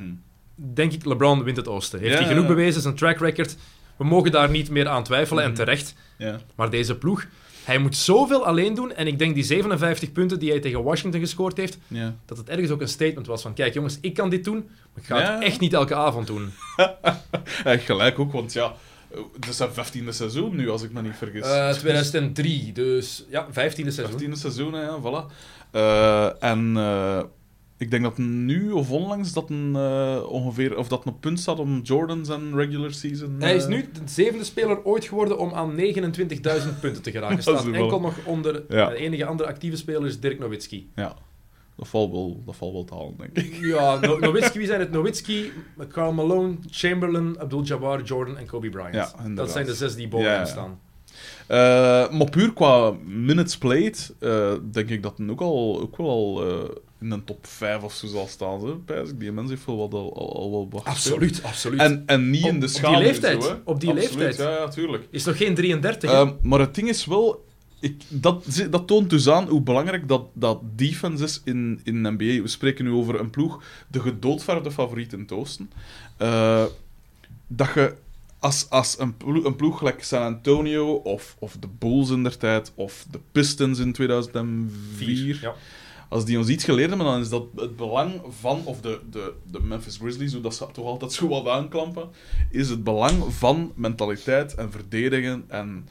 [0.56, 2.00] denk ik, LeBron wint het oosten.
[2.00, 2.48] Heeft Ja, hij genoeg ja.
[2.50, 3.56] bewezen, zijn track record.
[3.98, 5.60] We mogen daar niet meer aan twijfelen, en Mhm.
[5.60, 5.96] terecht.
[6.18, 6.40] Ja.
[6.56, 7.26] Maar deze ploeg,
[7.70, 8.94] hij moet zoveel alleen doen.
[8.94, 12.16] En ik denk die 57 punten die hij tegen Washington gescoord heeft, Ja.
[12.26, 15.04] dat het ergens ook een statement was van, kijk jongens, ik kan dit doen, maar
[15.04, 15.34] ik ga Ja.
[15.34, 16.52] het echt niet elke avond doen.
[17.86, 18.74] Gelijk ook, want ja,
[19.40, 21.42] het is zijn vijftiende seizoen nu, als ik me niet vergis.
[21.42, 23.94] Eh 2003, dus ja, 15e seizoen.
[24.06, 25.34] Vijftiende seizoen, hè, ja, voilà.
[25.72, 27.22] Eh, en eh,
[27.80, 31.60] ik denk dat nu of onlangs dat een eh, ongeveer, of dat een punt staat
[31.60, 33.36] om Jordan zijn regular season.
[33.40, 35.82] Hij is eh, nu de zevende speler ooit geworden om aan 29.000
[36.82, 37.42] punten te geraken.
[37.44, 38.64] Staat wel- enkel nog onder...
[38.70, 38.90] Ja.
[38.90, 40.90] De enige andere actieve speler is Dirk Nowitzki.
[40.96, 41.16] Ja,
[41.76, 43.56] dat valt wel, dat valt wel te halen, denk ik.
[43.62, 44.92] Ja, no Nowitzki, wie zijn het?
[44.92, 45.52] Nowitzki,
[45.88, 48.94] Karl Malone, Chamberlain, Abdul-Jabbar, Jordan en Kobe Bryant.
[48.94, 50.46] Ja, dat zijn de zes die boven Ja, hem ja.
[50.46, 50.80] staan.
[51.48, 54.14] Eh, maar puur qua minutes played,
[54.72, 56.44] denk ik dat ook, al, ook wel al
[57.02, 58.60] in een top 5 of zo zal staan.
[58.60, 58.82] Zo.
[59.16, 60.84] Die mens heeft wel wat, al, al, al wel wat.
[60.84, 61.80] Absoluut, absoluut.
[61.80, 63.00] En, en niet Op- in op de die schaal.
[63.00, 63.44] leeftijd.
[63.44, 63.56] Zo, hè.
[63.64, 64.50] Op die Absoluut, leeftijd.
[64.50, 65.08] Ja, ja, tuurlijk.
[65.10, 66.18] Is nog geen 33, hè?
[66.18, 67.48] Ehm, maar het ding is wel...
[67.82, 72.12] Ik, dat, dat toont dus aan hoe belangrijk dat, dat defense is in, in de
[72.12, 72.42] NBA.
[72.42, 75.72] We spreken nu over een ploeg, de gedoodverfde favoriet in het oosten.
[76.18, 76.64] Eh,
[77.48, 77.94] dat je
[78.40, 82.38] als, als een, ploeg, een ploeg gelijk San Antonio of, of de Bulls in der
[82.38, 85.54] tijd of de Pistons in 2004, Ja.
[86.10, 89.34] Als die ons iets geleerd hebben, dan is dat het belang van, of de, de,
[89.52, 92.10] de Memphis Grizzlies, hoe dat ze toch altijd zo wat aanklampen,
[92.52, 95.46] is het belang van mentaliteit en verdedigen.
[95.48, 95.88] En...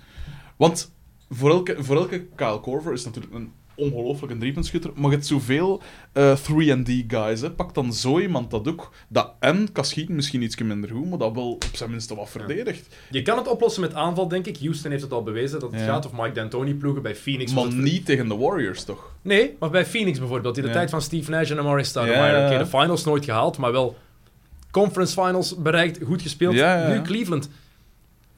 [0.57, 0.93] Want
[1.29, 5.83] voor elke, voor elke Kyle Korver is natuurlijk een ongelooflijk driepuntschutter, maar je hebt zoveel
[6.13, 7.41] eh 3D guys.
[7.41, 7.51] Hè.
[7.51, 11.19] Pak dan zo iemand dat ook, dat en kan schieten, misschien iets minder goed, maar
[11.19, 12.97] dat wel op zijn minste wat verdedigt.
[13.11, 14.59] Je kan het oplossen met aanval, denk ik.
[14.59, 15.87] Houston heeft het al bewezen dat het Ja.
[15.87, 16.07] gaat.
[16.07, 17.53] Of Mike D'Antoni ploegen bij Phoenix.
[17.55, 19.13] Maar niet tegen de Warriors, toch?
[19.23, 20.57] Nee, maar bij Phoenix bijvoorbeeld.
[20.57, 20.75] In de Ja.
[20.75, 22.39] tijd van Steve Nash en Amari Stoudemire.
[22.53, 23.97] Ja, de finals nooit gehaald, maar wel
[24.71, 26.55] conference finals bereikt, goed gespeeld.
[26.89, 27.49] Nu Cleveland.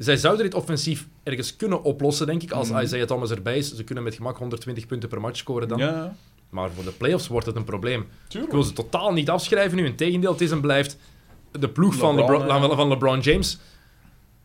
[0.05, 2.81] Zij zouden dit offensief ergens kunnen oplossen, denk ik, als Mhm.
[2.81, 3.75] Isaiah Thomas erbij is.
[3.75, 5.79] Ze kunnen met gemak 120 punten per match scoren dan.
[5.79, 6.17] Ja,
[6.51, 8.01] Maar voor de playoffs wordt het een probleem.
[8.01, 8.53] Ik tuurlijk.
[8.53, 9.85] wil ze totaal niet afschrijven nu.
[9.87, 10.97] Integendeel, het is en blijft
[11.53, 12.75] de ploeg van, LeBron, ja.
[12.77, 13.59] van LeBron James.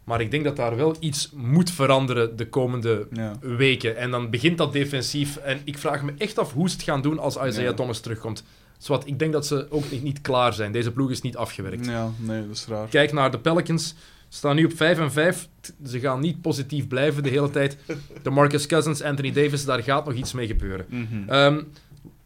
[0.03, 3.33] Maar ik denk dat daar wel iets moet veranderen de komende Ja.
[3.41, 3.97] weken.
[3.97, 5.37] En dan begint dat defensief.
[5.37, 7.73] En ik vraag me echt af hoe ze het gaan doen als Isaiah Ja.
[7.73, 8.43] Thomas terugkomt.
[8.77, 10.71] Zwat, ik denk dat ze ook niet, niet klaar zijn.
[10.71, 11.85] Deze ploeg is niet afgewerkt.
[11.85, 12.87] Ja, nee, dat is raar.
[12.87, 13.95] Kijk naar de Pelicans.
[14.29, 15.47] Staan nu op 5 en 5.
[15.85, 17.77] Ze gaan niet positief blijven de hele tijd.
[18.23, 20.85] De Marcus Cousins, Anthony Davis, daar gaat nog iets mee gebeuren.
[20.89, 21.29] Mhm.
[21.29, 21.61] Ehm,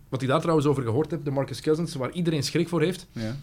[0.10, 3.08] wat ik daar trouwens over gehoord heb, de Marcus Cousins, waar iedereen schrik voor heeft,
[3.12, 3.36] Ja.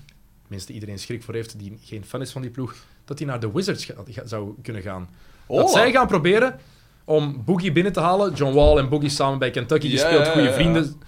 [0.43, 3.41] tenminste iedereen schrik voor heeft die geen fan is van die ploeg, dat hij naar
[3.41, 3.91] de Wizards
[4.25, 5.09] zou kunnen gaan.
[5.49, 6.59] Dat zij gaan proberen
[7.05, 8.35] om Boogie binnen te halen.
[8.35, 11.01] John Wall en Boogie samen bij Kentucky, die speelt goede vrienden.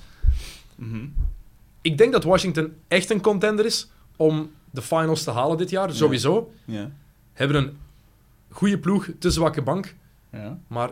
[0.75, 1.07] Mhm.
[1.81, 5.93] ik denk dat Washington echt een contender is om de finals te halen dit jaar.
[5.95, 6.51] Sowieso.
[6.65, 6.91] Ja.
[7.39, 7.79] Hebben een
[8.51, 9.95] goede ploeg, te zwakke bank.
[10.33, 10.59] Ja.
[10.67, 10.91] Maar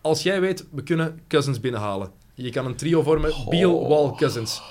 [0.00, 2.10] als jij weet, we kunnen Cousins binnenhalen.
[2.34, 3.48] Je kan een trio vormen, Goh.
[3.48, 4.62] Beal, Wall, Cousins.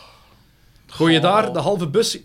[0.85, 2.19] Gooi je daar de halve bus...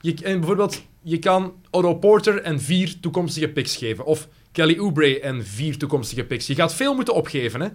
[0.00, 4.04] Je, en bijvoorbeeld, je kan Otto Porter en vier toekomstige picks geven.
[4.04, 6.46] Of Kelly Oubre en vier toekomstige picks.
[6.46, 7.68] Je gaat veel moeten opgeven, hè.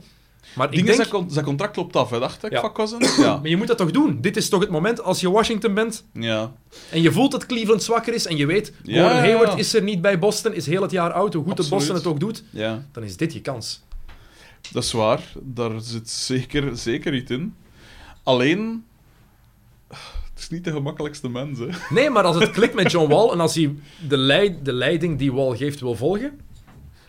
[0.54, 1.00] Maar ik Ding denk...
[1.00, 2.62] is, zijn, con- zijn contract loopt af, hè, dacht ik, Ja.
[2.62, 3.16] van Cousins.
[3.26, 3.38] Ja.
[3.38, 4.18] Maar je moet dat toch doen?
[4.22, 6.52] Dit is toch het moment als je Washington bent ja.
[6.92, 9.30] en je voelt dat Cleveland zwakker is en je weet, Ja, Gordon ja, ja.
[9.38, 11.70] Hayward is er niet bij Boston, is heel het jaar oud, hoe goed de Absoluut.
[11.80, 12.86] Boston het ook doet, Ja.
[12.92, 13.84] dan is dit je kans.
[14.72, 15.22] Dat is waar.
[15.42, 17.56] Daar zit zeker, zeker iets in.
[18.24, 18.84] Alleen...
[20.34, 21.68] Het is niet de gemakkelijkste mens, hè.
[21.90, 23.76] Nee, maar als het klikt met John Wall en als hij
[24.08, 26.40] de, leid, de leiding die Wall geeft wil volgen,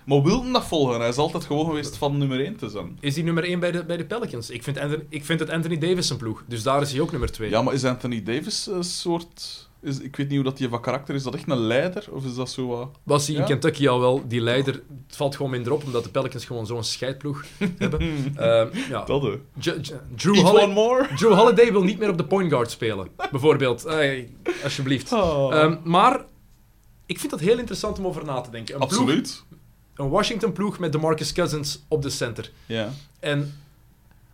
[0.07, 1.01] Maar Wilton dat volgen?
[1.01, 2.97] Hij is altijd gewoon geweest van nummer 1 te zijn.
[3.01, 4.51] is hij nummer 1 bij de, bij de Pelicans.
[4.51, 7.11] Ik vind, Anthony, ik vind het Anthony Davis een ploeg, dus daar is hij ook
[7.11, 7.51] nummer 2.
[7.51, 9.65] Ja, maar is Anthony Davis een soort...
[9.83, 11.21] Is, ik weet niet hoe dat die van karakter is.
[11.21, 12.05] Is dat echt een leider?
[12.11, 12.89] Of is dat zo wat...
[13.03, 13.45] Was hij in.
[13.45, 14.75] Kentucky al wel die leider?
[15.07, 17.45] Het valt gewoon minder op, omdat de Pelicans gewoon zo'n scheidploeg
[17.79, 18.01] hebben.
[18.37, 19.05] Ehm, ja.
[19.05, 19.29] Dat, hè.
[19.59, 19.81] J-
[20.17, 20.35] Drew?
[21.17, 23.87] Drew Holiday wil niet meer op de point guard spelen, bijvoorbeeld.
[24.65, 25.13] Alsjeblieft.
[25.13, 25.55] Oh.
[25.55, 26.25] Ehm, maar
[27.07, 28.75] ik vind dat heel interessant om over na te denken.
[28.75, 29.45] Een, ploeg, Absoluut.
[29.97, 32.51] Een Washington-ploeg met DeMarcus Cousins op de center.
[32.67, 32.91] Ja.
[33.21, 33.55] En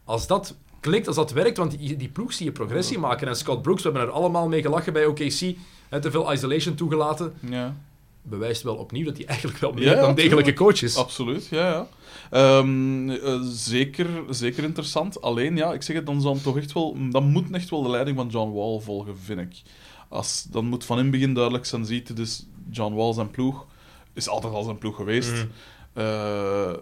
[0.04, 3.28] als dat klikt, als dat werkt, want die, die ploeg zie je progressie maken.
[3.28, 5.54] En Scott Brooks, we hebben er allemaal mee gelachen bij OKC,
[5.88, 7.76] hè, te veel isolation toegelaten, Ja.
[8.22, 10.56] bewijst wel opnieuw dat hij eigenlijk wel meer Ja, dan degelijke tuurlijk.
[10.56, 10.96] coach is.
[10.96, 11.86] Absoluut, ja, ja.
[12.30, 15.22] Ehm, eh, zeker, zeker interessant.
[15.22, 16.96] Alleen, ja, ik zeg het, dan zal toch echt wel...
[17.10, 19.62] Dan moet echt wel de leiding van John Wall volgen, vind ik.
[20.08, 23.66] Als, dan moet van in het begin duidelijk zijn, ziet dus John Wall zijn ploeg.
[24.14, 25.32] Is altijd al zijn ploeg geweest.
[25.32, 25.46] Mhm.
[25.92, 26.72] Eh,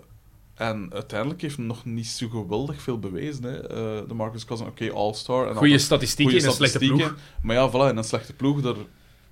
[0.55, 3.43] en uiteindelijk heeft hij nog niet zo geweldig veel bewezen.
[3.45, 3.69] Hè.
[3.69, 5.49] Eh, de Marcus Cousins, oké, all-star.
[5.49, 7.15] en Goede statistieken in een slechte ploeg.
[7.43, 8.75] Maar ja, voilà, in een slechte ploeg, daar,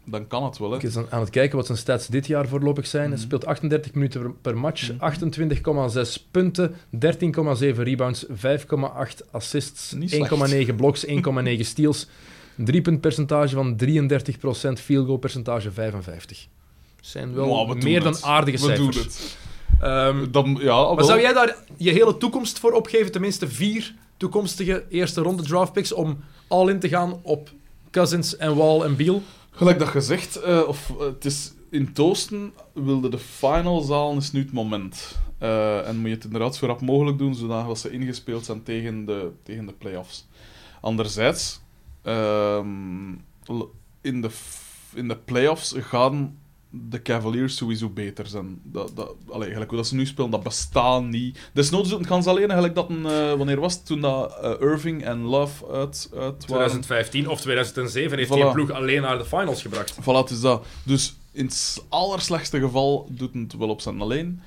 [0.04, 0.70] dan kan het wel.
[0.70, 0.76] Hè.
[0.76, 3.02] Ik is aan het kijken wat zijn stats dit jaar voorlopig zijn.
[3.08, 3.20] Hij Mhm.
[3.20, 4.98] speelt 38 minuten per, match, Mhm.
[5.04, 10.30] 28,6 punten, 13,7 rebounds, 5,8 assists, Niet slecht.
[10.30, 12.08] 1,9 blocks, 1,9 steals,
[12.56, 16.46] driepuntpercentage van 33%, field goal percentage 55.
[17.00, 18.22] Zijn wel Maar we doen meer dan het.
[18.22, 18.96] aardige We cijfers.
[18.96, 19.36] doen het.
[19.80, 23.12] Ehm, Dan, ja, maar zou jij daar je hele toekomst voor opgeven?
[23.12, 26.18] Tenminste vier toekomstige eerste ronde draftpicks om
[26.48, 27.50] all in te gaan op
[27.90, 29.22] Cousins en Wall en Beal?
[29.50, 34.32] Gelijk dat gezegd, eh, of eh, het is in Toosten wilde de finals halen, is
[34.32, 35.18] nu het moment.
[35.38, 39.04] Eh, en moet je het inderdaad zo rap mogelijk doen, zodat ze ingespeeld zijn tegen
[39.04, 40.26] de, tegen de playoffs.
[40.80, 41.60] Anderzijds,
[42.02, 43.08] ehm,
[44.00, 44.30] in, de,
[44.94, 46.38] in de playoffs gaan
[46.70, 48.60] de Cavaliers sowieso beter zijn.
[48.62, 51.50] Dat, dat, allee, gelijk hoe dat ze nu spelen, dat bestaat niet.
[51.52, 55.04] Desnoods gaan ze alleen, gelijk dat een, eh, wanneer was het, toen dat, eh, Irving
[55.04, 56.38] en Love uit, uit waren.
[56.38, 58.38] 2015 of 2007 heeft Voilà.
[58.38, 59.94] een ploeg alleen naar de finals gebracht.
[60.00, 60.66] Voilà, het is dat.
[60.82, 64.40] Dus in het allerslechtste geval doet het wel op zijn alleen.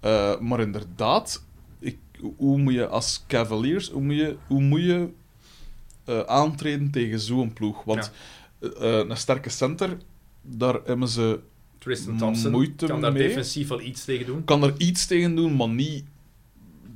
[0.00, 1.44] Eh, maar inderdaad,
[1.78, 1.98] ik,
[2.36, 5.08] hoe moet je als Cavaliers, hoe moet je, hoe moet je
[6.26, 7.84] aantreden tegen zo'n ploeg?
[7.84, 8.10] Want
[8.60, 9.96] een sterke center,
[10.42, 11.40] daar hebben ze,
[11.80, 13.22] Tristan Thompson Moeite kan daar mee.
[13.22, 14.44] defensief wel iets tegen doen.
[14.44, 16.04] kan er iets tegen doen, maar niet,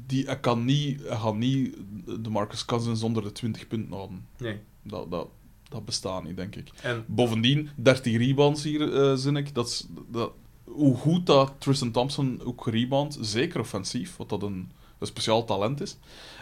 [0.07, 1.77] die, hij, kan niet, hij gaat niet
[2.23, 4.27] de Marcus Cousins onder de 20 punten houden.
[4.39, 4.59] Nee.
[4.83, 5.29] Dat, dat,
[5.69, 6.71] dat bestaat niet, denk ik.
[6.83, 9.55] En Bovendien, 30 rebounds hier, eh zin ik.
[9.55, 10.33] Dat is, dat,
[10.65, 15.81] hoe goed dat Tristan Thompson ook rebound, zeker offensief, wat dat een, een speciaal talent
[15.81, 15.97] is,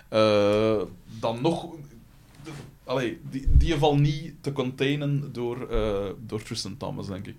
[0.09, 0.83] eh,
[1.21, 1.67] dan nog...
[2.85, 7.37] Allee, die, die valt niet te containen door, eh, door Tristan Thomas, denk ik.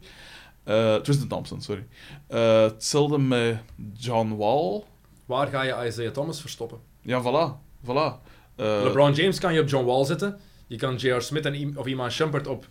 [0.64, 1.86] Eh, Tristan Thompson, sorry.
[2.28, 3.58] Eh, hetzelfde met
[3.98, 4.84] John Wall.
[5.26, 6.78] waar ga je Isaiah Thomas verstoppen?
[7.02, 7.58] Ja, voilà.
[7.86, 8.22] voilà.
[8.56, 10.40] Eh, LeBron James kan je op John Wall zetten.
[10.68, 11.22] Je kan J.R.
[11.22, 12.68] Smith en, I- of Iman Shumpert op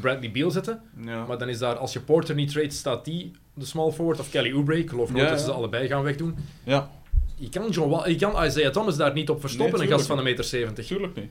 [0.00, 0.82] Bradley Beal zetten.
[1.04, 1.24] ja.
[1.26, 4.20] Maar dan is daar, als je Porter niet trade, staat die de small forward.
[4.20, 4.78] Of Kelly Oubre.
[4.78, 5.50] Ik geloof nooit Ja, dat ze ja.
[5.52, 6.36] ze allebei gaan wegdoen.
[6.64, 6.90] ja,
[7.36, 10.06] Je kan, John Wall, je kan Isaiah Thomas daar niet op verstoppen, Nee, een gast
[10.06, 10.86] van een meter 70.
[10.86, 11.30] Tuurlijk niet.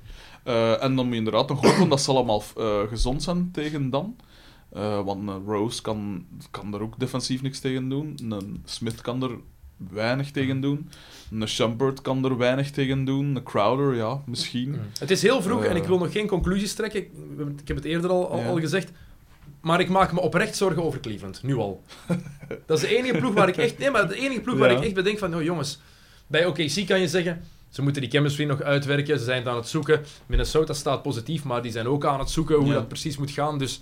[0.79, 2.43] En dan moet je inderdaad nog hopen dat ze allemaal
[2.89, 4.15] gezond zijn tegen dan.
[4.73, 8.17] Eh, want een Rose kan, kan er ook defensief niks tegen doen.
[8.29, 9.31] Een Smith kan er
[9.91, 10.89] weinig tegen doen.
[11.31, 13.35] Een Shumpert kan er weinig tegen doen.
[13.35, 14.79] Een Crowder, ja, misschien.
[14.99, 15.69] Het is heel vroeg Eh.
[15.69, 16.99] en ik wil nog geen conclusies trekken.
[16.99, 17.09] Ik,
[17.61, 18.91] ik heb het eerder al, al, gezegd.
[19.61, 21.83] Maar ik maak me oprecht zorgen over Cleveland, nu al.
[22.65, 23.77] dat is de enige ploeg waar ik echt...
[23.77, 24.77] Nee, maar de enige ploeg waar Ja.
[24.77, 25.35] ik echt bedenk van...
[25.35, 25.79] Oh jongens,
[26.27, 27.41] bij OKC kan je zeggen...
[27.69, 29.17] Ze moeten die chemistry nog uitwerken.
[29.19, 30.01] Ze zijn het aan het zoeken.
[30.25, 32.73] Minnesota staat positief, maar die zijn ook aan het zoeken hoe Ja.
[32.73, 33.57] dat precies moet gaan.
[33.57, 33.81] Dus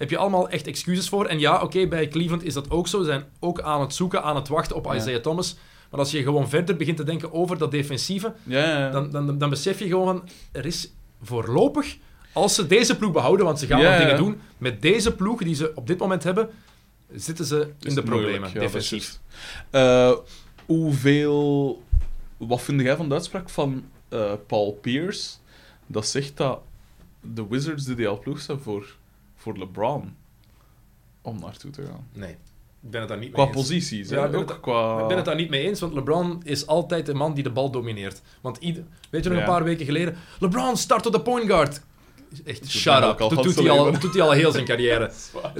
[0.00, 1.26] heb je allemaal echt excuses voor.
[1.26, 2.98] En ja, oké, bij Cleveland is dat ook zo.
[2.98, 4.94] Ze zijn ook aan het zoeken, aan het wachten op Ja.
[4.94, 5.56] Isaiah Thomas.
[5.90, 8.34] Maar als je gewoon verder begint te denken over dat defensieve...
[8.42, 8.90] Ja.
[8.90, 10.92] Dan, dan, dan besef je gewoon van, er is
[11.22, 11.96] voorlopig,
[12.32, 15.54] als ze deze ploeg behouden, want ze gaan nog dingen doen, met deze ploeg die
[15.54, 16.50] ze op dit moment hebben,
[17.12, 19.18] zitten ze in Is de problemen, defensief.
[19.70, 20.12] Eh,
[20.66, 21.82] hoeveel...
[22.36, 25.30] Wat vind jij van de uitspraak van eh, Paul Pierce?
[25.86, 26.60] Dat zegt dat
[27.20, 28.96] de Wizards de ploeg zijn voor,
[29.40, 30.16] voor LeBron
[31.22, 32.06] om naartoe te gaan.
[32.12, 32.30] Nee,
[32.82, 33.62] ik ben het daar niet Qua mee eens.
[33.66, 34.08] posities?
[34.08, 35.00] Ja, ik ben ook het- qua...
[35.00, 37.50] Ik ben het daar niet mee eens, want LeBron is altijd de man die de
[37.50, 38.20] bal domineert.
[38.40, 39.44] Want ieder, weet je nog Ja.
[39.44, 40.16] een paar weken geleden?
[40.38, 41.80] LeBron start op de point guard.
[42.44, 43.18] Echt, doet shut up.
[43.18, 45.10] Dat doet hij, al, doet hij al heel zijn carrière.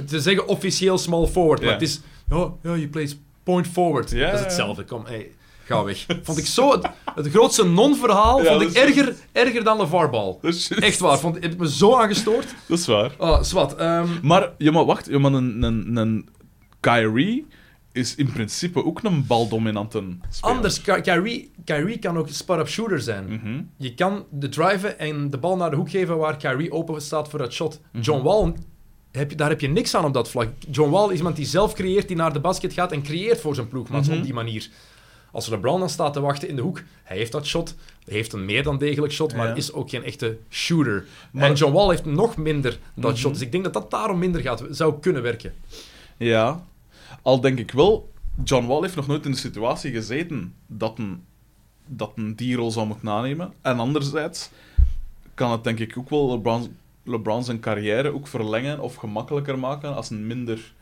[0.07, 1.73] Te zeggen officieel small forward, maar Ja.
[1.73, 2.01] het is...
[2.29, 4.09] Oh, ja, je plays point forward.
[4.11, 4.83] Ja, dat is hetzelfde.
[4.83, 5.31] Kom, hey,
[5.71, 6.05] ga weg.
[6.23, 6.71] Vond ik zo...
[6.71, 10.37] Het, het grootste non-verhaal Ja, vond ik is- erger, erger dan LeVar Ball.
[10.41, 10.83] Dat is juist.
[10.83, 11.19] Echt waar.
[11.19, 12.47] Vond, het me zo aangestoord.
[12.67, 13.11] Dat is waar.
[13.17, 13.77] Oh, zwart.
[14.21, 16.29] Maar, ja, maar wacht, ja, maar een, een, een
[16.79, 17.45] Kyrie
[17.91, 19.97] is in principe ook een baldominante
[20.29, 20.55] speler.
[20.55, 23.25] anders, Ky- Kyrie, Kyrie kan ook spot-up shooter zijn.
[23.27, 23.61] Mhm.
[23.77, 27.29] Je kan de driven en de bal naar de hoek geven waar Kyrie open staat
[27.29, 27.79] voor dat shot.
[27.91, 28.03] Mhm.
[28.03, 28.53] John Wall,
[29.11, 30.47] heb je, daar heb je niks aan op dat vlak.
[30.69, 33.55] John Wall is iemand die zelf creëert, die naar de basket gaat en creëert voor
[33.55, 34.17] zijn ploegmaats Mhm.
[34.17, 34.69] op die manier.
[35.31, 37.75] Als LeBron dan staat te wachten in de hoek, hij heeft dat shot,
[38.05, 39.55] hij heeft een meer dan degelijk shot, maar Ja.
[39.55, 41.05] is ook geen echte shooter.
[41.31, 43.19] Maar- En John Wall heeft nog minder dat Mhm.
[43.19, 45.53] shot, dus ik denk dat dat daarom minder gaat, zou kunnen werken.
[46.17, 46.65] Ja.
[47.21, 48.11] Al denk ik wel,
[48.43, 51.23] John Wall heeft nog nooit in de situatie gezeten dat een,
[51.85, 53.53] dat een die rol zou moeten nanemen.
[53.61, 54.49] En anderzijds
[55.33, 59.95] kan het denk ik ook wel LeBron, LeBron zijn carrière ook verlengen of gemakkelijker maken
[59.95, 60.73] als een minder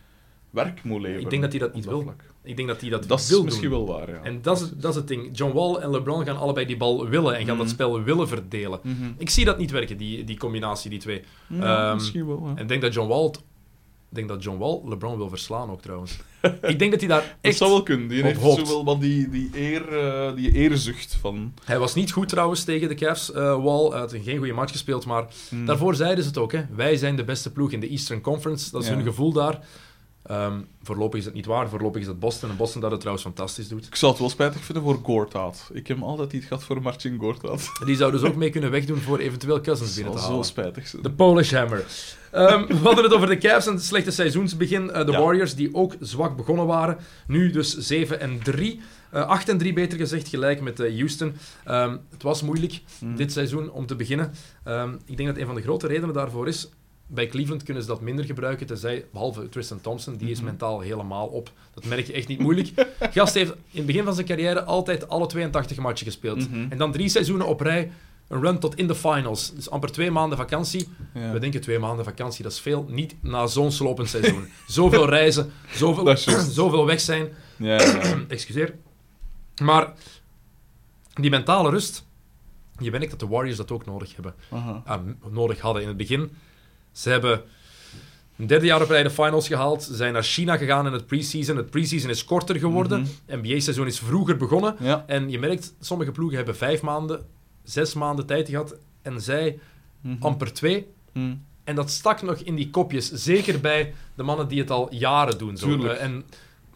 [0.50, 1.24] werk moet leveren.
[1.24, 2.02] Ik denk dat hij dat niet wil.
[2.02, 2.24] vlak.
[2.44, 3.86] Ik denk dat hij dat, Dat is wil misschien doen.
[3.86, 4.20] wel waar, ja.
[4.24, 5.30] En dat is, dat is het ding.
[5.38, 7.76] John Wall en LeBron gaan allebei die bal willen en gaan dat Mhm.
[7.76, 8.80] spel willen verdelen.
[8.84, 9.12] Mhm.
[9.18, 11.22] Ik zie dat niet werken, die, die combinatie, die twee.
[11.48, 12.52] Ja, Ehm, misschien wel, ja.
[12.56, 13.38] En ik denk dat John Wall, het-
[14.10, 16.18] ik denk dat John Wall LeBron wil verslaan ook trouwens.
[16.62, 17.58] ik denk dat hij daar Dat echt...
[17.58, 18.08] zou wel kunnen.
[18.08, 18.68] Die heeft hoopt.
[18.68, 21.54] zo wel wat die, die, eer, eh, die eerzucht van...
[21.66, 23.90] Hij was niet goed trouwens tegen de Cavs, eh, Wall.
[23.90, 25.66] Hij had geen goede match gespeeld, maar Hmm.
[25.66, 26.52] daarvoor zeiden ze het ook.
[26.52, 26.62] Hè.
[26.76, 28.72] Wij zijn de beste ploeg in de Eastern Conference.
[28.72, 29.60] Dat is hun gevoel daar.
[30.24, 31.70] Ehm, voorlopig is het niet waar.
[31.70, 32.50] Voorlopig is het Boston.
[32.50, 33.86] En Boston dat het trouwens fantastisch doet.
[33.86, 35.70] Ik zou het wel spijtig vinden voor Gortat.
[35.74, 37.70] Ik heb hem altijd iets gehad voor Marcin Gortat.
[37.86, 40.32] Die zouden dus ook mee kunnen wegdoen voor eventueel Cousins Dat binnen te zou zo
[40.32, 40.46] halen.
[40.46, 41.02] spijtig zijn.
[41.02, 41.86] De Polish Hammer.
[42.32, 44.92] Ehm, we hadden het over de Cavs en het slechte seizoensbegin.
[44.92, 45.20] Eh, de Ja.
[45.22, 46.98] Warriors, die ook zwak begonnen waren.
[47.28, 48.82] Nu dus 7 en 3.
[49.12, 51.34] Eh 8 en 3 beter gezegd, gelijk met eh, Houston.
[51.66, 53.16] Ehm, het was moeilijk Hmm.
[53.16, 54.32] dit seizoen om te beginnen.
[54.64, 56.70] Ehm, ik denk dat een van de grote redenen daarvoor is...
[57.12, 60.46] Bij Cleveland kunnen ze dat minder gebruiken, tenzij, behalve Tristan Thompson, die is Mhm.
[60.46, 61.52] mentaal helemaal op.
[61.74, 62.88] Dat merk je echt niet moeilijk.
[63.14, 66.50] Gast heeft in het begin van zijn carrière altijd alle 82 matchen gespeeld.
[66.50, 66.66] Mhm.
[66.72, 67.92] En dan drie seizoenen op rij,
[68.28, 69.54] een run tot in de finals.
[69.56, 70.88] Dus amper twee maanden vakantie.
[71.14, 71.32] Ja.
[71.32, 72.86] We denken twee maanden vakantie, dat is veel.
[72.90, 74.48] Niet na zo'n slopend seizoen.
[74.68, 76.18] zoveel reizen, zoveel,
[76.60, 77.28] zoveel weg zijn.
[77.58, 77.78] Ja.
[78.28, 78.76] Excuseer.
[79.62, 79.94] Maar
[81.14, 82.06] die mentale rust,
[82.80, 84.34] je merkt dat de Warriors dat ook nodig hebben.
[84.86, 85.00] Ah,
[85.30, 86.32] nodig hadden in het begin.
[86.92, 87.42] Ze hebben
[88.38, 89.84] een derde jaar op rij de finals gehaald.
[89.84, 91.58] Ze zijn naar China gegaan in het preseason.
[91.58, 93.08] Het preseason is korter geworden.
[93.28, 93.40] Mhm.
[93.40, 94.76] NBA-seizoen is vroeger begonnen.
[94.80, 95.04] Ja.
[95.08, 97.26] En je merkt, sommige ploegen hebben vijf maanden,
[97.64, 98.76] zes maanden tijd gehad.
[99.02, 99.60] En zij
[100.02, 100.16] Mhm.
[100.24, 100.88] amper twee.
[101.14, 101.36] Mhm.
[101.64, 103.12] En dat stak nog in die kopjes.
[103.12, 105.58] Zeker bij de mannen die het al jaren doen.
[105.58, 105.86] Zo.
[105.86, 106.24] En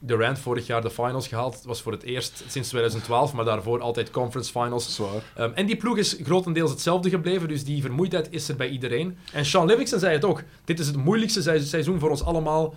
[0.05, 1.53] Durant vorig jaar de finals gehaald.
[1.55, 4.95] Het was voor het eerst sinds 2012, maar daarvoor altijd conference finals.
[4.95, 5.23] Zwaar.
[5.35, 9.17] Ehm, en die ploeg is grotendeels hetzelfde gebleven, dus die vermoeidheid is er bij iedereen.
[9.33, 10.43] En Sean Livingston zei het ook.
[10.65, 12.75] Dit is het moeilijkste se- seizoen voor ons allemaal.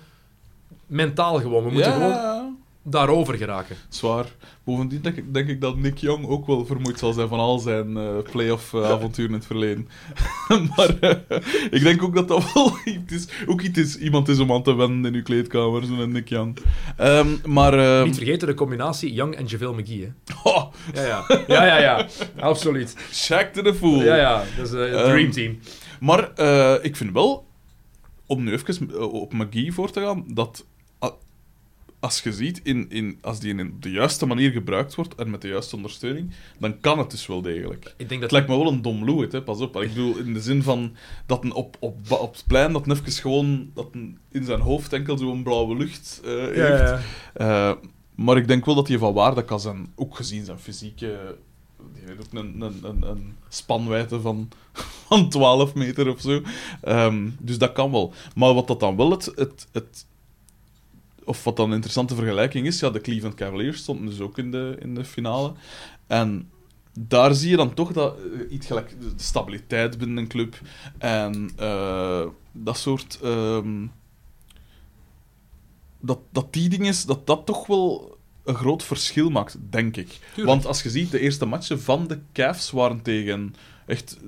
[0.87, 1.65] Mentaal gewoon.
[1.65, 2.56] We moeten gewoon
[2.89, 3.77] daarover geraken.
[3.89, 4.27] zwaar.
[4.65, 7.59] Bovendien denk ik, denk ik dat Nick Young ook wel vermoeid zal zijn van al
[7.59, 9.89] zijn eh playoff eh, avonturen in het verleden.
[10.77, 11.39] maar eh,
[11.71, 14.63] ik denk ook dat dat wel iets is, ook iets is, iemand is om aan
[14.63, 16.59] te wennen in uw kleedkamer, zo'n Nick Young.
[16.97, 17.79] Ehm, maar...
[17.79, 20.01] ehm, Niet vergeten de combinatie Young en JaVale McGee.
[20.03, 20.35] Hè.
[20.51, 21.25] oh, Ja, ja.
[21.47, 22.07] Ja, ja, ja.
[22.41, 22.97] Absoluut.
[23.13, 24.03] Shaq to the fool.
[24.03, 24.43] Ja, ja.
[24.57, 25.59] Dat is een Ehm, dream team.
[26.01, 26.31] Maar
[26.83, 27.47] ik vind wel,
[28.27, 30.65] om nu even op McGee voor te gaan, dat
[32.07, 35.43] als je ziet, in, in, als die in de juiste manier gebruikt wordt en met
[35.43, 37.85] de juiste ondersteuning, dan kan het dus wel degelijk.
[37.85, 39.77] Ik denk Het dat lijkt me wel een dom loeit, hè, pas op.
[39.77, 40.97] Ik bedoel, in de zin van
[41.27, 44.93] dat een op, op, op het plein dat even gewoon dat een in zijn hoofd
[44.93, 46.57] enkel zo'n blauwe lucht eh, heeft.
[46.57, 47.01] Ja,
[47.35, 47.71] ja.
[47.71, 47.77] Eh,
[48.15, 51.37] maar ik denk wel dat hij van waarde kan zijn, ook gezien zijn fysieke.
[51.93, 54.49] Die heeft ook een, een, een, een spanwijdte van,
[55.07, 56.43] van 12 meter of zo.
[56.81, 58.13] Ehm, dus dat kan wel.
[58.35, 60.07] Maar wat dat dan wel het, het, het.
[61.27, 64.51] Of wat dan een interessante vergelijking is, ja, de Cleveland Cavaliers stonden dus ook in
[64.51, 65.53] de, in de finale.
[66.07, 66.51] En
[66.99, 70.61] daar zie je dan toch dat eh, iets gelijk de stabiliteit binnen een club
[70.99, 73.19] en eh, dat soort.
[73.23, 73.87] ehm,
[76.01, 78.16] dat, dat die dingen, dat dat toch wel
[78.47, 80.09] een groot verschil maakt, denk ik.
[80.09, 80.47] Tuurlijk.
[80.47, 83.55] Want als je ziet, de eerste matchen van de Cavs waren tegen
[83.87, 84.19] echt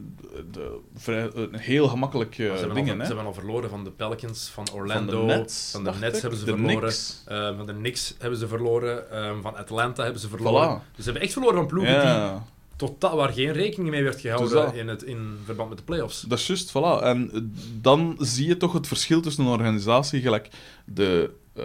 [0.52, 2.94] de, vrij, een heel gemakkelijk eh, ze, hebben al, dingen.
[2.94, 3.06] ze hè.
[3.06, 6.20] hebben al verloren van de Pelicans, van Orlando, Van de Nets, van de Nets ik.
[6.20, 7.22] hebben ze De verloren, Knicks.
[7.26, 10.80] eh, van de Knicks hebben ze verloren, eh, van Atlanta hebben ze verloren.
[10.80, 10.82] Voilà.
[10.94, 12.40] Dus ze hebben echt verloren van ploegen die
[12.76, 14.74] totaal, waar geen rekening mee werd Dus gehouden dat.
[14.74, 16.20] in, het, in verband met de playoffs.
[16.20, 17.02] dat is juist, voilà.
[17.02, 17.40] En eh,
[17.80, 20.48] dan zie je toch het verschil tussen een organisatie gelijk
[20.84, 21.64] de eh,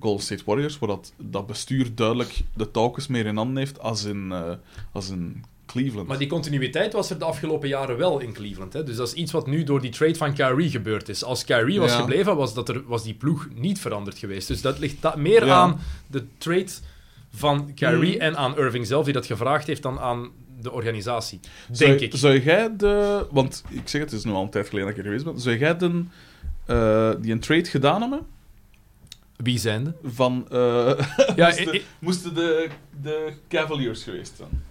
[0.00, 4.04] Golden State Warriors, waar dat, dat bestuur duidelijk de touwtjes meer in handen heeft als
[4.04, 4.50] in, eh,
[4.92, 6.08] als in Cleveland.
[6.08, 8.72] Maar die continuïteit was er de afgelopen jaren wel in Cleveland.
[8.72, 8.84] Hè?
[8.84, 11.24] Dus dat is iets wat nu door die trade van Kyrie gebeurd is.
[11.24, 11.98] Als Kyrie was Ja.
[11.98, 14.48] gebleven, was, dat er, was die ploeg niet veranderd geweest.
[14.48, 15.54] Dus dat ligt da- meer Ja.
[15.54, 16.66] aan de trade
[17.34, 18.20] van Kyrie Mhm.
[18.22, 20.28] en aan Irving zelf, die dat gevraagd heeft, dan aan
[20.60, 21.40] de organisatie.
[21.72, 22.18] Zou- Denk ik.
[22.20, 23.26] Zou jij de...
[23.30, 25.24] Want ik zeg het, het is nu al een tijd geleden dat ik er geweest
[25.32, 25.40] ben.
[25.40, 26.02] Zou jij de,
[26.66, 28.26] eh, die een trade gedaan hebben?
[29.42, 29.92] Wie zijn de?
[30.04, 30.46] Van...
[30.50, 30.92] eh,
[31.36, 31.52] Ja,
[31.98, 32.68] moesten, de,
[33.02, 34.62] de Cavaliers geweest zijn?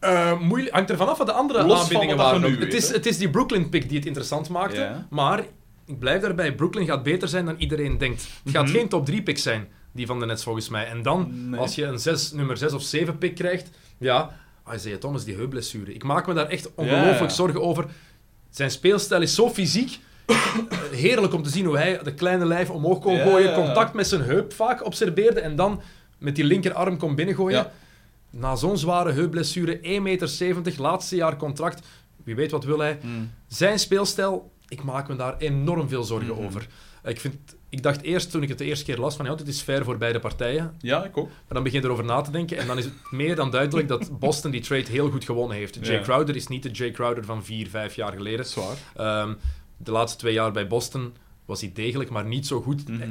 [0.00, 2.40] Eh, moeilijk, hangt er vanaf wat de andere Los van aanbiedingen waren.
[2.40, 4.80] nu Het is, het is die Brooklyn-pick die het interessant maakte.
[4.80, 5.06] Ja.
[5.10, 5.44] Maar
[5.86, 8.26] ik blijf daarbij, Brooklyn gaat beter zijn dan iedereen denkt.
[8.44, 8.72] Het gaat Mhm.
[8.74, 10.86] geen top 3-pick zijn, die van de Nets volgens mij.
[10.86, 11.60] En dan, Nee.
[11.60, 14.36] als je een 6, nummer 6 of 7 pick krijgt, ja,
[14.74, 15.92] Isaiah Thomas, die heupblessure.
[15.94, 17.36] Ik maak me daar echt ongelooflijk Ja.
[17.36, 17.84] zorgen over.
[18.50, 19.98] Zijn speelstijl is zo fysiek.
[20.90, 24.22] Heerlijk om te zien hoe hij de kleine lijf omhoog kon gooien, contact met zijn
[24.22, 25.80] heup vaak observeerde en dan
[26.18, 27.70] met die linkerarm kon binnengooien.
[28.30, 31.86] Na zo'n zware heupblessure, 1,70 meter, laatste jaar contract.
[32.24, 32.98] Wie weet wat wil hij.
[33.02, 33.30] Mm.
[33.46, 36.44] Zijn speelstijl, ik maak me daar enorm veel zorgen Mhm.
[36.44, 36.66] over.
[37.04, 37.34] Ik, vind,
[37.68, 39.84] ik dacht eerst, toen ik het de eerste keer las, van ja, het is fair
[39.84, 40.74] voor beide partijen.
[40.78, 41.26] Ja, ik ook.
[41.28, 43.88] Maar dan begin je erover na te denken en dan is het meer dan duidelijk
[43.88, 45.78] dat Boston die trade heel goed gewonnen heeft.
[45.86, 46.02] Jay Ja.
[46.02, 48.46] Crowder is niet de Jay Crowder van vier, vijf jaar geleden.
[48.46, 48.76] Zwaar.
[48.96, 49.32] Ehm,
[49.78, 51.14] de laatste twee jaar bij Boston
[51.44, 52.88] was hij degelijk, maar niet zo goed.
[52.88, 53.08] Mhm.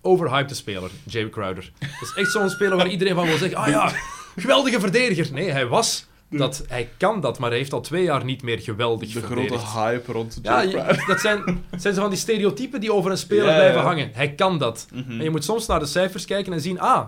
[0.00, 1.72] Overhyped speler, Jay Crowder.
[1.78, 3.92] Dat is echt zo'n speler waar iedereen van wil zeggen, ah ja,
[4.36, 5.32] geweldige verdediger.
[5.32, 8.58] Nee, hij was dat, hij kan dat, maar hij heeft al twee jaar niet meer
[8.60, 9.62] geweldig De verdedigd.
[9.64, 11.04] grote hype rond Ja, je- Crowder.
[11.06, 13.86] dat zijn, zijn zo van die stereotypen die over een speler Ja, ja, blijven ja.
[13.86, 14.10] hangen.
[14.12, 14.86] Hij kan dat.
[14.92, 15.10] Mhm.
[15.10, 17.06] En je moet soms naar de cijfers kijken en zien, ah,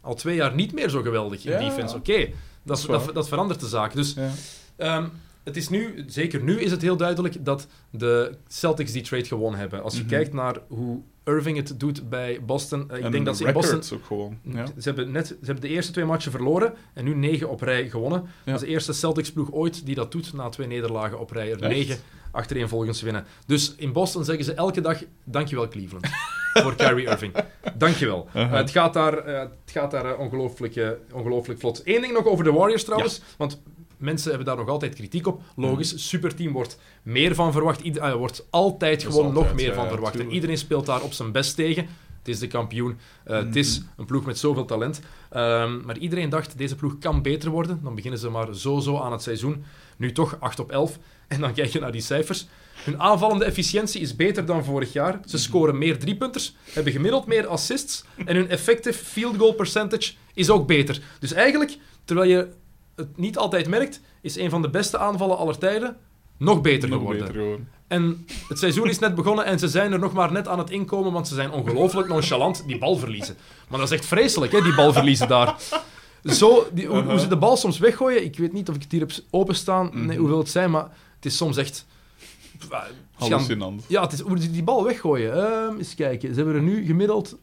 [0.00, 1.94] al twee jaar niet meer zo geweldig in Ja, defense.
[1.94, 2.00] ja.
[2.00, 2.32] Oké,
[2.62, 3.94] dat, dat, verandert de zaak.
[3.94, 4.30] Dus Ja.
[4.76, 5.04] ehm,
[5.44, 9.60] het is nu, zeker nu is het heel duidelijk dat de Celtics die trade gewonnen
[9.60, 9.82] hebben.
[9.82, 10.08] Als je Mhm.
[10.08, 13.46] kijkt naar hoe Irving het doet bij Boston, eh, ik En denk de dat ze
[13.46, 13.70] in Boston...
[13.80, 14.38] records ook gewoon.
[14.42, 14.66] Ja.
[14.66, 17.88] Ze, hebben net, ze hebben de eerste twee matchen verloren en nu negen op rij
[17.88, 18.26] gewonnen.
[18.44, 21.50] Dat is de eerste Celtics-ploeg ooit die dat doet na twee nederlagen op rij.
[21.50, 21.72] Er Echt?
[21.72, 21.96] negen
[22.30, 23.24] achtereenvolgens winnen.
[23.46, 26.06] Dus in Boston zeggen ze elke dag: Dankjewel, Cleveland.
[26.54, 27.34] voor Kyrie Irving.
[27.76, 28.26] Dankjewel.
[28.26, 28.42] Uh-huh.
[28.44, 31.80] Eh, het gaat daar, eh, het gaat daar eh, ongelooflijk, ongelooflijk vlot.
[31.84, 33.20] Eén ding nog over de Warriors trouwens.
[33.36, 33.60] Want
[33.96, 35.42] mensen hebben daar nog altijd kritiek op.
[35.56, 37.80] Logisch, superteam wordt meer van verwacht.
[37.80, 40.20] Ieder, eh, wordt altijd Dat is gewoon nog meer ja, van verwacht.
[40.20, 41.86] En iedereen speelt daar op zijn best tegen.
[42.18, 42.98] Het is de kampioen.
[43.24, 43.88] Eh, Het is Mhm.
[44.00, 45.00] een ploeg met zoveel talent.
[45.30, 47.80] Ehm, maar iedereen dacht, deze ploeg kan beter worden.
[47.82, 49.64] Dan beginnen ze maar zo-zo aan het seizoen.
[49.96, 50.98] Nu toch 8 op 11.
[51.28, 52.46] En dan kijk je naar die cijfers.
[52.84, 55.20] Hun aanvallende efficiëntie is beter dan vorig jaar.
[55.24, 58.04] Ze scoren meer driepunters, hebben gemiddeld meer assists.
[58.24, 61.00] En hun effective field goal percentage is ook beter.
[61.18, 62.48] Dus eigenlijk, terwijl je
[62.96, 65.96] het niet altijd merkt, is een van de beste aanvallen aller tijden
[66.36, 67.26] nog beter Nog geworden.
[67.26, 67.66] beter gewoon.
[67.88, 70.70] En het seizoen is net begonnen en ze zijn er nog maar net aan het
[70.70, 73.36] inkomen, want ze zijn ongelooflijk nonchalant die bal verliezen.
[73.68, 75.56] Maar dat is echt vreselijk, hè, die bal verliezen daar.
[76.24, 78.90] Zo, die, hoe, hoe ze de bal soms weggooien, ik weet niet of ik het
[78.92, 80.18] hier heb openstaan, nee, Mhm.
[80.18, 81.86] hoeveel het zijn, maar het is soms echt...
[83.14, 83.84] Hallucinant.
[83.88, 85.32] Ja, het is hoe ze die bal weggooien.
[85.34, 87.36] Ehm eens kijken, ze hebben er nu gemiddeld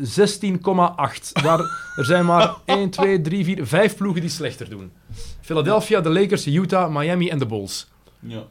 [0.00, 1.32] 16,8.
[1.32, 1.60] Daar,
[1.96, 4.92] er zijn maar 1, 2, 3, 4, 5 ploegen die slechter doen.
[5.40, 7.88] Philadelphia, de Lakers, Utah, Miami en de Bulls.
[8.20, 8.46] Ja.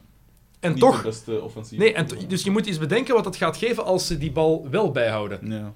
[0.60, 0.96] En Niet toch...
[0.96, 1.84] de beste offensieve.
[1.84, 4.66] Nee, en dus je moet eens bedenken wat dat gaat geven als ze die bal
[4.70, 5.38] wel bijhouden.
[5.50, 5.72] Ja.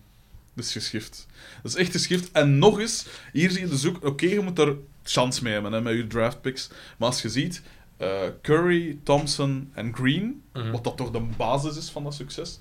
[0.55, 1.27] Dat is geschift.
[1.63, 2.31] Dat is echt geschift.
[2.33, 4.05] En nog eens, hier zie je dus ook...
[4.05, 4.73] Oké, je moet daar
[5.03, 6.71] chance mee hebben hè, met je draftpicks.
[6.99, 7.63] Maar als je ziet,
[7.97, 8.09] eh,
[8.43, 10.71] Curry, Thompson en Green, Mhm.
[10.71, 12.61] wat dat toch de basis is van dat succes,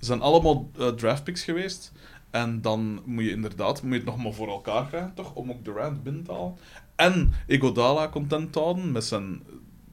[0.00, 1.92] zijn allemaal eh, draftpicks geweest.
[2.30, 5.34] En dan moet je inderdaad moet je het nog maar voor elkaar krijgen, toch?
[5.34, 6.56] Om ook Durant binnen te halen.
[6.96, 9.42] En Iguodala content te houden met zijn,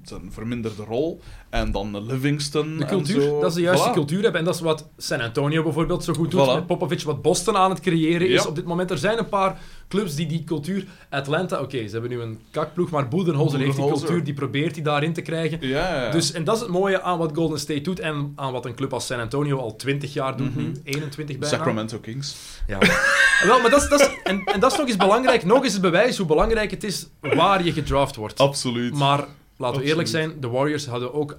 [0.10, 1.22] zijn verminderde rol.
[1.50, 3.40] En dan Livingston De en cultuur, zo.
[3.40, 3.94] dat is de juiste Voilà.
[3.94, 4.40] cultuur hebben.
[4.40, 6.54] En dat is wat San Antonio bijvoorbeeld zo goed doet Voilà.
[6.54, 7.02] met Popovic.
[7.02, 8.50] Wat Boston aan het creëren is Ja.
[8.50, 8.92] op dit moment.
[8.92, 10.86] Er zijn een paar clubs die die cultuur...
[11.10, 14.84] Atlanta, oké, ze hebben nu een kakploeg, maar Budenholzer heeft die cultuur, die probeert die
[14.84, 15.58] daarin te krijgen.
[15.62, 16.12] Ja, ja.
[16.12, 18.76] Dus, en dat is het mooie aan wat Golden State doet en aan wat een
[18.76, 20.60] club als San Antonio al 20 jaar doet Mhm.
[20.64, 20.72] nu.
[20.84, 21.56] 21 bijna.
[21.56, 22.36] Sacramento Kings.
[22.68, 22.78] Ja.
[23.48, 25.46] Wel, maar dat is, dat is, en, en dat is nog eens belangrijk.
[25.46, 28.40] Nog eens het bewijs hoe belangrijk het is waar je gedraft wordt.
[28.40, 28.94] Absoluut.
[28.94, 29.26] Maar
[29.58, 31.38] laten we eerlijk zijn, de Warriors hadden ook,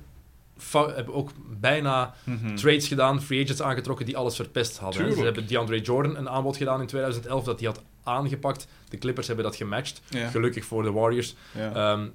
[0.72, 1.30] hebben ook
[1.60, 2.54] bijna Mhm.
[2.54, 4.96] trades gedaan, free agents aangetrokken die alles verpest hadden.
[4.98, 5.18] Tuurlijk.
[5.18, 8.66] Ze hebben DeAndre Jordan een aanbod gedaan in 2011 dat hij had aangepakt.
[8.88, 10.00] De Clippers hebben dat gematcht.
[10.08, 10.28] Ja.
[10.28, 11.34] Gelukkig voor de Warriors.
[11.54, 11.72] Ja.
[11.74, 12.06] Ehm,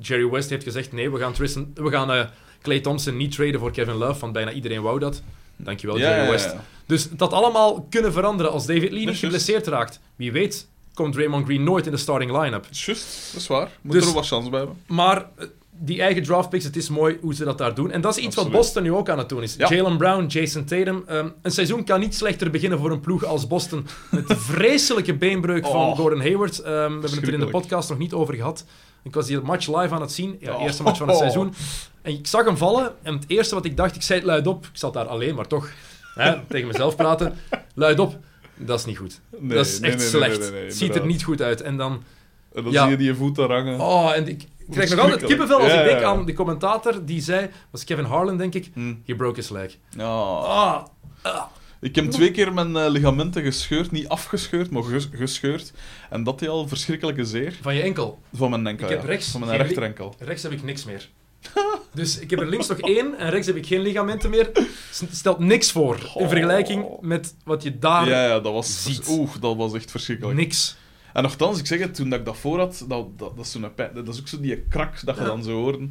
[0.00, 2.24] Jerry West heeft gezegd, nee, we gaan, Tristan, we gaan eh,
[2.62, 5.22] Clay Thompson niet traden voor Kevin Love, want bijna iedereen wou dat.
[5.56, 6.30] Dankjewel, Ja, Jerry.
[6.30, 6.54] West.
[6.86, 10.00] Dus dat allemaal kunnen veranderen als David Lee niet geblesseerd raakt.
[10.16, 10.68] Wie weet
[10.98, 12.66] komt Draymond Green nooit in de starting line-up.
[12.70, 13.68] Juist, dat is waar.
[13.80, 14.78] Moet Dus- er wat chance bij hebben.
[14.86, 15.46] Maar eh,
[15.80, 17.90] die eigen draft picks, het is mooi hoe ze dat daar doen.
[17.90, 18.52] En dat is iets Absoluut.
[18.52, 19.54] wat Boston nu ook aan het doen is.
[19.58, 19.68] Ja.
[19.68, 21.02] Jalen Brown, Jason Tatum.
[21.06, 23.86] ehm, een seizoen kan niet slechter beginnen voor een ploeg als Boston.
[24.10, 25.96] Met de vreselijke beenbreuk van Oh.
[25.96, 26.58] Gordon Hayward.
[26.58, 28.64] Ehm, we hebben het er in de podcast nog niet over gehad.
[29.02, 30.36] Ik was die match live aan het zien.
[30.40, 30.62] Ja, Oh.
[30.62, 31.54] eerste match van het seizoen.
[32.02, 32.92] En ik zag hem vallen.
[33.02, 34.64] En het eerste wat ik dacht, ik zei het luid op.
[34.64, 35.68] Ik zat daar alleen, maar toch
[36.14, 37.34] hè, tegen mezelf praten.
[37.74, 38.16] Luid op.
[38.58, 39.20] Dat is niet goed.
[39.38, 40.52] Nee, dat is nee, echt nee, slecht.
[40.52, 41.60] Het ziet er niet goed uit.
[41.60, 42.02] En dan...
[42.54, 42.82] En dan Ja.
[42.82, 43.80] zie je die voet daar hangen.
[43.80, 47.20] Oh, en ik ik krijg nog altijd kippenvel als ik denk aan de commentator die
[47.20, 48.94] zei, was Kevin Harlan denk ik, Hm.
[49.06, 49.76] he broke his leg.
[49.98, 50.82] Ah,
[51.80, 53.90] Ik heb twee keer mijn eh, ligamenten gescheurd.
[53.90, 55.72] Niet afgescheurd, maar ges- gescheurd.
[56.10, 57.58] En dat deed al verschrikkelijke zeer.
[57.62, 58.18] van je enkel.
[58.34, 60.14] Van mijn enkel, Ik heb rechts Van mijn rechterenkel.
[60.18, 61.08] Rechts heb ik niks meer.
[61.92, 64.50] Dus ik heb er links nog één en rechts heb ik geen ligamenten meer.
[65.10, 66.28] Stelt niks voor in Oh.
[66.28, 68.08] vergelijking met wat je daar...
[68.08, 68.82] Ja, ja, dat was...
[68.82, 69.08] ziet.
[69.08, 70.38] Oeh, dat was echt verschrikkelijk.
[70.38, 70.76] Niks.
[71.12, 73.50] En nogthans, ik zeg het, toen dat ik dat voor had, dat, dat, dat, is
[73.50, 75.88] zo'n dat is ook zo die krak dat je dan zo hoorde.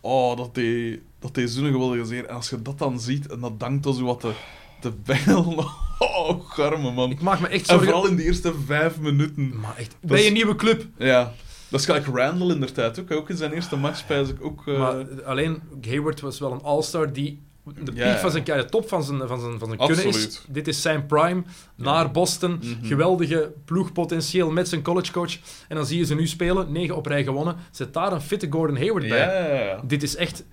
[0.00, 2.26] Oh, dat deed, dat deed zo'n geweldige zeer.
[2.26, 4.32] En als je dat dan ziet, en dat dankt dan zo wat te,
[4.80, 5.64] te bengel.
[5.98, 7.10] Oh, garme man.
[7.10, 7.86] Ik maak me echt En zorgen...
[7.86, 9.60] vooral in de eerste vijf minuten.
[9.60, 10.86] Maar echt, bij is- een nieuwe club.
[10.98, 11.32] Ja.
[11.74, 13.10] Dat is gelijk Randall in der tijd ook.
[13.10, 14.62] Ook in zijn eerste match spijs ik ook...
[14.66, 18.18] eh, Maar alleen, Hayward was wel een all-star die de piek ja.
[18.18, 20.44] van zijn carrière, top van zijn, van zijn, van zijn kunnen is.
[20.48, 21.42] Dit is zijn prime,
[21.74, 22.60] naar Boston.
[22.62, 22.86] Mhm.
[22.86, 25.32] Geweldige ploegpotentieel met zijn collegecoach.
[25.68, 27.56] En dan zie je ze nu spelen, 9 op rij gewonnen.
[27.70, 29.80] Zet daar een fitte Gordon Hayward bij.
[29.84, 30.44] Dit is echt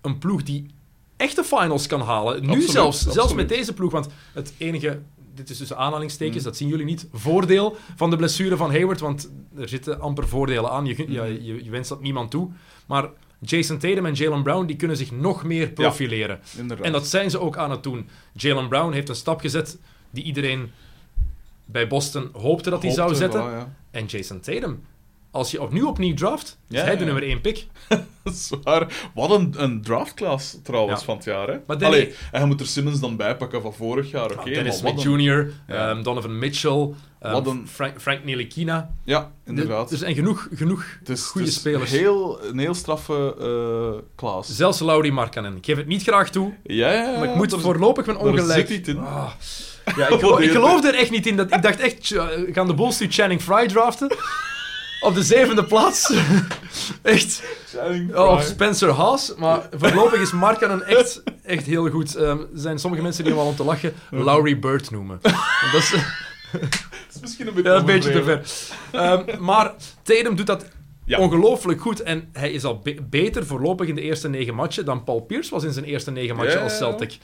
[0.00, 0.66] een ploeg die
[1.16, 2.40] echte finals kan halen.
[2.40, 3.92] Nu Absoluut, zelfs, zelfs met deze ploeg.
[3.92, 5.00] Want het enige,
[5.38, 9.00] dit is tussen aanhalingstekens, dat zien jullie niet, voordeel van de blessure van Hayward.
[9.00, 10.86] Want er zitten amper voordelen aan.
[10.86, 12.50] Je, ja, je, je wenst dat niemand toe.
[12.86, 13.08] Maar
[13.38, 16.40] Jason Tatum en Jalen Brown die kunnen zich nog meer profileren.
[16.82, 18.08] En dat zijn ze ook aan het doen.
[18.32, 19.78] Jalen Brown heeft een stap gezet
[20.10, 20.70] die iedereen
[21.64, 23.42] bij Boston hoopte dat hij zou zetten.
[23.42, 23.74] ja.
[23.90, 24.82] En Jason Tatum,
[25.38, 27.66] als je opnieuw opnieuw draft, is Ja, hij de nummer 1 pick.
[28.24, 28.86] Dat is waar.
[29.14, 31.04] Wat een, een draftclass trouwens Ja.
[31.06, 31.48] van het jaar.
[31.48, 31.56] Hè?
[31.66, 34.30] Maar Allee, en je moet er Simmons dan bijpakken van vorig jaar.
[34.32, 35.90] Oké, Dennis Smith een- Jr., Ja.
[35.90, 36.88] ehm, Donovan Mitchell,
[37.20, 38.90] ehm, een- Frank, Frank Ntilikina.
[39.04, 39.90] Ja, inderdaad.
[39.90, 41.90] Er zijn genoeg, genoeg is, goede is spelers.
[41.90, 43.34] Heel, een heel straffe
[44.14, 44.48] klas.
[44.56, 45.56] Zelfs Laurie Markkanen.
[45.56, 47.18] Ik geef het niet graag toe, Ja, ja, ja.
[47.18, 48.68] maar ik moet daar- voorlopig mijn ongelijk...
[48.68, 48.98] zit iets in.
[48.98, 49.30] Ah.
[49.96, 51.36] Ja, ik, gelo- Die- ik geloofde er echt niet in.
[51.36, 54.08] Dat, ik dacht echt, uh, gaan de Bulls nu Channing Fry draften?
[55.00, 56.12] Op de zevende plaats.
[57.02, 57.42] echt.
[58.14, 58.40] Oh.
[58.40, 59.34] Spencer Haas.
[59.36, 62.14] Maar voorlopig is Markkanen echt, echt heel goed.
[62.14, 65.18] Ehm, er zijn sommige mensen die hem al om te lachen Laurie Bird noemen.
[65.72, 65.90] Dat is...
[66.52, 68.42] Dat is misschien een beetje, Ja, een beetje te ver.
[68.92, 70.66] Ehm, maar Tatum doet dat
[71.04, 71.18] Ja.
[71.18, 72.00] ongelooflijk goed.
[72.02, 75.50] En hij is al be- beter voorlopig in de eerste negen matchen dan Paul Pierce
[75.50, 77.18] was in zijn eerste negen matchen Ja, als Celtic.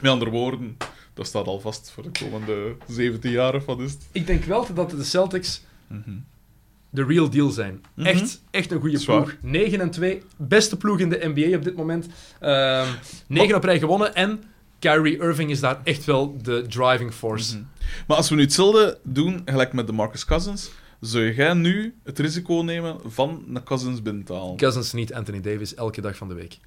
[0.00, 0.76] Met andere woorden,
[1.14, 4.06] dat staat al vast voor de komende 17 jaar of wat is het?
[4.12, 5.62] Ik denk wel dat de Celtics
[6.90, 7.82] de real deal zijn.
[7.94, 8.06] Mhm.
[8.06, 9.34] Echt, echt een goede ploeg.
[9.40, 10.22] 9 en 2.
[10.36, 12.06] Beste ploeg in de NBA op dit moment.
[12.40, 12.86] Ehm
[13.26, 14.14] 9 op rij gewonnen.
[14.14, 14.42] En
[14.78, 17.54] Kyrie Irving is daar echt wel de driving force.
[17.56, 17.64] Mhm.
[18.06, 20.70] Maar als we nu hetzelfde doen, gelijk met de Marcus Cousins,
[21.00, 24.56] zou jij nu het risico nemen van een Cousins binnen te halen?
[24.56, 26.58] Cousins niet Anthony Davis elke dag van de week.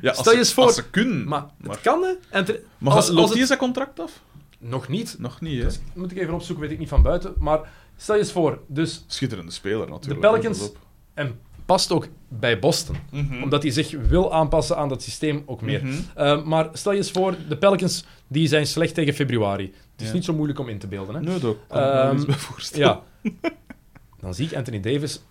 [0.00, 1.28] Ja, als Stel je ze- eens voor- Als ze kunnen.
[1.28, 2.38] Maar, Maar- het kan, hè?
[2.38, 4.20] Anthony- Maar als, loopt hij het- zijn contract af?
[4.58, 5.16] Nog niet.
[5.18, 5.64] Nog niet, hè?
[5.64, 7.34] Dus, moet ik even opzoeken, weet ik niet van buiten.
[7.38, 7.60] Maar
[7.96, 10.22] stel je eens voor, dus Schitterende speler, natuurlijk.
[10.22, 10.70] De Pelicans-
[11.14, 12.96] en past ook bij Boston.
[13.10, 13.42] Mhm.
[13.42, 15.84] Omdat hij zich wil aanpassen aan dat systeem ook meer.
[15.84, 15.94] Mhm.
[16.18, 19.64] Uh, maar stel je eens voor, de Pelicans die zijn slecht tegen februari.
[19.92, 20.12] Het is Ja.
[20.14, 21.14] niet zo moeilijk om in te beelden.
[21.14, 21.20] Hè?
[21.20, 23.00] Nee, dat kan ik me Ehm, iets bij voorstellen.
[23.22, 23.30] Ja.
[24.20, 25.22] Dan zie ik Anthony Davis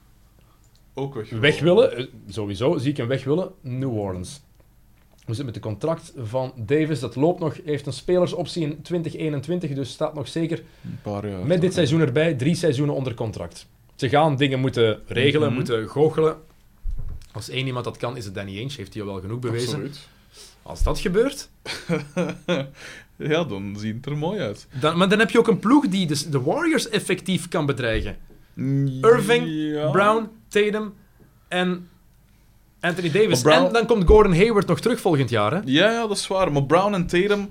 [0.93, 1.29] Ook weg.
[1.29, 1.97] weg willen.
[1.97, 3.51] eh, Sowieso zie ik hem weg willen.
[3.61, 4.41] New Orleans.
[5.25, 6.99] We zitten met de contract van Davis.
[6.99, 7.57] Dat loopt nog.
[7.65, 9.73] heeft een spelersoptie in 2021.
[9.73, 11.45] Dus staat nog zeker Een paar jaar.
[11.45, 12.33] met dit seizoen erbij.
[12.33, 13.67] Drie seizoenen onder contract.
[13.95, 15.55] Ze gaan dingen moeten regelen, Mhm.
[15.55, 16.35] moeten goochelen.
[17.31, 18.73] Als één iemand dat kan, is het Danny Ainge.
[18.77, 19.67] Heeft hij al wel genoeg bewezen.
[19.67, 20.07] Absoluut.
[20.61, 21.49] Als dat gebeurt,
[23.15, 24.67] ja, dan ziet het er mooi uit.
[24.79, 28.17] dan, maar dan heb je ook een ploeg die de, de Warriors effectief kan bedreigen.
[29.01, 29.89] Irving, Ja.
[29.91, 30.93] Brown, Tatum
[31.47, 31.89] en
[32.85, 33.41] Anthony Davis.
[33.41, 35.51] Brown- En dan komt Gordon Hayward nog terug volgend jaar.
[35.51, 35.59] Hè?
[35.65, 36.51] Ja, ja, dat is waar.
[36.51, 37.49] Maar Brown en Tatum,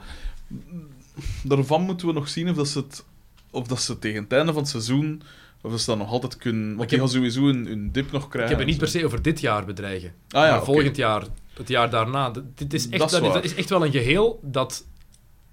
[1.43, 3.05] daarvan moeten we nog zien of dat ze het,
[3.51, 5.23] of dat ze tegen het einde van het seizoen,
[5.63, 6.69] of ze dat nog altijd kunnen.
[6.77, 8.51] Want Ik die heb- gaan sowieso een, een dip nog Ik krijgen.
[8.51, 10.13] heb het niet per se over dit jaar bedreigen.
[10.31, 11.23] Ah ja, maar volgend jaar,
[11.55, 12.31] het jaar daarna.
[12.55, 13.33] Dit is echt, Dat is dat is, waar.
[13.43, 14.85] dat is echt wel een geheel dat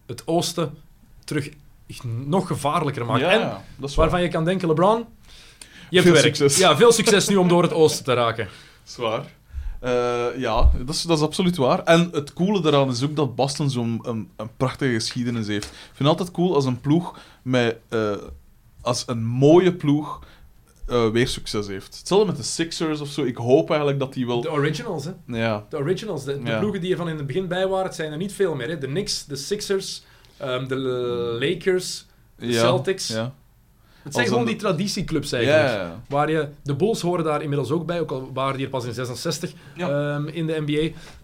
[0.05, 0.77] het oosten
[1.23, 1.49] terug
[2.25, 3.19] nog gevaarlijker maakt.
[3.21, 3.39] Ja, en
[3.79, 3.91] waar.
[3.95, 5.05] waarvan je kan denken, LeBron,
[5.89, 6.57] Je hebt Veel succes.
[6.57, 8.47] Ja, veel succes nu om door het oosten te raken.
[8.83, 9.25] Zwaar.
[9.81, 11.83] Eh, ja, dat is, dat is absoluut waar.
[11.83, 15.65] En het coole daaraan is ook dat Boston zo'n een, een prachtige geschiedenis heeft.
[15.65, 17.77] Ik vind het altijd cool als een ploeg met...
[17.89, 18.11] eh,
[18.81, 20.19] als een mooie ploeg
[20.87, 21.97] eh, weer succes heeft.
[21.97, 23.23] Hetzelfde met de Sixers of zo.
[23.23, 24.41] Ik hoop eigenlijk dat die wel...
[24.41, 25.11] De originals, hè.
[25.25, 26.59] Ja, De originals, de, de Ja.
[26.59, 28.67] ploegen die er van in het begin bij waren, het zijn er niet veel meer.
[28.69, 28.77] Hè.
[28.77, 30.03] De Knicks, de Sixers,
[30.37, 30.75] ehm, de
[31.39, 32.05] Lakers,
[32.35, 33.07] de ja, Celtics.
[33.07, 33.33] Ja.
[34.03, 35.93] Het zijn gewoon die traditieclubs eigenlijk.
[36.07, 38.85] Waar je, de Bulls horen daar inmiddels ook bij, ook al waren die er pas
[38.85, 40.81] in 66 ehm, in de NBA.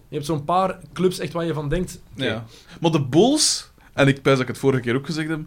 [0.10, 2.02] Je hebt zo'n paar clubs echt waar je van denkt.
[2.14, 2.46] Ja.
[2.80, 5.40] Maar de Bulls, en ik pijs dat ik het vorige keer ook gezegd heb,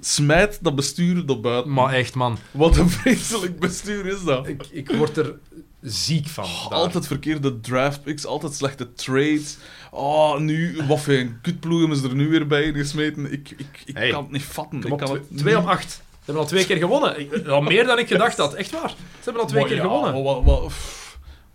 [0.00, 1.72] smijt dat bestuur naar buiten.
[1.72, 2.38] Maar echt, man.
[2.50, 4.48] Wat een vreselijk bestuur is dat.
[4.48, 5.34] Ik, ik word er
[5.80, 6.44] ziek van.
[6.44, 9.56] Oh, altijd verkeerde draft picks, altijd slechte trades.
[9.90, 13.32] Oh, nu, wat voor een kutploegen is er nu weer bij gesmeten.
[13.32, 14.82] Ik, ik, ik kan het niet vatten.
[14.82, 15.22] Ik kan het...
[15.36, 17.28] 2 op 8 hebben al twee keer gewonnen.
[17.48, 18.54] Al meer dan ik gedacht had.
[18.54, 18.88] Echt waar.
[18.88, 20.12] Ze hebben al twee keer ja, gewonnen.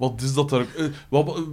[0.10, 0.66] Wat is dat er?
[0.78, 1.44] eh, wat, wat-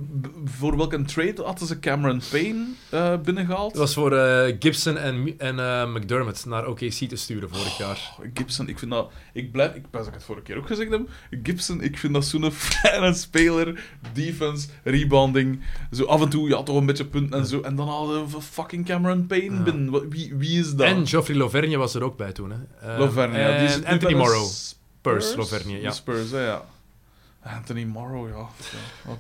[0.45, 3.71] voor welke trade hadden ze Cameron Payne eh, binnengehaald?
[3.71, 8.15] Het was voor eh, Gibson en, en eh, McDermott naar OKC te sturen vorig jaar.
[8.35, 9.11] Gibson, ik vind dat...
[9.33, 9.75] Ik blijf...
[9.75, 11.09] Ik pijs dat ik het vorige keer ook gezegd heb.
[11.43, 13.85] Gibson, ik vind dat zo'n fijne speler.
[14.13, 15.61] Defense, rebounding.
[15.91, 17.61] Zo af en toe, ja, toch een beetje punten en zo.
[17.61, 19.63] En dan hadden we fucking Cameron Payne Ja.
[19.63, 20.09] binnen.
[20.09, 20.87] Wie, wie is dat?
[20.87, 22.51] En Geoffrey Lauvergne was er ook bij toen.
[22.51, 22.93] Hè.
[22.93, 23.59] Eh, Loverne, ja.
[23.67, 24.47] Die nu Anthony Morrow.
[24.47, 25.31] Spurs?
[25.31, 25.91] Spurs, ja.
[25.91, 26.65] Spurs, hè, ja.
[27.43, 28.35] Anthony Morrow, ja.
[28.37, 28.47] ja.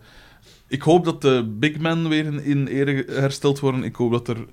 [0.69, 3.83] ik hoop dat de big men weer in, in ere hersteld worden.
[3.83, 4.45] Ik hoop dat er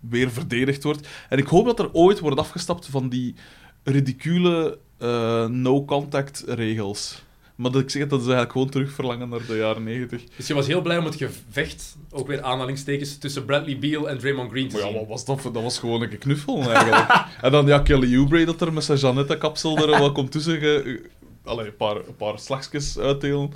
[0.00, 1.08] weer verdedigd wordt.
[1.28, 3.34] En ik hoop dat er ooit wordt afgestapt van die
[3.82, 7.22] ridicule eh, no-contact regels.
[7.54, 10.22] Maar dat ik zeg, dat is eigenlijk gewoon terugverlangen naar de jaren 90.
[10.36, 14.18] Dus je was heel blij om het gevecht, ook weer aanhalingstekens, tussen Bradley Beal en
[14.18, 14.98] Draymond Green te Maar ja, zien.
[14.98, 15.42] wat was dat?
[15.42, 17.26] Dat was gewoon een knuffel eigenlijk.
[17.40, 20.58] en dan ja, Kelly Oubre dat er met zijn Janetta-kapsel er wel komt tussen.
[20.58, 21.02] Ge...
[21.44, 23.52] Allee, een paar, een paar slagjes uitdelen.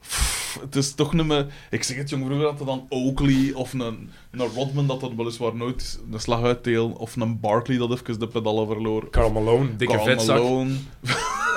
[0.00, 1.46] Pff, het is toch niet meer...
[1.70, 5.56] Ik zeg het, jong, vroeger had dan Oakley of een, een Rodman dat dan weliswaar
[5.56, 6.96] nooit een slag uitdelen.
[6.96, 9.10] Of een Barkley dat even de pedalen verloor.
[9.10, 10.36] Carl Malone, dikke Karl vetzak.
[10.36, 10.70] Malone.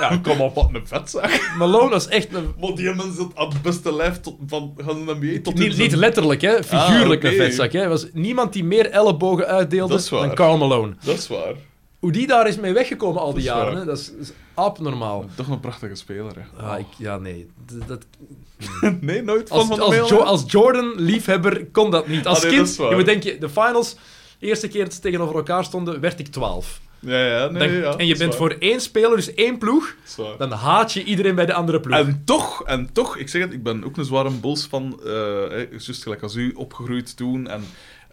[0.00, 0.54] Ja, kom op.
[0.54, 1.54] Wat een vetzak.
[1.58, 2.54] Malone was echt een...
[2.74, 6.64] Die zit aan het beste lijf tot, van de NBA tot Niet, letterlijk, hè.
[6.64, 7.40] Figuurlijk Ah, oké.
[7.40, 7.80] een vetzak, hè.
[7.80, 10.94] Er was niemand die meer ellebogen uitdeelde Dat is dan Carl Malone.
[11.04, 11.54] Dat is waar.
[12.04, 15.24] Hoe die daar is mee weggekomen al die Dat jaren, hè, dat is, abnormaal.
[15.34, 16.66] Toch een prachtige speler, hè.
[16.66, 17.48] Ah, ik, ja, nee.
[17.66, 18.06] Dat, dat-
[19.00, 22.26] Nee, nooit van als, Van als, Jo- als Jordan-liefhebber kon dat niet.
[22.26, 23.96] Als Ah, nee, kind, je moet denken, de finals,
[24.38, 26.80] de eerste keer dat ze tegenover elkaar stonden, werd ik 12.
[27.00, 27.96] Ja, ja, nee, Dan- ja.
[27.96, 29.94] en je bent voor één speler, dus één ploeg,
[30.38, 31.96] dan haat je iedereen bij de andere ploeg.
[31.98, 35.10] En toch, en toch, ik zeg het, ik ben ook een zware Bulls van, eh
[35.48, 37.48] hè, juist gelijk als u, opgegroeid toen.
[37.48, 37.62] En,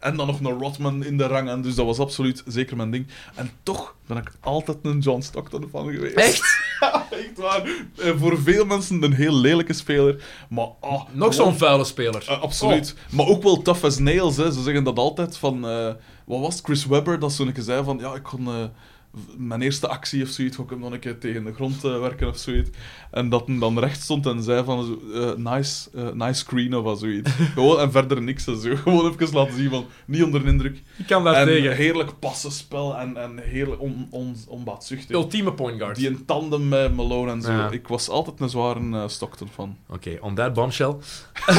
[0.02, 1.50] en dan nog een Rodman in de rang.
[1.50, 3.08] En dus dat was absoluut zeker mijn ding.
[3.36, 6.16] En toch ben ik altijd een John Stockton van geweest.
[6.16, 6.50] Echt?
[6.82, 7.64] Ja, echt waar.
[7.98, 10.24] Eh, voor veel mensen een heel lelijke speler.
[10.50, 12.26] Maar, ah, Nog zo'n vuile speler.
[12.28, 12.96] Eh, absoluut.
[13.12, 14.38] Maar ook wel tough as nails.
[14.38, 14.52] Hè.
[14.52, 15.68] Ze zeggen dat altijd van...
[15.68, 15.94] eh,
[16.26, 16.64] wat was het?
[16.66, 17.20] Chris Webber?
[17.20, 17.98] Dat zo'n keer zei van...
[17.98, 18.48] Ja, ik kon...
[19.38, 22.28] mijn eerste actie of zoiets, ga ik hem nog een keer tegen de grond werken
[22.28, 22.70] of zoiets.
[23.12, 25.00] En dat hij dan recht stond en zei van...
[25.14, 27.32] eh, nice, eh, nice screen of zoiets.
[27.54, 28.48] Gewoon, en verder niks.
[28.48, 28.76] en Zo.
[28.84, 29.86] Gewoon even laten zien van...
[30.06, 30.82] Niet onder de indruk.
[30.98, 31.76] Ik kan daar En tegen.
[31.76, 35.16] heerlijk passenspel en, en heerlijk on, on, onbaatzuchtig.
[35.16, 35.96] Ultieme point guard.
[35.96, 37.52] Die een tandem met Malone en zo.
[37.52, 37.70] Ja.
[37.72, 39.78] Ik was altijd een zware eh, Stockton van.
[39.90, 40.96] Oké, on that bombshell.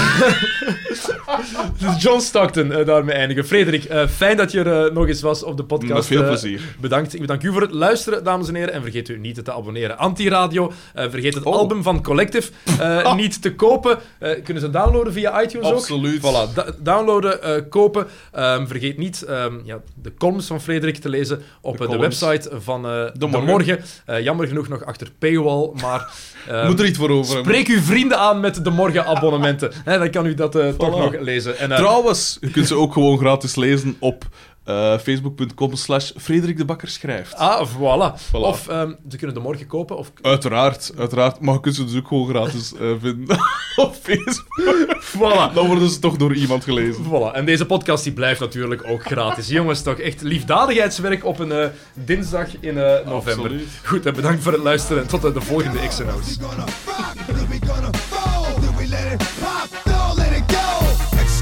[1.98, 3.44] John Stockton, daarmee eindigen.
[3.44, 5.92] Frederik, fijn dat je er nog eens was op de podcast.
[5.92, 6.60] Met veel plezier.
[6.80, 7.14] Bedankt.
[7.14, 8.72] Ik bedank u voor het luisteren, dames en heren.
[8.74, 9.98] En vergeet u niet te abonneren.
[9.98, 10.72] Antiradio.
[10.94, 11.56] Eh vergeet het Oh.
[11.56, 13.98] album van Collective eh, niet te kopen.
[14.18, 15.74] Eh, kunnen ze downloaden via iTunes ook?
[15.74, 16.20] Absoluut.
[16.20, 18.06] Voilà, downloaden, kopen.
[18.32, 22.50] Ehm, vergeet niet ehm, ja, de columns van Frederik te lezen op De de, website
[22.52, 23.80] van eh, De, Morgen.
[24.22, 26.10] Jammer genoeg nog achter paywall, maar...
[26.48, 27.38] ehm, Moet er iets voor over.
[27.38, 29.72] Spreek uw vrienden aan met de morgenabonnementen.
[29.84, 31.58] Hè, dan kan u dat toch nog lezen.
[31.58, 34.24] En, Trouwens, je kunt ze ook gewoon gratis lezen op
[34.64, 37.34] Eh, Facebook.com slash Frederik de Bakker schrijft.
[37.34, 38.20] Ah, voilà.
[38.20, 38.30] Voilà.
[38.32, 39.96] Of ehm, ze kunnen de morgen kopen.
[39.96, 40.12] Of...
[40.20, 41.40] Uiteraard, uiteraard.
[41.40, 43.38] Maar je kunt ze dus ook gewoon gratis eh, vinden
[43.76, 44.96] op Facebook.
[45.02, 45.54] Voilà.
[45.54, 47.04] Dan worden ze toch door iemand gelezen.
[47.04, 47.34] Voilà.
[47.34, 49.48] En deze podcast die blijft natuurlijk ook gratis.
[49.58, 53.44] Jongens, toch echt liefdadigheidswerk op een eh, dinsdag in eh, november.
[53.44, 53.68] Absoluut.
[53.84, 55.02] Goed, en bedankt voor het luisteren.
[55.02, 56.38] En tot de volgende X&O's.